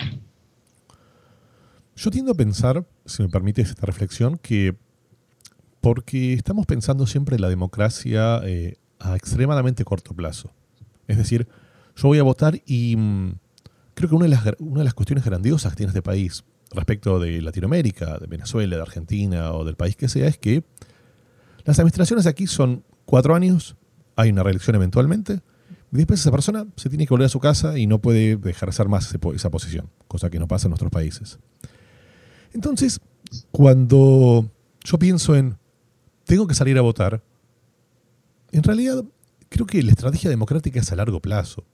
Yo 1.97 2.11
tiendo 2.11 2.33
a 2.33 2.35
pensar, 2.35 2.85
si 3.07 3.23
me 3.23 3.29
permites 3.29 3.71
esta 3.71 3.87
reflexión, 3.87 4.39
que 4.39 4.75
porque 5.81 6.33
estamos 6.33 6.67
pensando 6.67 7.07
siempre 7.07 7.37
en 7.37 7.43
la 7.43 7.49
democracia 7.49 8.41
eh, 8.45 8.77
a 8.99 9.17
extremadamente 9.17 9.85
corto 9.85 10.15
plazo. 10.15 10.51
Es 11.07 11.19
decir, 11.19 11.47
yo 11.97 12.09
voy 12.09 12.19
a 12.19 12.23
votar 12.23 12.61
y 12.67 12.97
mm, 12.97 13.39
creo 13.95 14.09
que 14.09 14.15
una 14.15 14.25
de, 14.25 14.31
las, 14.31 14.45
una 14.59 14.79
de 14.79 14.85
las 14.85 14.95
cuestiones 14.95 15.25
grandiosas 15.25 15.73
que 15.73 15.77
tiene 15.77 15.91
este 15.91 16.03
país 16.03 16.45
respecto 16.73 17.19
de 17.19 17.41
Latinoamérica, 17.41 18.19
de 18.19 18.27
Venezuela, 18.27 18.77
de 18.77 18.83
Argentina 18.83 19.53
o 19.53 19.65
del 19.65 19.77
país 19.77 19.97
que 19.97 20.09
sea, 20.09 20.27
es 20.27 20.39
que 20.39 20.65
las 21.65 21.79
administraciones 21.79 22.27
aquí 22.27 22.47
son 22.47 22.85
cuatro 23.05 23.35
años, 23.35 23.77
hay 24.17 24.31
una 24.31 24.43
reelección 24.43 24.77
eventualmente, 24.77 25.41
y 25.93 25.99
después 25.99 26.21
esa 26.21 26.33
persona 26.33 26.67
se 26.77 26.89
tiene 26.89 27.07
que 27.07 27.15
volver 27.15 27.27
a 27.27 27.31
su 27.31 27.39
casa 27.39 27.79
y 27.79 27.87
no 27.87 28.01
puede 28.01 28.37
dejar 28.37 28.73
ser 28.73 28.89
más 28.89 29.15
esa 29.35 29.51
posición, 29.51 29.89
cosa 30.09 30.29
que 30.29 30.41
no 30.41 30.49
pasa 30.49 30.67
en 30.67 30.71
nuestros 30.71 30.91
países. 30.91 31.39
Entonces, 32.53 33.01
cuando 33.53 34.51
yo 34.83 34.99
pienso 34.99 35.37
en 35.37 35.57
tengo 36.25 36.47
que 36.47 36.55
salir 36.55 36.79
a 36.79 36.81
votar, 36.81 37.23
en 38.51 38.63
realidad 38.63 39.05
creo 39.49 39.67
que 39.67 39.83
la 39.83 39.93
estrategia 39.93 40.31
democrática 40.31 40.81
es 40.81 40.91
a 40.91 40.97
largo 40.97 41.21
plazo. 41.21 41.65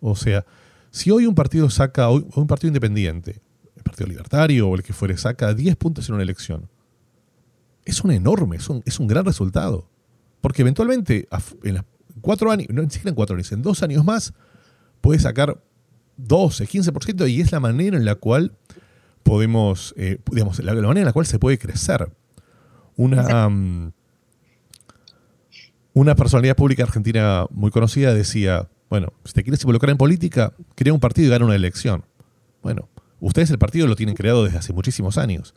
O 0.00 0.16
sea, 0.16 0.44
si 0.90 1.10
hoy 1.10 1.26
un 1.26 1.34
partido 1.34 1.70
saca, 1.70 2.10
un 2.10 2.46
partido 2.46 2.68
independiente, 2.68 3.40
Partido 3.84 4.08
Libertario 4.08 4.68
o 4.68 4.74
el 4.74 4.82
que 4.82 4.92
fuere, 4.92 5.16
saca 5.16 5.54
10 5.54 5.76
puntos 5.76 6.08
en 6.08 6.16
una 6.16 6.24
elección, 6.24 6.68
es 7.84 8.02
un 8.02 8.10
enorme, 8.10 8.56
es 8.56 8.68
un, 8.68 8.82
es 8.84 8.98
un 8.98 9.06
gran 9.06 9.24
resultado. 9.24 9.88
Porque 10.40 10.62
eventualmente, 10.62 11.28
en 11.62 11.84
cuatro 12.20 12.50
años, 12.50 12.68
no 12.70 12.82
ni 12.82 12.90
siquiera 12.90 13.10
en 13.10 13.14
cuatro 13.14 13.36
años, 13.36 13.52
en 13.52 13.62
dos 13.62 13.82
años 13.82 14.04
más, 14.04 14.32
puede 15.00 15.20
sacar 15.20 15.62
12, 16.16 16.66
15% 16.66 17.30
y 17.30 17.40
es 17.40 17.52
la 17.52 17.60
manera 17.60 17.96
en 17.96 18.04
la 18.04 18.14
cual 18.16 18.56
podemos, 19.22 19.94
eh, 19.96 20.18
digamos, 20.30 20.58
la, 20.62 20.74
manera 20.74 21.00
en 21.00 21.06
la 21.06 21.12
cual 21.12 21.26
se 21.26 21.38
puede 21.38 21.58
crecer. 21.58 22.10
Una, 22.96 23.48
una 25.92 26.14
personalidad 26.14 26.56
pública 26.56 26.84
argentina 26.84 27.46
muy 27.50 27.70
conocida 27.70 28.14
decía, 28.14 28.68
bueno, 28.90 29.12
si 29.24 29.32
te 29.32 29.42
quieres 29.42 29.62
involucrar 29.62 29.90
en 29.90 29.96
política, 29.96 30.52
crea 30.74 30.92
un 30.92 31.00
partido 31.00 31.28
y 31.28 31.30
gana 31.30 31.44
una 31.44 31.54
elección. 31.54 32.04
Bueno, 32.62 32.88
ustedes 33.20 33.50
el 33.50 33.58
partido 33.58 33.86
lo 33.86 33.96
tienen 33.96 34.14
creado 34.14 34.44
desde 34.44 34.58
hace 34.58 34.72
muchísimos 34.72 35.18
años. 35.18 35.54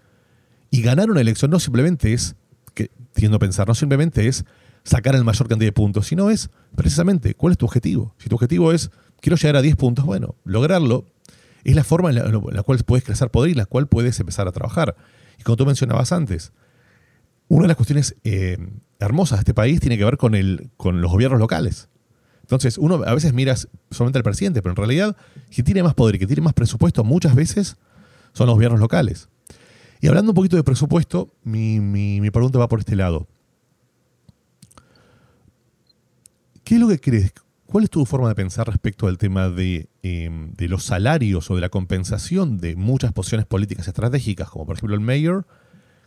Y 0.70 0.82
ganar 0.82 1.10
una 1.10 1.22
elección 1.22 1.52
no 1.52 1.60
simplemente 1.60 2.14
es, 2.14 2.36
que 2.74 2.92
tiendo 3.14 3.38
a 3.38 3.40
pensar, 3.40 3.68
no 3.68 3.76
simplemente 3.76 4.28
es 4.28 4.46
sacar 4.84 5.16
el 5.16 5.24
mayor 5.24 5.48
cantidad 5.48 5.68
de 5.68 5.74
puntos, 5.74 6.08
sino 6.08 6.30
es 6.30 6.50
precisamente 6.76 7.36
cuál 7.36 7.52
es 7.52 7.58
tu 7.58 7.66
objetivo. 7.66 8.16
Si 8.18 8.30
tu 8.30 8.36
objetivo 8.36 8.72
es, 8.72 8.90
quiero 9.20 9.36
llegar 9.36 9.58
a 9.58 9.62
10 9.62 9.76
puntos, 9.76 10.06
bueno, 10.06 10.36
lograrlo 10.44 11.06
es 11.64 11.76
la 11.76 11.84
forma 11.84 12.10
en 12.10 12.16
la, 12.16 12.64
cual 12.64 12.80
puedes 12.86 13.04
crecer 13.04 13.30
poder 13.30 13.52
y 13.52 13.54
la 13.54 13.66
cual 13.66 13.88
puedes 13.88 14.20
empezar 14.20 14.48
a 14.48 14.52
trabajar. 14.54 14.96
Y 15.38 15.44
como 15.44 15.58
tú 15.58 15.66
mencionabas 15.66 16.14
antes, 16.14 16.54
una 17.50 17.64
de 17.64 17.68
las 17.68 17.78
cuestiones 17.78 18.16
eh, 18.24 18.58
hermosas 19.00 19.40
de 19.40 19.42
este 19.42 19.54
país 19.54 19.82
tiene 19.82 19.98
que 19.98 20.06
ver 20.06 20.18
con, 20.18 20.34
el, 20.34 20.70
con 20.78 21.02
los 21.02 21.12
gobiernos 21.12 21.40
locales. 21.40 21.90
Entonces, 22.48 22.78
uno 22.78 23.04
a 23.06 23.14
veces 23.14 23.34
mira 23.34 23.56
solamente 23.92 24.20
al 24.20 24.24
presidente, 24.24 24.62
pero 24.62 24.72
en 24.72 24.78
realidad, 24.78 25.18
quien 25.54 25.66
tiene 25.66 25.84
más 25.84 25.94
poder 25.94 26.16
y 26.16 26.20
que 26.20 26.28
tiene 26.28 26.42
más 26.42 26.54
presupuesto 26.54 27.04
muchas 27.04 27.36
veces 27.36 27.76
son 28.34 28.48
los 28.48 28.56
gobiernos 28.56 28.80
locales. 28.80 29.30
Y 30.00 30.08
hablando 30.08 30.32
un 30.32 30.36
poquito 30.36 30.56
de 30.56 30.64
presupuesto, 30.64 31.34
mi, 31.44 31.80
mi 31.80 32.32
pregunta 32.32 32.60
va 32.60 32.68
por 32.68 32.80
este 32.80 32.96
lado. 32.96 33.28
¿Qué 36.64 36.76
es 36.76 36.82
lo 36.82 36.88
que 36.88 37.00
crees? 37.00 37.34
¿Cuál 37.68 37.84
es 37.84 37.90
tu 37.90 38.06
forma 38.06 38.30
de 38.30 38.36
pensar 38.36 38.66
respecto 38.66 39.08
al 39.08 39.18
tema 39.18 39.54
em, 40.02 40.54
de, 40.54 40.68
los 40.70 40.86
salarios 40.86 41.52
o 41.52 41.56
de 41.56 41.62
la 41.62 41.68
compensación 41.68 42.58
de 42.58 42.78
muchas 42.78 43.12
posiciones 43.12 43.46
políticas 43.46 43.88
estratégicas, 43.90 44.50
como 44.50 44.66
por 44.66 44.78
ejemplo 44.78 44.96
el 44.96 45.02
mayor, 45.02 45.46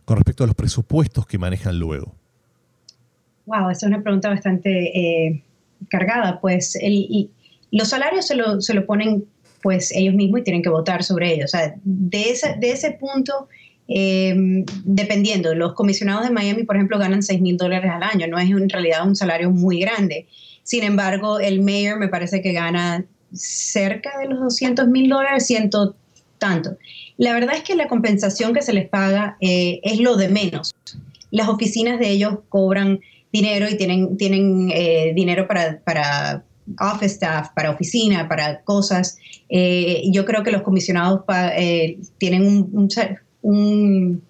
con 0.05 0.17
respecto 0.17 0.43
a 0.43 0.47
los 0.47 0.55
presupuestos 0.55 1.27
que 1.27 1.37
manejan 1.37 1.79
luego? 1.79 2.15
Wow, 3.45 3.69
esa 3.69 3.85
es 3.85 3.91
una 3.91 4.01
pregunta 4.01 4.29
bastante 4.29 4.69
eh, 4.97 5.43
cargada. 5.89 6.39
Pues 6.39 6.77
los 7.71 7.87
salarios 7.87 8.27
se 8.27 8.35
lo, 8.35 8.61
se 8.61 8.73
lo, 8.73 8.85
ponen 8.85 9.25
pues 9.61 9.91
ellos 9.91 10.13
mismos 10.13 10.41
y 10.41 10.43
tienen 10.43 10.63
que 10.63 10.69
votar 10.69 11.03
sobre 11.03 11.33
ellos. 11.33 11.45
O 11.45 11.57
sea, 11.57 11.75
de 11.83 12.29
ese, 12.29 12.55
de 12.59 12.71
ese 12.71 12.91
punto, 12.91 13.47
em, 13.87 14.65
dependiendo, 14.83 15.53
los 15.55 15.73
comisionados 15.73 16.25
de 16.25 16.31
Miami, 16.31 16.63
por 16.63 16.75
ejemplo, 16.75 16.97
ganan 16.97 17.23
6 17.23 17.41
mil 17.41 17.57
dólares 17.57 17.91
al 17.91 18.03
año. 18.03 18.27
No 18.27 18.39
es 18.39 18.49
en 18.49 18.69
realidad 18.69 19.07
un 19.07 19.15
salario 19.15 19.51
muy 19.51 19.79
grande. 19.79 20.27
Sin 20.63 20.83
embargo, 20.83 21.39
el 21.39 21.61
mayor 21.61 21.99
me 21.99 22.07
parece 22.07 22.41
que 22.41 22.53
gana 22.53 23.05
cerca 23.33 24.17
de 24.19 24.27
los 24.27 24.39
200 24.39 24.87
mil 24.87 25.09
dólares, 25.09 25.45
ciento 25.45 25.95
tanto. 26.37 26.77
La 27.17 27.33
verdad 27.33 27.55
es 27.55 27.63
que 27.63 27.75
la 27.75 27.87
compensación 27.87 28.53
que 28.53 28.61
se 28.61 28.73
les 28.73 28.89
paga 28.89 29.37
eh, 29.41 29.79
es 29.83 29.99
lo 29.99 30.17
de 30.17 30.27
menos. 30.27 30.73
Las 31.29 31.47
oficinas 31.47 31.99
de 31.99 32.09
ellos 32.09 32.39
cobran 32.49 32.99
dinero 33.31 33.67
y 33.69 33.77
tienen, 33.77 34.17
tienen 34.17 34.71
eh, 34.73 35.13
dinero 35.15 35.47
para, 35.47 35.79
para 35.79 36.43
office 36.79 37.13
staff, 37.13 37.49
para 37.55 37.71
oficina, 37.71 38.27
para 38.27 38.61
cosas. 38.61 39.17
Eh, 39.49 40.03
yo 40.11 40.25
creo 40.25 40.43
que 40.43 40.51
los 40.51 40.61
comisionados 40.61 41.21
tienen 42.17 42.69
un, 43.41 44.21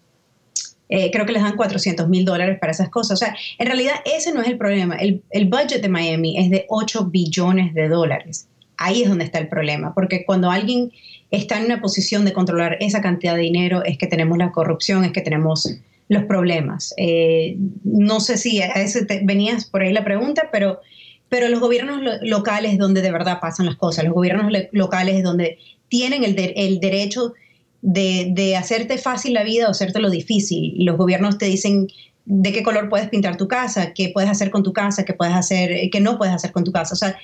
eh, 0.93 1.09
creo 1.09 1.25
que 1.25 1.31
les 1.31 1.41
dan 1.41 1.55
400 1.55 2.09
mil 2.09 2.25
dólares 2.25 2.57
para 2.59 2.73
esas 2.73 2.89
cosas. 2.89 3.13
O 3.13 3.25
sea, 3.25 3.35
en 3.57 3.65
realidad 3.65 3.95
ese 4.05 4.33
no 4.33 4.41
es 4.41 4.47
el 4.47 4.57
problema. 4.57 4.97
El, 4.97 5.23
el 5.29 5.45
budget 5.45 5.81
de 5.81 5.87
Miami 5.87 6.37
es 6.37 6.49
de 6.49 6.65
8 6.67 7.05
billones 7.05 7.73
de 7.73 7.87
dólares. 7.87 8.47
Ahí 8.75 9.03
es 9.03 9.09
donde 9.09 9.25
está 9.25 9.39
el 9.39 9.47
problema, 9.47 9.93
porque 9.93 10.25
cuando 10.25 10.49
alguien 10.49 10.91
está 11.29 11.59
en 11.59 11.65
una 11.65 11.79
posición 11.79 12.25
de 12.25 12.33
controlar 12.33 12.77
esa 12.81 12.99
cantidad 12.99 13.35
de 13.35 13.41
dinero 13.41 13.83
es 13.85 13.97
que 13.97 14.07
tenemos 14.07 14.37
la 14.37 14.51
corrupción, 14.51 15.05
es 15.05 15.11
que 15.11 15.21
tenemos 15.21 15.71
los 16.11 16.25
problemas. 16.25 16.93
Eh, 16.97 17.55
no 17.85 18.19
sé 18.19 18.35
si 18.37 18.61
a 18.61 18.73
ese 18.73 19.07
venías 19.23 19.63
por 19.63 19.81
ahí 19.81 19.93
la 19.93 20.03
pregunta, 20.03 20.49
pero, 20.51 20.81
pero 21.29 21.47
los 21.47 21.61
gobiernos 21.61 22.01
locales 22.21 22.77
donde 22.77 23.01
de 23.01 23.13
verdad 23.13 23.39
pasan 23.39 23.65
las 23.65 23.77
cosas, 23.77 24.03
los 24.03 24.13
gobiernos 24.13 24.51
locales 24.73 25.23
donde 25.23 25.57
tienen 25.87 26.25
el, 26.25 26.35
el 26.37 26.81
derecho 26.81 27.33
de, 27.81 28.57
hacerte 28.57 28.97
fácil 28.97 29.33
la 29.33 29.43
vida 29.43 29.69
o 29.69 29.71
hacerte 29.71 30.01
lo 30.01 30.09
difícil. 30.09 30.83
Los 30.83 30.97
gobiernos 30.97 31.37
te 31.37 31.45
dicen 31.45 31.87
de 32.25 32.51
qué 32.51 32.61
color 32.61 32.89
puedes 32.89 33.07
pintar 33.07 33.37
tu 33.37 33.47
casa, 33.47 33.93
qué 33.93 34.09
puedes 34.13 34.29
hacer 34.29 34.51
con 34.51 34.63
tu 34.63 34.73
casa, 34.73 35.05
qué 35.05 35.13
puedes 35.13 35.33
hacer, 35.33 35.89
qué 35.93 36.01
no 36.01 36.17
puedes 36.17 36.35
hacer 36.35 36.51
con 36.51 36.65
tu 36.65 36.73
casa. 36.73 36.93
O 36.93 36.97
sea, 36.97 37.17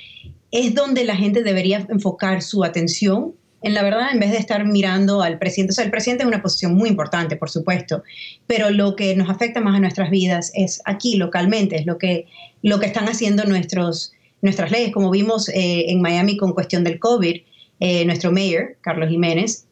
es 0.52 0.73
donde 0.73 1.04
la 1.04 1.17
gente 1.17 1.43
debería 1.43 1.86
enfocar 1.89 2.41
su 2.41 2.63
atención 2.63 3.34
en 3.62 3.74
la 3.74 3.82
verdad, 3.82 4.10
en 4.12 4.20
vez 4.20 4.32
de 4.32 4.38
estar 4.38 4.65
mirando 4.65 5.22
al 5.22 5.39
presidente, 5.39 5.72
o 5.72 5.76
sea, 5.76 5.86
el 5.86 5.91
presidente 5.91 6.24
es 6.24 6.28
una 6.28 6.41
posición 6.41 6.76
muy 6.76 6.89
importante, 6.89 7.36
por 7.38 7.50
supuesto, 7.50 8.04
pero 8.46 8.70
lo 8.70 8.96
que 8.96 9.15
nos 9.15 9.30
afecta 9.30 9.62
más 9.62 9.76
a 9.76 9.80
nuestras 9.80 10.10
vidas 10.12 10.52
es 10.54 10.82
aquí, 10.86 11.15
localmente, 11.15 11.76
es 11.76 11.86
lo 11.86 11.98
que, 11.98 12.28
lo 12.62 12.80
que 12.80 12.86
están 12.86 13.08
haciendo 13.08 13.46
nuestros, 13.46 14.13
nuestras 14.41 14.72
leyes, 14.72 14.91
como 14.91 15.10
vimos 15.10 15.50
eh, 15.50 15.86
en 15.89 16.02
Miami 16.02 16.38
con 16.38 16.54
cuestión 16.54 16.84
del 16.84 17.00
COVID, 17.00 17.41
eh, 17.80 18.06
nuestro 18.06 18.32
mayor, 18.32 18.78
Carlos 18.82 19.10
Jiménez, 19.10 19.65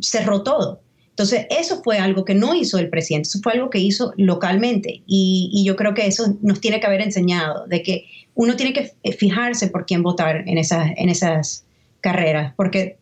cerró 0.00 0.42
todo. 0.42 0.80
Entonces, 1.10 1.46
eso 1.50 1.82
fue 1.82 1.98
algo 1.98 2.24
que 2.24 2.34
no 2.34 2.54
hizo 2.54 2.78
el 2.78 2.88
presidente, 2.88 3.28
eso 3.28 3.40
fue 3.42 3.52
algo 3.52 3.68
que 3.68 3.78
hizo 3.78 4.14
localmente. 4.16 5.02
Y, 5.06 5.62
yo 5.66 5.76
creo 5.76 5.92
que 5.92 6.06
eso 6.06 6.38
nos 6.40 6.60
tiene 6.62 6.80
que 6.80 6.86
haber 6.86 7.02
enseñado, 7.02 7.66
de 7.66 7.82
que 7.82 8.06
uno 8.34 8.56
tiene 8.56 8.72
que 8.72 9.12
fijarse 9.12 9.68
por 9.68 9.84
quién 9.84 10.02
votar 10.02 10.48
en 10.48 10.56
esas, 10.56 10.90
en 10.96 11.10
esas 11.10 11.66
carreras, 12.00 12.54
porque 12.56 12.96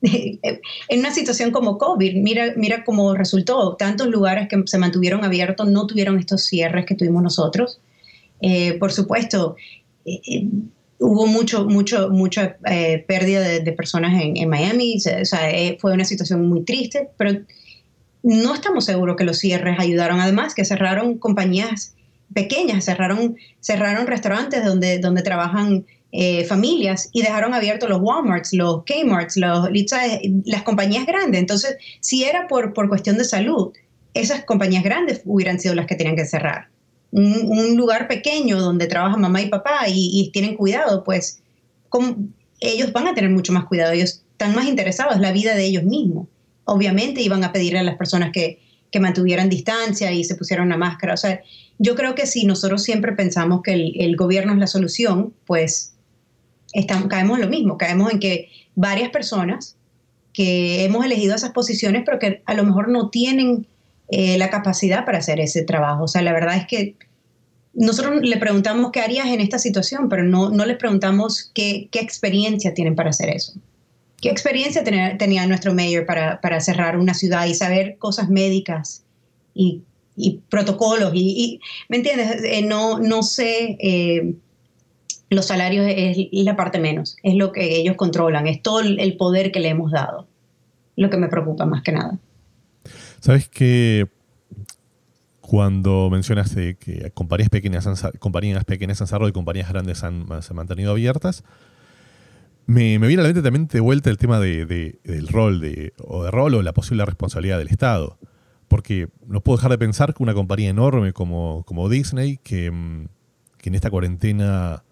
en 0.02 0.98
una 0.98 1.12
situación 1.12 1.50
como 1.50 1.78
COVID, 1.78 2.16
mira, 2.16 2.52
mira 2.56 2.84
cómo 2.84 3.14
resultó. 3.14 3.76
Tantos 3.76 4.08
lugares 4.08 4.48
que 4.48 4.62
se 4.66 4.78
mantuvieron 4.78 5.24
abiertos 5.24 5.68
no 5.68 5.86
tuvieron 5.86 6.18
estos 6.18 6.44
cierres 6.44 6.86
que 6.86 6.94
tuvimos 6.94 7.22
nosotros. 7.22 7.80
Eh, 8.40 8.74
por 8.74 8.92
supuesto, 8.92 9.56
eh, 10.04 10.20
eh, 10.26 10.46
hubo 10.98 11.26
mucho, 11.26 11.64
mucho, 11.64 12.10
mucha 12.10 12.56
eh, 12.66 13.04
pérdida 13.06 13.40
de, 13.40 13.72
personas 13.72 14.20
en, 14.20 14.48
Miami, 14.48 14.96
o 14.96 15.24
sea, 15.24 15.50
eh, 15.50 15.78
fue 15.80 15.92
una 15.92 16.04
situación 16.04 16.46
muy 16.48 16.64
triste, 16.64 17.10
pero 17.16 17.40
no 18.22 18.54
estamos 18.54 18.84
seguros 18.84 19.16
que 19.16 19.24
los 19.24 19.38
cierres 19.38 19.78
ayudaron. 19.78 20.20
Además, 20.20 20.54
que 20.54 20.64
cerraron 20.64 21.18
compañías 21.18 21.94
pequeñas, 22.34 22.84
cerraron, 22.84 23.36
cerraron 23.60 24.06
restaurantes 24.06 24.64
donde, 24.64 24.98
donde 24.98 25.22
trabajan 25.22 25.86
eh, 26.12 26.44
familias 26.44 27.10
y 27.12 27.22
dejaron 27.22 27.54
abiertos 27.54 27.88
los 27.88 28.00
Walmarts, 28.00 28.52
los 28.52 28.82
Kmarts, 28.84 29.36
los, 29.36 29.68
las 30.44 30.62
compañías 30.62 31.06
grandes. 31.06 31.40
Entonces, 31.40 31.76
si 32.00 32.24
era 32.24 32.46
por, 32.48 32.72
por 32.72 32.88
cuestión 32.88 33.18
de 33.18 33.24
salud, 33.24 33.72
esas 34.14 34.44
compañías 34.44 34.82
grandes 34.82 35.22
hubieran 35.24 35.60
sido 35.60 35.74
las 35.74 35.86
que 35.86 35.94
tenían 35.94 36.16
que 36.16 36.24
cerrar 36.24 36.68
un, 37.10 37.76
lugar 37.76 38.08
pequeño 38.08 38.60
donde 38.60 38.86
trabajan 38.86 39.20
mamá 39.20 39.42
y 39.42 39.48
papá 39.48 39.80
y, 39.88 40.30
tienen 40.32 40.56
cuidado, 40.56 41.04
pues 41.04 41.40
ellos 42.60 42.92
van 42.92 43.08
a 43.08 43.14
tener 43.14 43.30
mucho 43.30 43.52
más 43.52 43.64
cuidado, 43.64 43.92
ellos 43.92 44.22
están 44.32 44.54
más 44.54 44.66
interesados 44.66 45.16
en 45.16 45.22
la 45.22 45.32
vida 45.32 45.54
de 45.54 45.64
ellos 45.64 45.84
mismos. 45.84 46.28
Obviamente 46.64 47.22
iban 47.22 47.44
a 47.44 47.52
pedirle 47.52 47.78
a 47.78 47.82
las 47.84 47.96
personas 47.96 48.30
que, 48.32 48.60
mantuvieran 49.00 49.48
distancia 49.48 50.10
y 50.10 50.24
se 50.24 50.34
pusieran 50.34 50.66
una 50.66 50.76
máscara. 50.76 51.14
O 51.14 51.16
sea, 51.16 51.40
yo 51.78 51.94
creo 51.94 52.16
que 52.16 52.26
si 52.26 52.44
nosotros 52.46 52.82
siempre 52.82 53.12
pensamos 53.12 53.60
que 53.62 53.72
el, 53.72 54.16
gobierno 54.16 54.52
es 54.54 54.58
la 54.58 54.66
solución, 54.66 55.34
pues 55.46 55.94
estamos, 56.72 57.08
caemos 57.08 57.38
en 57.38 57.44
lo 57.44 57.50
mismo, 57.50 57.78
caemos 57.78 58.12
en 58.12 58.20
que 58.20 58.50
varias 58.74 59.10
personas 59.10 59.76
que 60.32 60.84
hemos 60.84 61.04
elegido 61.04 61.34
esas 61.34 61.50
posiciones, 61.50 62.02
pero 62.04 62.18
que 62.18 62.42
a 62.44 62.54
lo 62.54 62.64
mejor 62.64 62.88
no 62.88 63.10
tienen 63.10 63.66
eh, 64.08 64.38
la 64.38 64.50
capacidad 64.50 65.04
para 65.04 65.18
hacer 65.18 65.40
ese 65.40 65.62
trabajo. 65.62 66.04
O 66.04 66.08
sea, 66.08 66.22
la 66.22 66.32
verdad 66.32 66.56
es 66.56 66.66
que 66.66 66.96
nosotros 67.74 68.20
le 68.22 68.36
preguntamos 68.36 68.90
qué 68.92 69.00
harías 69.00 69.26
en 69.26 69.40
esta 69.40 69.58
situación, 69.58 70.08
pero 70.08 70.24
no, 70.24 70.50
no 70.50 70.64
les 70.64 70.76
preguntamos 70.76 71.50
qué, 71.54 71.88
qué 71.90 72.00
experiencia 72.00 72.74
tienen 72.74 72.96
para 72.96 73.10
hacer 73.10 73.30
eso. 73.30 73.54
¿Qué 74.20 74.30
experiencia 74.30 74.82
tenía, 74.82 75.46
nuestro 75.46 75.74
mayor 75.74 76.04
para, 76.04 76.40
para, 76.40 76.60
cerrar 76.60 76.98
una 76.98 77.14
ciudad 77.14 77.46
y 77.46 77.54
saber 77.54 77.98
cosas 77.98 78.28
médicas 78.28 79.04
y, 79.54 79.82
y 80.16 80.40
protocolos? 80.50 81.12
Y, 81.14 81.60
¿Me 81.88 81.98
entiendes? 81.98 82.42
Eh, 82.42 82.62
no, 82.62 82.98
no 82.98 83.22
sé, 83.22 83.76
eh, 83.78 84.34
los 85.30 85.46
salarios 85.46 85.86
es 85.88 86.16
la 86.32 86.56
parte 86.56 86.78
menos, 86.78 87.16
es 87.22 87.34
lo 87.34 87.52
que 87.52 87.76
ellos 87.76 87.96
controlan, 87.96 88.46
es 88.46 88.62
todo 88.62 88.80
el 88.80 89.16
poder 89.16 89.52
que 89.52 89.60
le 89.60 89.68
hemos 89.68 89.90
dado, 89.92 90.26
lo 90.96 91.10
que 91.10 91.16
me 91.16 91.28
preocupa 91.28 91.66
más 91.66 91.82
que 91.82 91.92
nada. 91.92 92.18
Sabes 93.20 93.48
que 93.48 94.08
cuando 95.40 96.08
mencionaste 96.10 96.76
que 96.76 97.10
compañías 97.12 97.48
pequeñas, 97.48 97.88
compañías 98.18 98.64
pequeñas 98.64 99.00
han 99.00 99.06
cerrado 99.06 99.28
y 99.28 99.32
compañías 99.32 99.70
grandes 99.70 100.04
han, 100.04 100.26
se 100.42 100.52
han 100.52 100.56
mantenido 100.56 100.90
abiertas, 100.92 101.42
Me, 102.66 102.98
viene 102.98 103.20
a 103.20 103.22
la 103.22 103.28
mente 103.28 103.42
también 103.42 103.66
de 103.66 103.80
vuelta 103.80 104.10
el 104.10 104.18
tema 104.18 104.40
de, 104.40 104.66
del 105.02 105.28
rol, 105.28 105.60
de, 105.60 105.94
o 106.04 106.24
de 106.24 106.30
rol 106.30 106.54
o 106.54 106.62
la 106.62 106.74
posible 106.74 107.04
responsabilidad 107.06 107.58
del 107.58 107.68
Estado. 107.68 108.18
Porque 108.68 109.08
no 109.26 109.40
puedo 109.40 109.56
dejar 109.56 109.70
de 109.70 109.78
pensar 109.78 110.12
que 110.12 110.22
una 110.22 110.34
compañía 110.34 110.68
enorme 110.68 111.14
como, 111.14 111.64
como 111.64 111.88
Disney, 111.88 112.36
que 112.42 112.66
en 112.66 113.08
esta 113.74 113.88
cuarentena 113.88 114.84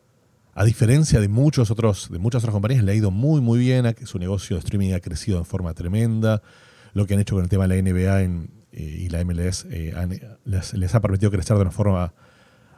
a 0.58 0.64
diferencia 0.64 1.20
de 1.20 1.28
muchos 1.28 1.70
otros, 1.70 2.08
de 2.10 2.18
muchas 2.18 2.42
otras 2.42 2.54
compañías, 2.54 2.82
le 2.82 2.92
ha 2.92 2.94
ido 2.94 3.10
muy 3.10 3.42
muy 3.42 3.58
bien, 3.58 3.94
su 4.04 4.18
negocio 4.18 4.56
de 4.56 4.60
streaming 4.60 4.94
ha 4.94 5.00
crecido 5.00 5.36
en 5.36 5.44
forma 5.44 5.74
tremenda. 5.74 6.42
Lo 6.94 7.06
que 7.06 7.12
han 7.12 7.20
hecho 7.20 7.34
con 7.34 7.44
el 7.44 7.50
tema 7.50 7.68
de 7.68 7.76
la 7.76 7.90
NBA 7.90 8.22
eh, 8.22 8.48
y 8.72 9.10
la 9.10 9.22
MLS 9.22 9.66
eh, 9.70 9.92
les, 10.46 10.94
ha 10.94 11.00
permitido 11.00 11.30
crecer 11.30 11.56
de 11.56 11.62
una 11.62 11.70
forma 11.70 12.14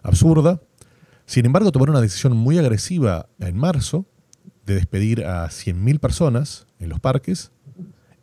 absurda. 0.03 0.61
Sin 1.24 1.47
embargo, 1.47 1.70
tomaron 1.70 1.95
una 1.95 2.03
decisión 2.03 2.37
muy 2.37 2.59
agresiva 2.59 3.29
en 3.39 3.57
marzo 3.57 4.07
de 4.66 4.74
despedir 4.74 5.24
a 5.24 5.47
100.000 5.47 6.01
personas 6.01 6.66
en 6.81 6.89
los 6.89 6.99
parques 6.99 7.53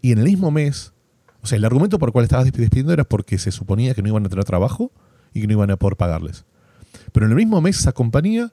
y 0.01 0.11
en 0.11 0.17
el 0.17 0.25
mismo 0.25 0.51
mes, 0.51 0.91
o 1.41 1.47
sea, 1.47 1.57
el 1.57 1.63
argumento 1.63 1.97
por 1.97 2.09
el 2.09 2.13
cual 2.13 2.25
estabas 2.25 2.43
despidiendo 2.43 2.91
era 2.91 3.05
porque 3.05 3.37
se 3.37 3.51
suponía 3.51 3.93
que 3.93 4.01
no 4.01 4.09
iban 4.09 4.25
a 4.25 4.29
tener 4.29 4.43
trabajo 4.43 4.91
y 5.33 5.39
que 5.39 5.47
no 5.47 5.53
iban 5.53 5.71
a 5.71 5.77
poder 5.77 5.95
pagarles. 5.95 6.43
Pero 7.13 7.25
en 7.25 7.31
el 7.31 7.37
mismo 7.37 7.61
mes 7.61 7.79
esa 7.79 7.93
compañía 7.93 8.51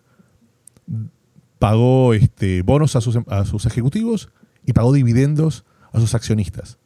pagó 1.59 2.15
este, 2.15 2.63
bonos 2.63 2.97
a 2.97 3.01
sus, 3.01 3.19
a 3.29 3.45
sus 3.45 3.67
ejecutivos 3.67 4.31
y 4.67 4.73
pagó 4.73 4.93
dividendos 4.93 5.65
a 5.93 6.01
sus 6.01 6.15
accionistas. 6.15 6.79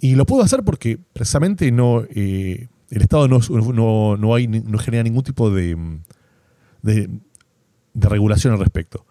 Y 0.00 0.14
lo 0.14 0.26
pudo 0.26 0.42
hacer 0.42 0.62
porque 0.62 0.98
precisamente 1.12 1.70
no, 1.72 2.04
eh, 2.14 2.68
el 2.90 3.02
Estado 3.02 3.26
no, 3.28 4.16
no, 4.16 4.34
hay, 4.34 4.46
no 4.46 4.78
genera 4.78 5.02
ningún 5.02 5.22
tipo 5.22 5.50
de, 5.50 5.76
de, 6.82 7.10
regulación 7.94 8.52
al 8.52 8.60
respecto. 8.60 9.06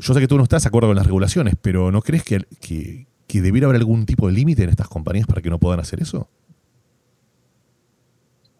Yo 0.00 0.14
sé 0.14 0.20
que 0.20 0.28
tú 0.28 0.36
no 0.36 0.42
estás 0.42 0.64
de 0.64 0.68
acuerdo 0.68 0.88
con 0.88 0.96
las 0.96 1.06
regulaciones, 1.06 1.54
pero 1.60 1.92
¿no 1.92 2.02
crees 2.02 2.24
que, 2.24 2.40
que, 2.60 3.06
que 3.26 3.42
debiera 3.42 3.66
haber 3.66 3.80
algún 3.80 4.06
tipo 4.06 4.26
de 4.26 4.32
límite 4.32 4.64
en 4.64 4.70
estas 4.70 4.88
compañías 4.88 5.26
para 5.26 5.40
que 5.40 5.50
no 5.50 5.58
puedan 5.58 5.78
hacer 5.78 6.02
eso? 6.02 6.28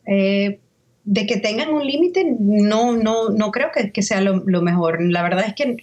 Eh, 0.06 0.60
de 1.04 1.26
que 1.26 1.36
tengan 1.36 1.70
un 1.70 1.86
límite, 1.86 2.24
no, 2.38 2.96
no, 2.96 3.28
no 3.28 3.50
creo 3.50 3.68
que, 3.92 4.02
sea 4.02 4.20
lo, 4.20 4.62
mejor. 4.62 5.02
La 5.02 5.22
verdad 5.22 5.44
es 5.46 5.54
que 5.54 5.76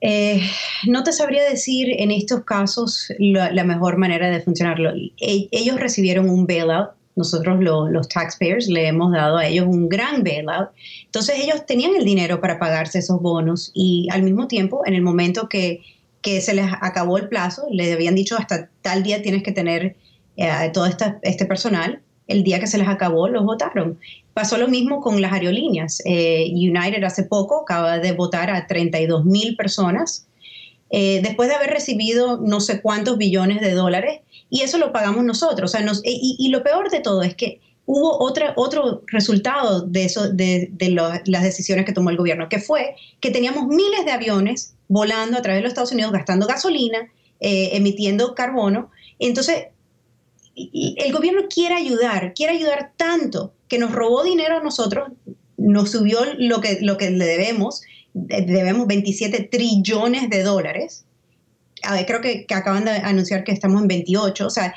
eh, 0.00 0.40
no 0.86 1.02
te 1.02 1.12
sabría 1.12 1.42
decir 1.48 1.88
en 1.98 2.12
estos 2.12 2.44
casos 2.44 3.12
la, 3.18 3.64
mejor 3.64 3.96
manera 3.96 4.30
de 4.30 4.40
funcionarlo. 4.40 4.92
E, 5.20 5.48
ellos 5.50 5.80
recibieron 5.80 6.30
un 6.30 6.46
bailout, 6.46 6.90
nosotros 7.16 7.58
los 7.60 8.08
taxpayers 8.08 8.68
le 8.68 8.86
hemos 8.86 9.12
dado 9.12 9.38
a 9.38 9.46
ellos 9.46 9.66
un 9.66 9.88
gran 9.88 10.22
bailout. 10.22 10.70
Entonces 11.06 11.40
ellos 11.40 11.66
tenían 11.66 11.96
el 11.96 12.04
dinero 12.04 12.40
para 12.40 12.60
pagarse 12.60 13.00
esos 13.00 13.20
bonos 13.20 13.72
y 13.74 14.06
al 14.12 14.22
mismo 14.22 14.46
tiempo, 14.46 14.82
en 14.86 14.94
el 14.94 15.02
momento 15.02 15.48
que, 15.48 15.82
se 16.22 16.52
les 16.52 16.66
acabó 16.82 17.16
el 17.16 17.26
plazo, 17.26 17.66
les 17.70 17.94
habían 17.94 18.14
dicho 18.14 18.36
hasta 18.36 18.68
tal 18.82 19.02
día 19.02 19.22
tienes 19.22 19.42
que 19.42 19.50
tener 19.50 19.96
eh, 20.36 20.70
todo 20.74 20.84
este 20.84 21.46
personal 21.46 22.02
el 22.28 22.44
día 22.44 22.60
que 22.60 22.66
se 22.66 22.78
les 22.78 22.86
acabó, 22.88 23.28
los 23.28 23.44
votaron. 23.44 23.98
Pasó 24.34 24.56
lo 24.56 24.68
mismo 24.68 25.00
con 25.00 25.20
las 25.20 25.32
aerolíneas. 25.32 26.00
Eh, 26.04 26.48
United 26.52 27.02
hace 27.02 27.24
poco 27.24 27.62
acaba 27.62 27.98
de 27.98 28.12
votar 28.12 28.50
a 28.50 28.66
32 28.66 29.24
mil 29.24 29.56
personas 29.56 30.28
eh, 30.90 31.20
después 31.22 31.48
de 31.48 31.54
haber 31.54 31.70
recibido 31.70 32.38
no 32.38 32.60
sé 32.60 32.80
cuántos 32.80 33.18
billones 33.18 33.60
de 33.60 33.72
dólares 33.72 34.20
y 34.48 34.62
eso 34.62 34.78
lo 34.78 34.92
pagamos 34.92 35.24
nosotros. 35.24 35.74
y, 36.04 36.48
lo 36.50 36.62
peor 36.62 36.90
de 36.90 37.00
todo 37.00 37.22
es 37.22 37.34
que 37.34 37.60
hubo 37.84 38.18
otra, 38.22 38.54
otro 38.56 39.02
resultado 39.06 39.82
de, 39.82 40.04
eso, 40.04 40.28
de, 40.28 40.70
las 41.26 41.42
decisiones 41.42 41.84
que 41.84 41.92
tomó 41.92 42.10
el 42.10 42.16
gobierno, 42.16 42.48
que 42.48 42.58
fue 42.58 42.94
que 43.20 43.30
teníamos 43.30 43.66
miles 43.66 44.04
de 44.04 44.12
aviones 44.12 44.74
volando 44.88 45.38
a 45.38 45.42
través 45.42 45.58
de 45.58 45.62
los 45.62 45.70
Estados 45.70 45.92
Unidos, 45.92 46.12
gastando 46.12 46.46
gasolina, 46.46 47.10
eh, 47.40 47.70
emitiendo 47.72 48.34
carbono. 48.34 48.90
Entonces, 49.18 49.68
el 50.96 51.12
gobierno 51.12 51.42
quiere 51.48 51.74
ayudar, 51.74 52.34
quiere 52.34 52.54
ayudar 52.54 52.92
tanto 52.96 53.52
que 53.68 53.78
nos 53.78 53.92
robó 53.92 54.24
dinero 54.24 54.58
a 54.58 54.62
nosotros, 54.62 55.10
nos 55.56 55.90
subió 55.90 56.20
lo 56.38 56.60
que, 56.60 56.78
lo 56.80 56.96
que 56.96 57.10
le 57.10 57.24
debemos, 57.24 57.82
debemos 58.14 58.86
27 58.86 59.48
trillones 59.50 60.30
de 60.30 60.42
dólares. 60.42 61.04
creo 62.06 62.20
que, 62.20 62.46
acaban 62.50 62.84
de 62.84 62.92
anunciar 62.92 63.44
que 63.44 63.52
estamos 63.52 63.82
en 63.82 63.88
28, 63.88 64.46
o 64.46 64.50
sea, 64.50 64.74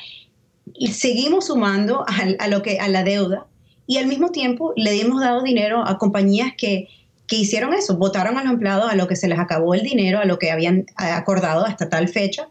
seguimos 0.91 1.47
sumando 1.47 2.05
a, 2.07 2.47
lo 2.47 2.61
que, 2.61 2.79
a 2.79 2.87
la 2.87 3.03
deuda 3.03 3.47
y 3.87 3.97
al 3.97 4.07
mismo 4.07 4.29
tiempo 4.29 4.73
le 4.75 4.99
hemos 4.99 5.21
dado 5.21 5.41
dinero 5.41 5.83
a 5.85 5.97
compañías 5.97 6.53
que, 6.57 6.87
que 7.27 7.37
hicieron 7.37 7.73
eso, 7.73 7.97
votaron 7.97 8.37
a 8.37 8.43
los 8.43 8.53
empleados 8.53 8.91
a 8.91 8.95
lo 8.95 9.07
que 9.07 9.15
se 9.15 9.27
les 9.27 9.39
acabó 9.39 9.73
el 9.73 9.81
dinero, 9.81 10.19
a 10.19 10.25
lo 10.25 10.37
que 10.37 10.51
habían 10.51 10.85
acordado 10.95 11.65
hasta 11.65 11.89
tal 11.89 12.07
fecha 12.07 12.49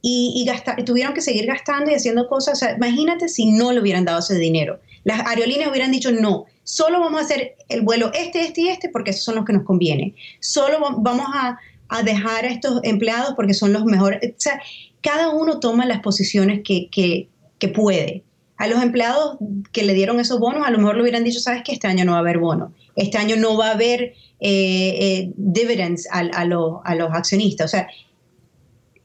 y, 0.00 0.46
tuvieron 0.84 1.12
que 1.12 1.20
seguir 1.20 1.46
gastando 1.46 1.90
y 1.90 1.94
haciendo 1.94 2.28
cosas. 2.28 2.62
imagínate 2.76 3.28
si 3.28 3.50
no 3.50 3.72
le 3.72 3.80
hubieran 3.80 4.04
dado 4.04 4.20
ese 4.20 4.36
dinero. 4.36 4.80
Las 5.04 5.26
aerolíneas 5.26 5.70
hubieran 5.70 5.90
dicho, 5.90 6.12
no, 6.12 6.46
solo 6.62 7.00
vamos 7.00 7.20
a 7.20 7.24
hacer 7.24 7.56
el 7.68 7.82
vuelo 7.82 8.10
este, 8.14 8.42
este 8.42 8.60
y 8.62 8.68
este 8.68 8.88
porque 8.90 9.10
esos 9.10 9.24
son 9.24 9.36
los 9.36 9.44
que 9.44 9.52
nos 9.52 9.64
conviene. 9.64 10.14
Solo 10.40 10.78
vamos 10.98 11.26
a, 11.34 11.58
dejar 12.04 12.44
a 12.44 12.48
estos 12.48 12.80
empleados 12.84 13.32
porque 13.34 13.54
son 13.54 13.72
los 13.72 13.84
mejores. 13.86 14.20
O 14.22 14.34
sea, 14.36 14.60
cada 15.00 15.30
uno 15.30 15.58
toma 15.58 15.86
las 15.86 16.00
posiciones 16.00 16.60
que, 16.62 16.88
que, 16.90 17.68
puede. 17.68 18.22
A 18.58 18.66
los 18.66 18.82
empleados 18.82 19.38
que 19.72 19.84
le 19.84 19.94
dieron 19.94 20.20
esos 20.20 20.38
bonos, 20.38 20.66
a 20.66 20.70
lo 20.70 20.78
mejor 20.78 20.96
le 20.96 21.02
hubieran 21.02 21.24
dicho, 21.24 21.40
sabes 21.40 21.62
que 21.62 21.72
este 21.72 21.86
año 21.86 22.04
no 22.04 22.12
va 22.12 22.18
a 22.18 22.20
haber 22.20 22.38
bono, 22.38 22.72
este 22.96 23.16
año 23.16 23.36
no 23.36 23.56
va 23.56 23.68
a 23.68 23.72
haber 23.72 24.14
eh, 24.40 24.96
eh, 25.00 25.32
dividends 25.36 26.06
a, 26.10 26.20
a, 26.20 26.42
a 26.42 26.94
los 26.94 27.10
accionistas. 27.12 27.66
O 27.66 27.70
sea, 27.70 27.88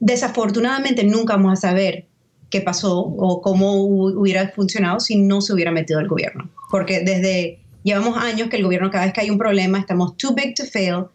desafortunadamente 0.04 1.06
nunca 1.06 1.38
vamos 1.38 1.54
a 1.54 1.56
saber 1.56 2.08
qué 2.50 2.60
pasó 2.60 3.00
o 3.00 3.42
cómo 3.42 3.74
hubiera 3.76 4.50
funcionado 4.50 5.00
si 5.00 5.16
no 5.16 5.40
se 5.40 5.54
hubiera 5.54 5.72
metido 5.72 6.02
el 6.02 6.10
gobierno. 6.10 6.50
Porque 6.70 7.00
desde, 7.00 7.62
llevamos 7.84 8.18
años 8.18 8.50
que 8.50 8.58
el 8.58 8.64
gobierno 8.64 8.92
cada 8.92 9.06
vez 9.06 9.14
que 9.14 9.22
hay 9.22 9.30
un 9.30 9.38
problema, 9.38 9.80
estamos 9.80 10.18
too 10.18 10.36
big 10.36 10.56
to 10.56 10.66
fail 10.66 11.06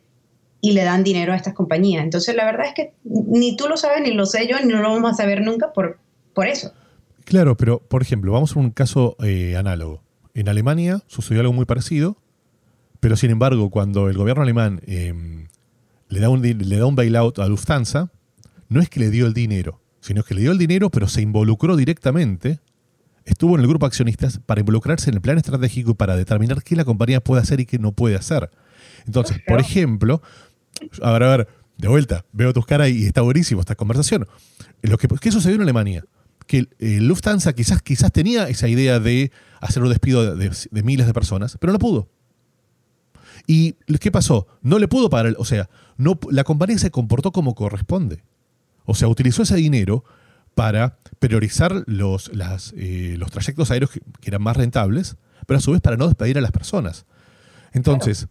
y 0.62 0.72
le 0.72 0.84
dan 0.84 1.04
dinero 1.04 1.34
a 1.34 1.36
estas 1.36 1.52
compañías. 1.52 2.02
Entonces 2.02 2.34
la 2.34 2.46
verdad 2.46 2.68
es 2.68 2.74
que 2.74 2.94
ni 3.04 3.56
tú 3.56 3.68
lo 3.68 3.76
sabes, 3.76 4.02
ni 4.02 4.12
lo 4.14 4.24
sé 4.24 4.48
yo, 4.48 4.58
ni 4.64 4.72
lo 4.72 4.80
vamos 4.80 5.12
a 5.12 5.14
saber 5.14 5.42
nunca 5.42 5.72
por, 5.74 5.98
por 6.32 6.46
eso. 6.46 6.72
Claro, 7.26 7.58
pero 7.58 7.80
por 7.80 8.00
ejemplo, 8.00 8.32
vamos 8.32 8.56
a 8.56 8.58
un 8.58 8.70
caso 8.70 9.16
eh, 9.22 9.54
análogo. 9.54 10.02
En 10.32 10.48
Alemania 10.48 11.02
sucedió 11.08 11.42
algo 11.42 11.52
muy 11.52 11.66
parecido, 11.66 12.16
pero 13.00 13.16
sin 13.16 13.30
embargo, 13.30 13.68
cuando 13.68 14.08
el 14.08 14.16
gobierno 14.16 14.42
alemán 14.42 14.80
em, 14.86 15.48
le, 16.08 16.20
da 16.20 16.30
un, 16.30 16.40
le 16.40 16.76
da 16.78 16.86
un 16.86 16.96
bailout 16.96 17.38
a 17.38 17.46
Lufthansa, 17.46 18.10
no 18.68 18.80
es 18.80 18.88
que 18.88 19.00
le 19.00 19.10
dio 19.10 19.26
el 19.26 19.34
dinero, 19.34 19.80
sino 20.00 20.22
que 20.22 20.34
le 20.34 20.42
dio 20.42 20.52
el 20.52 20.58
dinero, 20.58 20.90
pero 20.90 21.08
se 21.08 21.22
involucró 21.22 21.76
directamente, 21.76 22.60
estuvo 23.24 23.54
en 23.54 23.60
el 23.62 23.68
grupo 23.68 23.86
de 23.86 23.88
accionistas 23.88 24.40
para 24.44 24.60
involucrarse 24.60 25.10
en 25.10 25.16
el 25.16 25.20
plan 25.20 25.38
estratégico 25.38 25.92
y 25.92 25.94
para 25.94 26.16
determinar 26.16 26.62
qué 26.62 26.76
la 26.76 26.84
compañía 26.84 27.20
puede 27.20 27.42
hacer 27.42 27.60
y 27.60 27.66
qué 27.66 27.78
no 27.78 27.92
puede 27.92 28.16
hacer. 28.16 28.50
Entonces, 29.06 29.38
por 29.46 29.60
ejemplo, 29.60 30.22
a 31.02 31.12
ver, 31.12 31.22
a 31.22 31.36
ver, 31.36 31.48
de 31.78 31.88
vuelta, 31.88 32.24
veo 32.32 32.52
tus 32.52 32.66
caras 32.66 32.90
y 32.90 33.06
está 33.06 33.22
buenísimo 33.22 33.60
esta 33.60 33.74
conversación. 33.74 34.26
Lo 34.82 34.98
que, 34.98 35.08
¿Qué 35.08 35.30
sucedió 35.30 35.56
en 35.56 35.62
Alemania? 35.62 36.04
Que 36.46 36.66
Lufthansa 36.78 37.52
quizás, 37.52 37.82
quizás 37.82 38.10
tenía 38.10 38.48
esa 38.48 38.68
idea 38.68 38.98
de 39.00 39.30
hacer 39.60 39.82
un 39.82 39.88
despido 39.88 40.34
de, 40.34 40.50
miles 40.82 41.06
de 41.06 41.12
personas, 41.12 41.56
pero 41.60 41.72
no 41.72 41.78
pudo. 41.78 42.08
¿Y 43.46 43.74
qué 44.00 44.10
pasó? 44.10 44.46
No 44.60 44.78
le 44.78 44.88
pudo 44.88 45.08
pagar, 45.08 45.34
o 45.38 45.44
sea, 45.44 45.70
no, 45.96 46.18
la 46.30 46.44
compañía 46.44 46.78
se 46.78 46.90
comportó 46.90 47.32
como 47.32 47.54
corresponde. 47.54 48.24
O 48.90 48.94
sea, 48.94 49.06
utilizó 49.06 49.42
ese 49.42 49.54
dinero 49.54 50.02
para 50.54 50.96
priorizar 51.18 51.84
los, 51.86 52.30
eh, 52.74 53.16
los 53.18 53.30
trayectos 53.30 53.70
aéreos 53.70 53.90
que, 53.90 54.00
eran 54.22 54.42
más 54.42 54.56
rentables, 54.56 55.18
pero 55.46 55.58
a 55.58 55.60
su 55.60 55.72
vez 55.72 55.82
para 55.82 55.98
no 55.98 56.06
despedir 56.06 56.38
a 56.38 56.40
las 56.40 56.52
personas. 56.52 57.04
Entonces, 57.72 58.28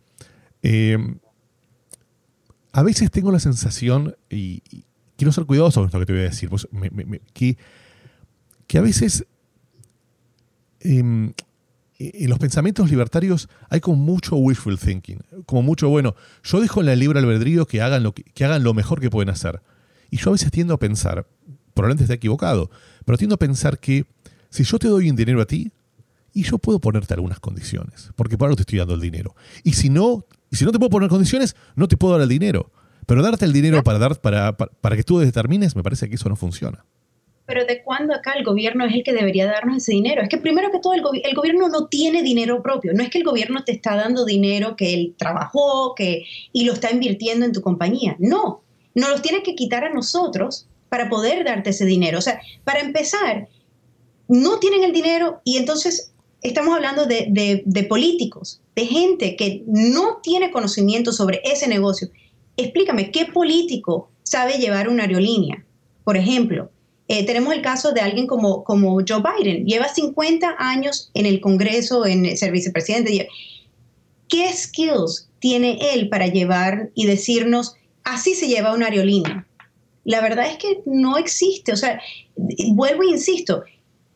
em, 0.64 1.20
a 2.72 2.82
veces 2.82 3.12
tengo 3.12 3.32
la 3.32 3.39
sensación, 3.39 4.16
y, 4.32 4.64
quiero 5.16 5.32
ser 5.32 5.45
cuidadoso 5.45 5.82
con 5.82 5.89
esto 5.89 5.99
que 5.99 6.05
te 6.08 6.14
voy 6.14 6.22
a 6.24 6.26
decir, 6.26 6.49
pues, 6.49 6.68
que, 7.34 8.78
a 8.80 8.82
veces 8.82 9.28
em, 10.80 11.34
e, 11.99 12.24
en 12.24 12.30
los 12.32 12.39
pensamientos 12.39 12.89
libertarios 12.89 13.47
hay 13.70 13.80
como 13.80 13.97
mucho 13.97 14.38
wishful 14.38 14.80
thinking, 14.80 15.20
como 15.45 15.62
mucho, 15.62 15.88
bueno, 15.89 16.16
yo 16.43 16.62
dejo 16.62 16.80
en 16.80 16.88
la 16.88 16.95
libre 16.95 17.20
albedrío 17.20 17.68
que 17.68 17.84
hagan 17.84 18.01
lo, 18.01 18.16
que 18.16 18.43
hagan 18.43 18.64
lo 18.64 18.74
mejor 18.74 18.99
que 18.99 19.12
pueden 19.12 19.30
hacer. 19.30 19.62
Y 20.10 20.18
yo 20.18 20.30
a 20.30 20.34
veces 20.34 20.51
tiendo 20.51 20.74
a 20.74 20.80
pensar, 20.80 21.28
probablemente 21.74 22.03
esté 22.03 22.16
equivocado, 22.16 22.70
pero 23.05 23.18
tiendo 23.18 23.36
a 23.36 23.39
pensar 23.39 23.80
que 23.80 24.05
si 24.49 24.64
yo 24.64 24.80
te 24.80 24.88
doy 24.88 25.10
un 25.10 25.16
dinero 25.16 25.41
a 25.41 25.45
ti, 25.45 25.72
y 26.38 26.43
yo 26.43 26.60
puedo 26.60 26.80
ponerte 26.80 27.16
algunas 27.16 27.39
condiciones, 27.39 28.12
porque 28.16 28.38
por 28.38 28.45
algo 28.45 28.55
te 28.55 28.62
estoy 28.62 28.78
dando 28.78 28.93
el 28.93 29.01
dinero. 29.01 29.36
Y 29.64 29.74
si 29.74 29.89
no, 29.89 30.24
y 30.51 30.55
si 30.55 30.66
no 30.66 30.72
te 30.72 30.78
puedo 30.78 30.91
poner 30.91 31.10
condiciones, 31.10 31.55
no 31.76 31.88
te 31.88 31.97
puedo 31.97 32.14
dar 32.14 32.22
el 32.22 32.30
dinero. 32.30 32.72
Pero 33.08 33.24
darte 33.24 33.45
el 33.45 33.53
dinero 33.53 33.84
para, 33.84 33.97
dar, 33.97 34.22
para, 34.22 34.55
para, 34.55 34.95
que 34.95 35.01
tú 35.01 35.18
determines, 35.18 35.76
me 35.76 35.82
parece 35.82 36.08
que 36.10 36.16
eso 36.16 36.30
no 36.30 36.36
funciona. 36.36 36.86
pero 37.47 37.66
¿de 37.66 37.82
cuándo 37.82 38.14
acá 38.14 38.34
el 38.34 38.43
gobierno 38.43 38.86
es 38.86 38.93
el 38.93 39.03
que 39.03 39.14
debería 39.14 39.47
darnos 39.47 39.78
ese 39.78 39.93
dinero? 39.93 40.22
Es 40.22 40.30
que 40.30 40.38
primero 40.38 40.70
que 40.72 40.80
todo 40.80 40.93
el, 40.93 41.01
el, 41.24 41.34
gobierno 41.34 41.70
no 41.70 41.88
tiene 41.88 42.22
dinero 42.22 42.62
propio. 42.62 42.93
No 42.93 43.01
es 43.01 43.10
que 43.10 43.18
el 43.18 43.24
gobierno 43.24 43.64
te 43.64 43.72
está 43.72 43.95
dando 43.95 44.24
dinero 44.24 44.76
que 44.76 44.93
él 44.93 45.16
trabajó 45.18 45.95
que, 45.95 46.26
y 46.53 46.66
lo 46.66 46.74
está 46.74 46.91
invirtiendo 46.91 47.45
en 47.47 47.51
tu 47.53 47.62
compañía. 47.62 48.16
No, 48.20 48.62
nos 48.98 49.12
los 49.12 49.22
tiene 49.22 49.43
que 49.43 49.54
quitar 49.54 49.84
a 49.84 49.93
nosotros 49.93 50.68
para 50.89 51.08
poder 51.08 51.45
darte 51.45 51.70
ese 51.70 51.86
dinero. 51.86 52.18
O 52.18 52.22
sea, 52.22 52.41
para 52.64 52.80
empezar, 52.80 53.48
no 54.28 54.58
tienen 54.60 54.84
el 54.84 54.91
dinero 54.91 55.39
y 55.43 55.58
entonces 55.58 56.12
estamos 56.41 56.74
hablando 56.76 57.06
de, 57.06 57.62
de 57.64 57.84
políticos, 57.84 58.60
de 58.76 58.88
gente 58.88 59.36
que 59.36 59.64
no 59.68 60.18
tiene 60.24 60.52
conocimiento 60.52 61.12
sobre 61.12 61.41
ese 61.45 61.68
negocio. 61.68 62.10
Explícame, 62.58 63.12
¿qué 63.12 63.26
político 63.26 64.10
sabe 64.24 64.58
llevar 64.58 64.89
una 64.89 65.04
aerolínea? 65.04 65.64
Por 66.04 66.18
ejemplo, 66.18 66.72
eh, 67.08 67.24
tenemos 67.24 67.54
el 67.54 67.62
caso 67.62 67.91
de 67.91 68.02
alguien 68.02 68.26
como, 68.26 68.64
como 68.64 68.98
Joe 69.08 69.22
Biden. 69.22 69.68
Lleva 69.68 69.89
50 69.89 70.56
años 70.58 71.12
en 71.14 71.28
el 71.28 71.39
Congreso, 71.39 72.08
en 72.08 72.36
ser 72.36 72.52
vicepresidente. 72.52 73.30
¿Qué 74.28 74.52
skills 74.52 75.30
tiene 75.38 75.78
él 75.93 76.10
para 76.10 76.26
llevar 76.26 76.89
y 76.95 77.06
decirnos, 77.06 77.76
así 78.08 78.36
se 78.36 78.47
lleva 78.47 78.74
una 78.74 78.88
aerolínea? 78.88 79.45
La 80.03 80.22
verdad 80.22 80.47
es 80.47 80.58
que 80.58 80.82
no 80.86 81.18
existe. 81.18 81.74
O 81.74 81.78
sea, 81.78 81.99
vuelvo 82.72 83.03
e 83.03 83.08
insisto, 83.08 83.64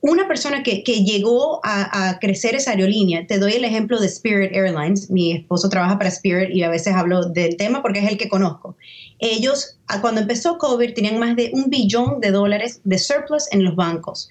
una 0.02 0.28
persona 0.28 0.64
que, 0.64 0.82
llegó 0.82 1.60
a, 1.64 2.18
crecer 2.20 2.56
esa 2.56 2.72
aerolínea, 2.72 3.28
te 3.28 3.38
doy 3.38 3.54
el 3.54 3.66
ejemplo 3.66 4.00
de 4.00 4.08
Spirit 4.08 4.52
Airlines, 4.52 5.12
mi 5.12 5.34
esposo 5.34 5.70
trabaja 5.70 5.98
para 5.98 6.10
Spirit 6.10 6.50
y 6.50 6.64
a 6.64 6.70
veces 6.70 6.94
hablo 6.94 7.26
del 7.26 7.56
tema 7.56 7.82
porque 7.82 8.00
es 8.00 8.10
el 8.10 8.18
que 8.18 8.28
conozco. 8.28 8.76
Ellos, 9.20 9.78
cuando 10.02 10.22
empezó 10.22 10.58
COVID, 10.58 10.94
tenían 10.94 11.20
más 11.20 11.36
de 11.36 11.52
un 11.54 11.70
billón 11.70 12.20
de 12.20 12.32
dólares 12.32 12.82
de 12.84 12.98
surplus 12.98 13.52
en 13.52 13.64
los 13.64 13.76
bancos 13.76 14.30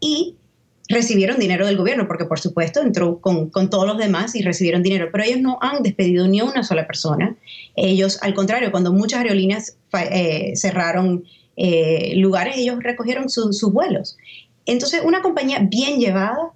y 0.00 0.36
recibieron 0.88 1.38
dinero 1.38 1.66
del 1.66 1.76
gobierno, 1.76 2.06
porque 2.06 2.24
por 2.24 2.40
supuesto 2.40 2.80
entró 2.80 3.20
con, 3.20 3.50
todos 3.70 3.86
los 3.86 3.98
demás 3.98 4.34
y 4.34 4.42
recibieron 4.42 4.82
dinero, 4.82 5.08
pero 5.12 5.24
ellos 5.24 5.40
no 5.40 5.58
han 5.60 5.82
despedido 5.82 6.26
ni 6.28 6.40
a 6.40 6.44
una 6.44 6.62
sola 6.62 6.86
persona. 6.86 7.36
Ellos, 7.76 8.18
al 8.22 8.34
contrario, 8.34 8.70
cuando 8.70 8.92
muchas 8.92 9.20
aerolíneas 9.20 9.76
eh, 10.10 10.52
cerraron 10.56 11.24
eh, 11.56 12.14
lugares, 12.16 12.56
ellos 12.56 12.82
recogieron 12.82 13.28
sus 13.28 13.72
vuelos. 13.72 14.16
Entonces, 14.66 15.02
una 15.04 15.22
compañía 15.22 15.60
bien 15.60 15.98
llevada 15.98 16.52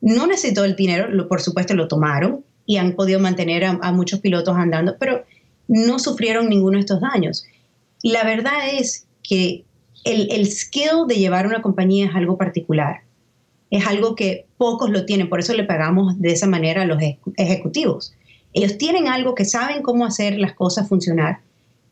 no 0.00 0.26
necesitó 0.26 0.64
el 0.64 0.74
dinero, 0.74 1.28
por 1.28 1.40
supuesto 1.40 1.74
lo 1.74 1.88
tomaron 1.88 2.44
y 2.66 2.76
han 2.76 2.92
podido 2.92 3.20
mantener 3.20 3.64
a, 3.64 3.92
muchos 3.92 4.20
pilotos 4.20 4.56
andando, 4.56 4.96
pero 4.98 5.24
no 5.68 5.98
sufrieron 5.98 6.48
ninguno 6.48 6.76
de 6.76 6.80
estos 6.80 7.00
daños. 7.00 7.44
La 8.02 8.24
verdad 8.24 8.68
es 8.72 9.06
que 9.22 9.64
el, 10.04 10.30
el 10.32 10.50
skill 10.50 11.06
de 11.06 11.16
llevar 11.16 11.46
una 11.46 11.62
compañía 11.62 12.06
es 12.06 12.14
algo 12.14 12.36
particular, 12.36 13.02
es 13.72 13.86
algo 13.86 14.14
que 14.14 14.44
pocos 14.58 14.90
lo 14.90 15.06
tienen, 15.06 15.30
por 15.30 15.40
eso 15.40 15.54
le 15.54 15.64
pagamos 15.64 16.20
de 16.20 16.30
esa 16.30 16.46
manera 16.46 16.82
a 16.82 16.84
los 16.84 17.02
ejecutivos. 17.38 18.12
Ellos 18.52 18.76
tienen 18.76 19.08
algo 19.08 19.34
que 19.34 19.46
saben 19.46 19.82
cómo 19.82 20.04
hacer 20.04 20.38
las 20.38 20.52
cosas 20.52 20.90
funcionar. 20.90 21.40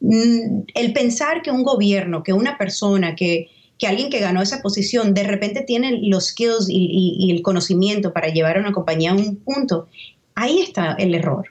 Mm, 0.01 0.65
el 0.75 0.93
pensar 0.93 1.41
que 1.41 1.51
un 1.51 1.63
gobierno, 1.63 2.23
que 2.23 2.35
una 2.35 2.59
persona, 2.59 3.17
que, 3.17 3.49
que 3.79 3.87
alguien 3.87 4.11
que 4.11 4.21
ganó 4.21 4.43
esa 4.43 4.61
posición 4.61 5.15
de 5.15 5.23
repente 5.23 5.63
tiene 5.63 6.01
los 6.03 6.27
skills 6.29 6.67
y, 6.69 7.31
el 7.33 7.41
conocimiento 7.41 8.13
para 8.13 8.29
llevar 8.29 8.59
a 8.59 8.61
una 8.61 8.73
compañía 8.73 9.13
a 9.13 9.15
un 9.15 9.37
punto, 9.37 9.89
ahí 10.35 10.61
está 10.61 10.93
el 10.93 11.15
error, 11.15 11.47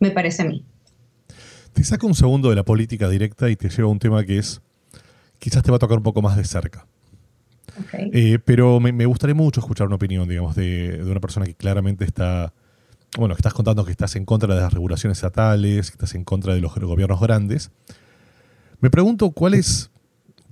me 0.00 0.10
parece 0.10 0.42
a 0.42 0.46
mí. 0.46 0.64
Te 1.74 1.84
saco 1.84 2.06
un 2.06 2.14
segundo 2.14 2.48
de 2.48 2.56
la 2.56 2.64
política 2.64 3.06
directa 3.10 3.50
y 3.50 3.56
te 3.56 3.68
llevo 3.68 3.90
a 3.90 3.92
un 3.92 3.98
tema 3.98 4.24
que 4.24 4.38
es, 4.38 4.62
quizás 5.38 5.62
te 5.62 5.70
va 5.70 5.76
a 5.76 5.78
tocar 5.78 5.98
un 5.98 6.04
poco 6.04 6.22
más 6.22 6.38
de 6.38 6.44
cerca. 6.44 6.86
Eh, 8.12 8.38
pero 8.44 8.80
me, 8.80 9.06
gustaría 9.06 9.34
mucho 9.34 9.60
escuchar 9.60 9.86
una 9.86 9.96
opinión, 9.96 10.28
digamos, 10.28 10.54
de, 10.54 10.98
de, 10.98 11.10
una 11.10 11.20
persona 11.20 11.46
que 11.46 11.54
claramente 11.54 12.04
está, 12.04 12.52
bueno, 13.16 13.34
que 13.34 13.40
estás 13.40 13.54
contando 13.54 13.84
que 13.84 13.90
estás 13.90 14.16
en 14.16 14.24
contra 14.24 14.54
de 14.54 14.60
las 14.60 14.72
regulaciones 14.72 15.18
estatales, 15.18 15.90
que 15.90 15.94
estás 15.94 16.14
en 16.14 16.24
contra 16.24 16.54
de 16.54 16.60
los 16.60 16.74
gobiernos 16.74 17.20
grandes. 17.20 17.70
Me 18.80 18.90
pregunto 18.90 19.30
cuál 19.30 19.54
es 19.54 19.90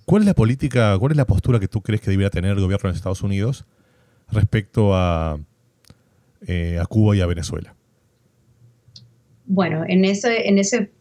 ¿Cuál 0.07 0.23
es 0.23 0.27
la 0.27 0.35
política, 0.35 0.97
cuál 0.99 1.11
es 1.11 1.19
la 1.19 1.27
postura 1.27 1.59
que 1.59 1.67
tú 1.67 1.83
crees 1.83 2.01
que 2.01 2.13
debería 2.13 2.31
tener 2.31 2.53
el 2.53 2.61
gobierno 2.61 2.89
de 2.89 2.97
Estados 2.97 3.23
Unidos 3.23 3.65
respecto 4.31 4.95
a, 4.95 5.37
eh, 6.47 6.79
a 6.81 6.87
Cuba 6.87 7.17
y 7.17 7.21
a 7.21 7.27
Venezuela? 7.27 7.75
Bueno, 9.47 9.85
en 9.87 10.05
ese, 10.05 10.49
en 10.49 10.59
ese, 10.59 10.93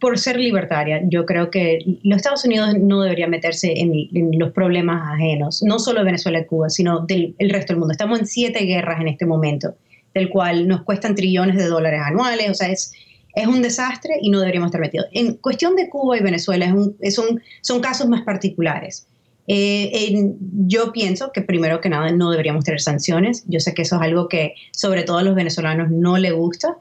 por 0.00 0.18
ser 0.18 0.38
libertaria, 0.38 1.02
yo 1.04 1.24
creo 1.26 1.50
que 1.50 1.78
los 2.02 2.16
Estados 2.16 2.44
Unidos 2.44 2.76
no 2.78 3.02
debería 3.02 3.26
meterse 3.26 3.72
en, 3.76 4.08
los 4.38 4.52
problemas 4.52 5.02
ajenos, 5.14 5.62
no 5.62 5.78
solo 5.78 6.00
de 6.00 6.06
Venezuela 6.06 6.40
y 6.40 6.46
Cuba, 6.46 6.70
sino 6.70 7.00
del 7.00 7.34
resto 7.38 7.72
del 7.72 7.80
mundo. 7.80 7.92
Estamos 7.92 8.18
en 8.18 8.26
siete 8.26 8.60
guerras 8.64 9.00
en 9.00 9.08
este 9.08 9.26
momento, 9.26 9.74
del 10.14 10.28
cual 10.28 10.66
nos 10.68 10.82
cuestan 10.82 11.14
trillones 11.14 11.56
de 11.56 11.66
dólares 11.66 12.00
anuales, 12.04 12.50
o 12.50 12.54
sea, 12.54 12.68
es, 12.68 12.92
es 13.34 13.46
un 13.46 13.62
desastre 13.62 14.14
y 14.20 14.30
no 14.30 14.40
deberíamos 14.40 14.68
estar 14.68 14.80
metidos. 14.80 15.06
En 15.12 15.34
cuestión 15.34 15.76
de 15.76 15.88
Cuba 15.88 16.18
y 16.18 16.22
Venezuela, 16.22 16.74
es 17.00 17.18
un, 17.18 17.40
son 17.62 17.80
casos 17.80 18.08
más 18.08 18.22
particulares. 18.22 19.06
Eh, 19.50 20.34
yo 20.66 20.92
pienso 20.92 21.32
que 21.32 21.40
primero 21.40 21.80
que 21.80 21.88
nada 21.88 22.12
no 22.12 22.30
deberíamos 22.30 22.64
tener 22.64 22.80
sanciones. 22.80 23.44
Yo 23.48 23.60
sé 23.60 23.72
que 23.72 23.82
eso 23.82 23.96
es 23.96 24.02
algo 24.02 24.28
que 24.28 24.54
sobre 24.72 25.04
todo 25.04 25.18
a 25.18 25.22
los 25.22 25.34
venezolanos 25.34 25.90
no 25.90 26.18
le 26.18 26.32
gusta. 26.32 26.76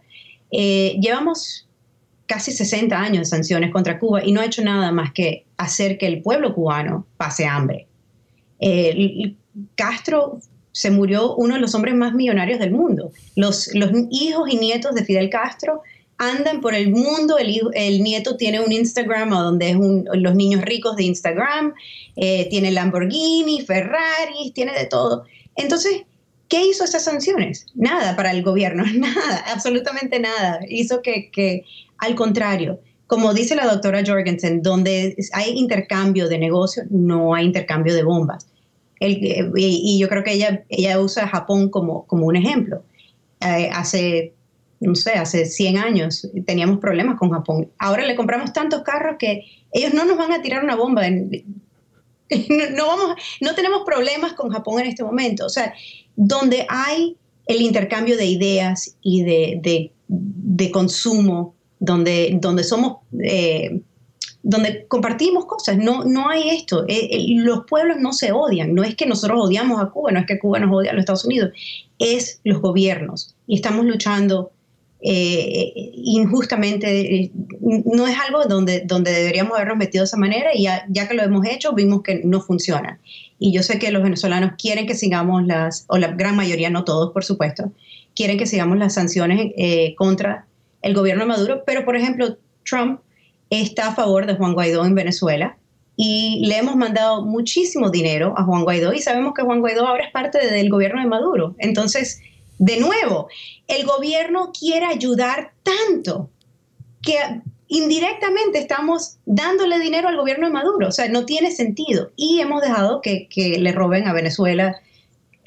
Eh, 0.52 0.98
llevamos 1.02 1.67
casi 2.28 2.52
60 2.52 2.98
años 3.00 3.20
de 3.20 3.26
sanciones 3.26 3.72
contra 3.72 4.00
Cuba 4.00 4.24
y 4.24 4.32
no 4.32 4.42
ha 4.42 4.46
hecho 4.46 4.64
nada 4.64 4.92
más 4.92 5.12
que 5.12 5.46
hacer 5.58 5.98
que 5.98 6.08
el 6.08 6.22
pueblo 6.22 6.54
cubano 6.54 7.08
pase 7.18 7.46
hambre. 7.46 7.88
Eh, 8.60 9.34
Castro 9.76 10.40
se 10.72 10.92
murió 10.92 11.36
uno 11.36 11.56
de 11.56 11.62
los 11.62 11.74
hombres 11.74 11.96
más 11.96 12.14
millonarios 12.14 12.60
del 12.60 12.72
mundo. 12.72 13.12
Los, 13.36 13.74
los 13.74 13.90
hijos 14.12 14.50
y 14.50 14.58
nietos 14.58 14.94
de 14.94 15.04
Fidel 15.04 15.30
Castro 15.30 15.82
andan 16.18 16.62
por 16.62 16.76
el 16.76 16.92
mundo, 16.92 17.38
el, 17.38 17.60
el 17.74 18.04
nieto 18.04 18.38
tiene 18.38 18.60
un 18.60 18.72
Instagram 18.72 19.30
donde 19.30 19.72
es 19.72 19.78
los 19.78 20.36
niños 20.36 20.62
ricos 20.62 20.96
de 20.96 21.04
Instagram, 21.04 21.74
eh, 22.16 22.48
tiene 22.50 22.72
Lamborghini, 22.72 23.62
Ferrari, 23.62 24.52
tiene 24.54 24.74
de 24.74 24.86
todo. 24.86 25.26
Entonces, 25.56 26.04
¿qué 26.48 26.66
hizo 26.66 26.84
esas 26.84 27.04
sanciones? 27.04 27.68
Nada 27.76 28.16
para 28.16 28.32
el 28.32 28.44
gobierno, 28.44 28.84
nada, 28.94 29.46
absolutamente 29.48 30.20
nada. 30.20 30.60
Hizo 30.68 31.02
que, 31.02 31.30
que 31.32 31.66
al 31.98 32.16
contrario, 32.16 32.80
como 33.08 33.34
dice 33.34 33.56
la 33.56 33.66
doctora 33.66 34.04
Jorgensen, 34.06 34.62
donde 34.62 35.16
hay 35.34 35.52
intercambio 35.52 36.28
de 36.28 36.38
negocios, 36.38 36.88
no 36.90 37.34
hay 37.34 37.46
intercambio 37.46 37.94
de 37.94 38.04
bombas. 38.04 38.48
El, 39.00 39.52
y, 39.56 40.00
yo 40.00 40.10
creo 40.10 40.24
que 40.24 40.34
ella, 40.34 40.64
ella 40.70 41.00
usa 41.00 41.28
Japón 41.28 41.70
como, 41.70 42.06
como 42.06 42.26
un 42.26 42.36
ejemplo. 42.36 42.84
Eh, 43.40 43.70
hace 43.72 44.34
no 44.80 44.96
sé, 44.96 45.14
hace 45.14 45.46
100 45.46 45.78
años 45.78 46.28
teníamos 46.46 46.80
problemas 46.80 47.18
con 47.18 47.32
Japón. 47.32 47.72
Ahora 47.80 48.06
le 48.06 48.16
compramos 48.16 48.54
tantos 48.54 48.84
carros 48.84 49.16
que 49.18 49.44
ellos 49.72 49.94
no 49.94 50.06
nos 50.06 50.18
van 50.18 50.32
a 50.32 50.42
tirar 50.42 50.64
una 50.64 50.76
bomba. 50.76 51.10
no, 51.10 52.88
vamos, 52.88 53.16
no 53.42 53.56
tenemos 53.56 53.84
problemas 53.86 54.34
con 54.34 54.50
Japón 54.52 54.82
en 54.82 54.88
este 54.88 55.04
momento. 55.04 55.46
O 55.46 55.50
sea, 55.50 55.74
donde 56.16 56.66
hay 56.70 57.18
el 57.48 57.62
intercambio 57.62 58.18
de 58.18 58.26
ideas 58.26 58.96
y 59.02 59.24
de, 59.24 59.92
de, 60.08 60.72
consumo, 60.72 61.56
donde, 61.88 62.38
donde 62.40 62.64
somos... 62.64 62.98
Eh, 63.20 63.82
donde 64.44 64.86
compartimos 64.88 65.46
cosas, 65.46 65.78
no, 65.78 66.06
no 66.06 66.30
hay 66.30 66.52
esto. 66.52 66.86
Eh, 66.88 67.10
eh, 67.12 67.26
los 67.30 67.66
pueblos 67.66 67.98
no 68.00 68.14
se 68.14 68.32
odian, 68.32 68.74
no 68.74 68.84
es 68.84 68.96
que 68.96 69.06
nosotros 69.06 69.42
odiamos 69.44 69.82
a 69.82 69.88
Cuba, 69.90 70.12
no 70.12 70.20
es 70.20 70.26
que 70.26 70.40
Cuba 70.40 70.60
nos 70.60 70.74
odia 70.74 70.92
a 70.92 70.94
los 70.94 71.02
Estados 71.02 71.26
Unidos, 71.26 71.52
es 72.00 72.40
los 72.46 72.62
gobiernos. 72.62 73.36
Y 73.46 73.56
estamos 73.56 73.86
luchando 73.86 74.52
eh, 75.00 75.92
injustamente, 75.94 77.16
eh, 77.16 77.32
no 77.62 78.08
es 78.08 78.18
algo 78.20 78.46
donde, 78.46 78.82
donde 78.86 79.12
deberíamos 79.12 79.54
habernos 79.54 79.78
metido 79.78 80.02
de 80.02 80.08
esa 80.08 80.18
manera 80.18 80.50
y 80.56 80.64
ya, 80.64 81.08
que 81.08 81.14
lo 81.14 81.24
hemos 81.24 81.46
hecho 81.46 81.74
vimos 81.74 82.02
que 82.02 82.22
no 82.24 82.42
funciona. 82.42 83.00
Y 83.38 83.52
yo 83.52 83.62
sé 83.62 83.78
que 83.78 83.92
los 83.92 84.02
venezolanos 84.02 84.54
quieren 84.58 84.88
que 84.88 84.96
sigamos 84.96 85.46
las, 85.46 85.86
o 85.88 85.98
la 85.98 86.08
gran 86.08 86.36
mayoría, 86.36 86.70
no 86.70 86.84
todos 86.84 87.12
por 87.14 87.24
supuesto, 87.24 87.72
quieren 88.16 88.40
que 88.40 88.48
sigamos 88.48 88.78
las 88.80 88.96
sanciones 88.96 89.52
eh, 89.58 89.94
contra 89.96 90.47
el 90.82 90.94
gobierno 90.94 91.24
de 91.24 91.30
Maduro, 91.30 91.64
pero 91.66 91.86
por 91.86 91.96
ejemplo 91.96 92.38
Trump 92.66 93.02
está 93.50 93.90
a 93.90 93.96
favor 93.96 94.26
de 94.26 94.36
Juan 94.36 94.54
Guaidó 94.54 94.86
en 94.86 94.96
Venezuela 94.96 95.58
y 95.96 96.46
le 96.46 96.58
hemos 96.58 96.76
mandado 96.76 97.26
muchísimo 97.26 97.90
dinero 97.90 98.34
a 98.38 98.44
Juan 98.44 98.64
Guaidó 98.64 98.94
y 98.94 99.02
sabemos 99.02 99.34
que 99.34 99.42
Juan 99.42 99.62
Guaidó 99.62 99.88
ahora 99.88 100.06
es 100.06 100.12
parte 100.12 100.46
del 100.46 100.70
gobierno 100.70 101.02
de 101.02 101.08
Maduro. 101.08 101.56
Entonces, 101.58 102.22
de 102.60 102.80
nuevo, 102.80 103.28
el 103.68 103.86
gobierno 103.86 104.52
quiere 104.58 104.86
ayudar 104.86 105.54
tanto 105.64 106.30
que 107.02 107.18
indirectamente 107.68 108.60
estamos 108.60 109.18
dándole 109.26 109.80
dinero 109.80 110.08
al 110.08 110.18
gobierno 110.18 110.48
de 110.48 110.54
Maduro. 110.54 110.88
O 110.88 110.92
sea, 110.92 111.08
no 111.10 111.26
tiene 111.26 111.52
sentido. 111.52 112.12
Y 112.16 112.40
hemos 112.40 112.62
dejado 112.62 113.02
que, 113.02 113.28
le 113.36 113.72
roben 113.72 114.08
a 114.08 114.14
Venezuela 114.14 114.80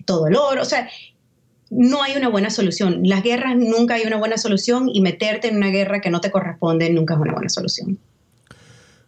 todo 0.04 0.26
el 0.26 0.36
oro. 0.36 0.62
O 0.62 0.66
sea, 0.66 0.88
no 1.70 2.02
hay 2.02 2.16
una 2.16 2.28
buena 2.28 2.50
solución. 2.50 3.00
Las 3.04 3.22
guerras 3.22 3.56
nunca 3.56 3.94
hay 3.94 4.02
una 4.06 4.16
buena 4.16 4.36
solución 4.36 4.88
y 4.92 5.00
meterte 5.00 5.48
en 5.48 5.56
una 5.56 5.68
guerra 5.68 6.00
que 6.00 6.10
no 6.10 6.20
te 6.20 6.30
corresponde 6.30 6.90
nunca 6.90 7.14
es 7.14 7.20
una 7.20 7.32
buena 7.32 7.48
solución. 7.48 7.98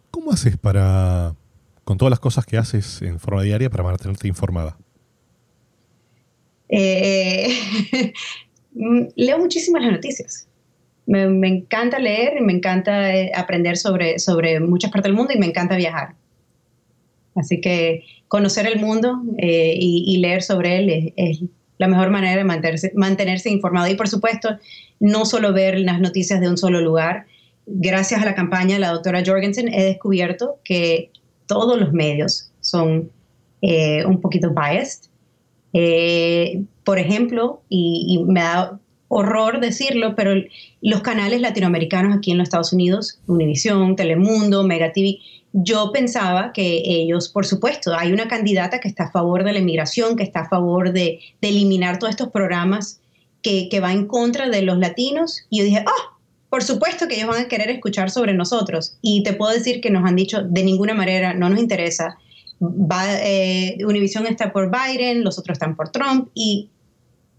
¿Cómo 0.09 0.31
haces 0.31 0.57
para 0.57 1.35
con 1.83 1.97
todas 1.97 2.09
las 2.09 2.19
cosas 2.19 2.45
que 2.45 2.57
haces 2.57 3.01
en 3.01 3.19
forma 3.19 3.43
diaria 3.43 3.69
para 3.69 3.83
mantenerte 3.83 4.27
informada? 4.27 4.77
Eh, 6.69 7.49
leo 9.15 9.37
muchísimas 9.37 9.83
las 9.83 9.91
noticias. 9.91 10.47
Me, 11.05 11.47
encanta 11.47 11.99
leer, 11.99 12.41
me 12.41 12.53
encanta 12.53 13.13
eh, 13.13 13.31
aprender 13.35 13.75
sobre, 13.75 14.19
sobre 14.19 14.61
muchas 14.61 14.89
partes 14.89 15.09
del 15.09 15.17
mundo 15.17 15.33
y 15.33 15.37
me 15.37 15.45
encanta 15.45 15.75
viajar. 15.75 16.15
Así 17.35 17.59
que 17.59 18.05
conocer 18.29 18.65
el 18.67 18.79
mundo 18.79 19.21
eh, 19.37 19.75
y, 19.77 20.17
leer 20.17 20.41
sobre 20.41 20.77
él 20.77 21.13
es, 21.17 21.41
la 21.83 21.89
mejor 21.89 22.11
manera 22.11 22.37
de 22.37 22.45
mantenerse, 22.45 22.93
mantenerse 22.95 23.49
informado. 23.49 23.87
Y 23.87 23.95
por 23.95 24.07
supuesto, 24.07 24.57
no 25.01 25.25
solo 25.25 25.51
ver 25.51 25.77
las 25.79 25.99
noticias 25.99 26.39
de 26.39 26.47
un 26.47 26.57
solo 26.57 26.79
lugar. 26.79 27.25
Gracias 27.65 28.21
a 28.21 28.25
la 28.25 28.35
campaña 28.35 28.75
de 28.75 28.79
la 28.79 28.91
doctora 28.91 29.21
Jorgensen 29.25 29.67
he 29.67 29.83
descubierto 29.83 30.59
que 30.63 31.11
todos 31.45 31.77
los 31.77 31.91
medios 31.91 32.51
son 32.61 33.11
eh, 33.61 34.05
un 34.05 34.21
poquito 34.21 34.51
biased. 34.51 35.09
Eh, 35.73 36.63
por 36.85 36.99
ejemplo, 36.99 37.61
y, 37.67 38.23
me 38.27 38.39
da 38.39 38.79
horror 39.09 39.59
decirlo, 39.59 40.15
pero 40.15 40.41
los 40.81 41.01
canales 41.01 41.41
latinoamericanos 41.41 42.15
aquí 42.15 42.31
en 42.31 42.37
los 42.37 42.45
Estados 42.45 42.71
Unidos, 42.71 43.19
Univision, 43.27 43.97
Telemundo, 43.97 44.63
Mega 44.63 44.93
TV, 44.93 45.17
yo 45.53 45.91
pensaba 45.91 46.51
que 46.51 46.81
ellos, 46.83 47.29
por 47.29 47.45
supuesto, 47.45 47.93
hay 47.95 48.11
una 48.11 48.27
candidata 48.27 48.79
que 48.79 48.87
está 48.87 49.05
a 49.05 49.11
favor 49.11 49.43
de 49.43 49.53
la 49.53 49.59
inmigración, 49.59 50.15
que 50.15 50.23
está 50.23 50.41
a 50.41 50.49
favor 50.49 50.91
de, 50.91 51.19
eliminar 51.41 51.99
todos 51.99 52.11
estos 52.11 52.31
programas 52.31 52.99
que, 53.43 53.69
va 53.79 53.93
en 53.93 54.07
contra 54.07 54.49
de 54.49 54.63
los 54.63 54.79
latinos. 54.79 55.45
Y 55.51 55.59
yo 55.59 55.65
dije, 55.65 55.85
ah, 55.85 56.17
por 56.49 56.63
supuesto 56.63 57.07
que 57.07 57.15
ellos 57.15 57.27
van 57.27 57.45
a 57.45 57.47
querer 57.47 57.69
escuchar 57.69 58.09
sobre 58.09 58.33
nosotros. 58.33 58.97
Y 59.01 59.21
te 59.21 59.33
puedo 59.33 59.53
decir 59.53 59.79
que 59.79 59.91
nos 59.91 60.03
han 60.05 60.15
dicho, 60.15 60.41
de 60.41 60.63
ninguna 60.63 60.95
manera, 60.95 61.35
no 61.35 61.49
nos 61.49 61.59
interesa. 61.59 62.17
Va, 62.59 63.03
eh, 63.21 63.77
Univision 63.85 64.25
está 64.25 64.51
por 64.51 64.71
Biden, 64.71 65.23
los 65.23 65.37
otros 65.37 65.55
están 65.55 65.75
por 65.75 65.89
Trump. 65.89 66.29
Y 66.33 66.69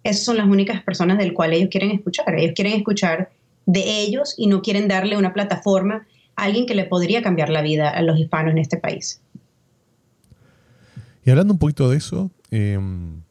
esas 0.05 0.25
son 0.25 0.37
las 0.37 0.47
únicas 0.47 0.85
personas 0.85 1.19
del 1.19 1.33
cual 1.33 1.53
ellos 1.53 1.69
quieren 1.69 1.91
escuchar. 1.91 2.33
Ellos 2.39 2.53
quieren 2.55 2.75
escuchar 2.75 3.31
de 3.67 4.03
ellos 4.03 4.35
y 4.37 4.47
no 4.47 4.63
quieren 4.63 4.87
darle 4.87 5.17
una 5.17 5.33
plataforma 5.33 6.07
alguien 6.37 6.67
que 6.67 6.75
le 6.75 6.85
podría 6.85 7.23
cambiar 7.23 7.49
la 7.51 7.63
vida 7.63 7.91
a 7.91 8.03
los 8.03 8.19
hispanos 8.19 8.53
en 8.53 8.59
este 8.59 8.77
país. 8.77 9.21
Y 11.25 11.31
hablando 11.31 11.55
un 11.55 11.59
poquito 11.59 11.89
de 11.89 11.97
eso, 11.97 12.31
em, 12.51 13.23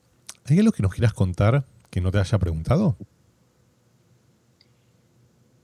¿hay 0.46 0.60
algo 0.60 0.72
que 0.72 0.82
nos 0.82 0.94
quieras 0.94 1.14
contar 1.14 1.64
que 1.90 2.02
no 2.02 2.12
te 2.12 2.18
haya 2.18 2.40
preguntado? 2.40 2.98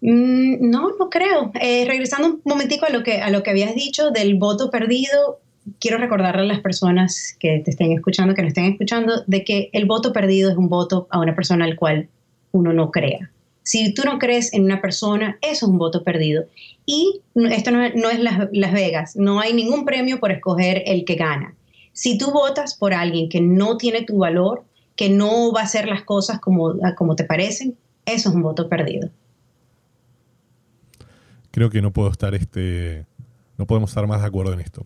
Mm, 0.02 0.70
no, 0.70 0.96
no 0.98 1.10
creo. 1.10 1.52
Eh, 1.60 1.86
regresando 1.88 2.28
un 2.28 2.42
momentico 2.46 2.86
a 2.86 2.90
lo, 2.90 3.04
que, 3.04 3.22
a 3.22 3.30
lo 3.30 3.44
que 3.44 3.50
habías 3.50 3.76
dicho 3.76 4.12
del 4.12 4.36
voto 4.36 4.70
perdido, 4.70 5.40
quiero 5.80 5.98
recordarle 5.98 6.42
a 6.42 6.46
las 6.46 6.62
personas 6.62 7.36
que 7.40 7.62
te 7.64 7.72
estén 7.72 7.92
escuchando, 7.92 8.34
que 8.34 8.42
nos 8.42 8.50
estén 8.50 8.66
escuchando, 8.66 9.24
de 9.28 9.44
que 9.44 9.70
el 9.74 9.86
voto 9.86 10.14
perdido 10.14 10.52
es 10.52 10.58
un 10.58 10.70
voto 10.70 11.08
a 11.10 11.20
una 11.20 11.36
persona 11.36 11.66
al 11.66 11.76
cual 11.76 12.08
uno 12.52 12.74
no 12.74 12.92
crea. 12.92 13.32
Si 13.64 13.94
tú 13.94 14.04
no 14.04 14.18
crees 14.18 14.54
en 14.54 14.64
una 14.64 14.82
persona, 14.82 15.38
eso 15.42 15.66
es 15.66 15.72
un 15.72 15.78
voto 15.78 16.04
perdido. 16.04 16.46
Y 16.92 17.22
esto 17.36 17.70
no, 17.70 17.84
es 17.84 18.20
Las, 18.52 18.74
Vegas, 18.74 19.16
no 19.16 19.40
hay 19.40 19.54
ningún 19.54 19.86
premio 19.86 20.20
por 20.20 20.32
escoger 20.32 20.82
el 20.88 21.06
que 21.06 21.14
gana. 21.14 21.54
Si 21.94 22.18
tú 22.18 22.32
votas 22.32 22.74
por 22.74 22.96
alguien 22.96 23.30
que 23.30 23.42
no 23.42 23.78
tiene 23.78 24.02
tu 24.02 24.18
valor, 24.18 24.64
que 24.96 25.08
no 25.08 25.52
va 25.52 25.62
a 25.62 25.64
hacer 25.66 25.88
las 25.88 26.02
cosas 26.02 26.40
como, 26.40 26.74
como 26.98 27.16
te 27.16 27.26
parecen, 27.26 27.78
eso 28.08 28.30
es 28.30 28.36
un 28.36 28.42
voto 28.42 28.68
perdido. 28.68 29.12
Creo 31.52 31.70
que 31.70 31.84
no 31.84 31.94
puedo 31.94 32.10
estar 32.10 32.34
este, 32.34 33.06
no 33.60 33.68
podemos 33.68 33.92
estar 33.92 34.08
más 34.08 34.22
de 34.22 34.28
acuerdo 34.28 34.54
en 34.54 34.60
esto. 34.60 34.84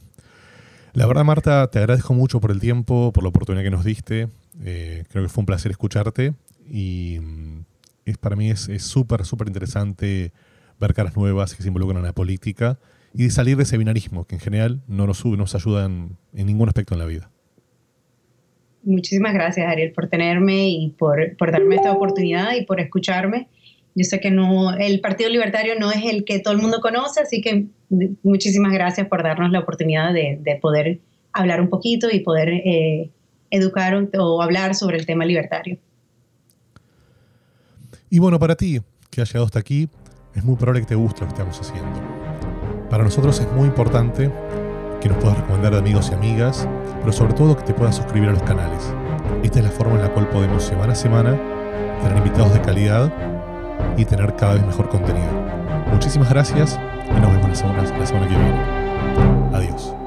La 0.92 1.06
verdad, 1.06 1.24
Marta, 1.24 1.72
te 1.72 1.80
agradezco 1.80 2.14
mucho 2.14 2.42
por 2.42 2.52
el 2.52 2.60
tiempo, 2.60 3.14
por 3.14 3.24
la 3.24 3.30
oportunidad 3.30 3.64
que 3.64 3.72
nos 3.72 3.86
diste. 3.86 4.28
Eh, 4.66 5.06
creo 5.08 5.24
que 5.24 5.30
fue 5.30 5.44
un 5.44 5.46
placer 5.46 5.72
escucharte 5.72 6.34
y 6.70 7.20
mm, 7.22 7.60
es, 8.04 8.18
para 8.18 8.36
mí 8.36 8.52
es 8.52 8.68
súper, 8.80 9.26
súper 9.26 9.48
interesante 9.48 10.34
ver 10.88 10.94
caras 10.94 11.16
nuevas 11.16 11.56
que 11.56 11.62
se 11.62 11.68
involucran 11.68 11.98
en 11.98 12.06
la 12.06 12.14
política 12.14 12.80
y 13.14 13.24
de 13.24 13.30
salir 13.30 13.58
de 13.58 13.64
ese 13.64 13.78
binarismo 13.78 14.26
que 14.26 14.36
en 14.36 14.42
general 14.42 14.82
no 14.88 15.08
nos, 15.08 15.26
nos 15.26 15.56
ayuda 15.56 15.86
en, 15.86 16.18
ningún 16.32 16.68
aspecto 16.68 16.94
en 16.94 17.00
la 17.00 17.06
vida. 17.06 17.30
Muchísimas 18.84 19.34
gracias, 19.34 19.68
Ariel, 19.68 19.94
por 19.94 20.08
tenerme 20.08 20.70
y 20.70 20.90
por, 20.98 21.38
por 21.38 21.52
darme 21.52 21.76
esta 21.76 21.92
oportunidad 21.92 22.54
y 22.56 22.66
por 22.66 22.82
escucharme. 22.82 23.48
Yo 23.96 24.04
sé 24.04 24.20
que 24.20 24.32
no, 24.32 24.74
el 24.74 25.00
Partido 25.00 25.30
Libertario 25.30 25.76
no 25.80 25.92
es 25.92 26.04
el 26.06 26.26
que 26.26 26.40
todo 26.40 26.54
el 26.54 26.60
mundo 26.60 26.82
conoce, 26.82 27.22
así 27.22 27.42
que 27.42 27.68
muchísimas 28.24 28.74
gracias 28.74 29.08
por 29.08 29.24
darnos 29.24 29.52
la 29.52 29.60
oportunidad 29.60 30.14
de, 30.14 30.40
de 30.42 30.56
poder 30.56 31.00
hablar 31.32 31.62
un 31.62 31.70
poquito 31.70 32.10
y 32.12 32.20
poder 32.20 32.50
eh, 32.50 33.10
educar 33.52 34.10
o 34.18 34.42
hablar 34.42 34.76
sobre 34.76 34.98
el 34.98 35.06
tema 35.06 35.26
libertario. 35.26 35.78
Y 38.10 38.20
bueno, 38.20 38.40
para 38.40 38.56
ti, 38.56 38.80
que 39.10 39.22
has 39.22 39.30
llegado 39.30 39.46
hasta 39.46 39.60
aquí, 39.60 39.88
es 40.36 40.44
muy 40.44 40.56
probable 40.56 40.82
que 40.82 40.88
te 40.88 40.96
guste 40.96 41.22
lo 41.22 41.28
que 41.28 41.34
estamos 41.34 41.60
haciendo. 41.60 42.00
Para 42.90 43.04
nosotros 43.04 43.40
es 43.40 43.52
muy 43.54 43.68
importante 43.68 44.32
que 45.02 45.10
nos 45.10 45.18
puedas 45.18 45.38
recomendar 45.38 45.74
a 45.74 45.78
amigos 45.78 46.10
y 46.12 46.14
amigas, 46.14 46.68
pero 47.02 47.12
sobre 47.12 47.34
todo 47.34 47.58
que 47.58 47.64
te 47.64 47.74
puedas 47.74 47.96
suscribir 47.96 48.30
a 48.30 48.34
los 48.34 48.44
canales. 48.44 48.94
Esta 49.44 49.60
es 49.60 49.66
la 49.66 49.72
forma 49.72 49.96
en 49.96 50.02
la 50.02 50.14
cual 50.14 50.30
podemos 50.30 50.64
semana 50.64 50.94
a 50.94 50.96
semana 50.96 51.38
tener 52.02 52.18
invitados 52.18 52.54
de 52.54 52.62
calidad 52.62 53.12
y 53.98 54.06
tener 54.06 54.36
cada 54.36 54.54
vez 54.54 54.66
mejor 54.66 54.90
contenido. 54.90 55.32
Muchísimas 55.92 56.30
gracias 56.30 56.80
y 57.10 57.20
nos 57.20 57.32
vemos 57.32 57.50
la 57.50 57.56
semana, 57.56 57.84
la 57.84 58.06
semana 58.06 58.28
que 58.28 58.36
viene. 58.36 59.54
Adiós. 59.54 60.03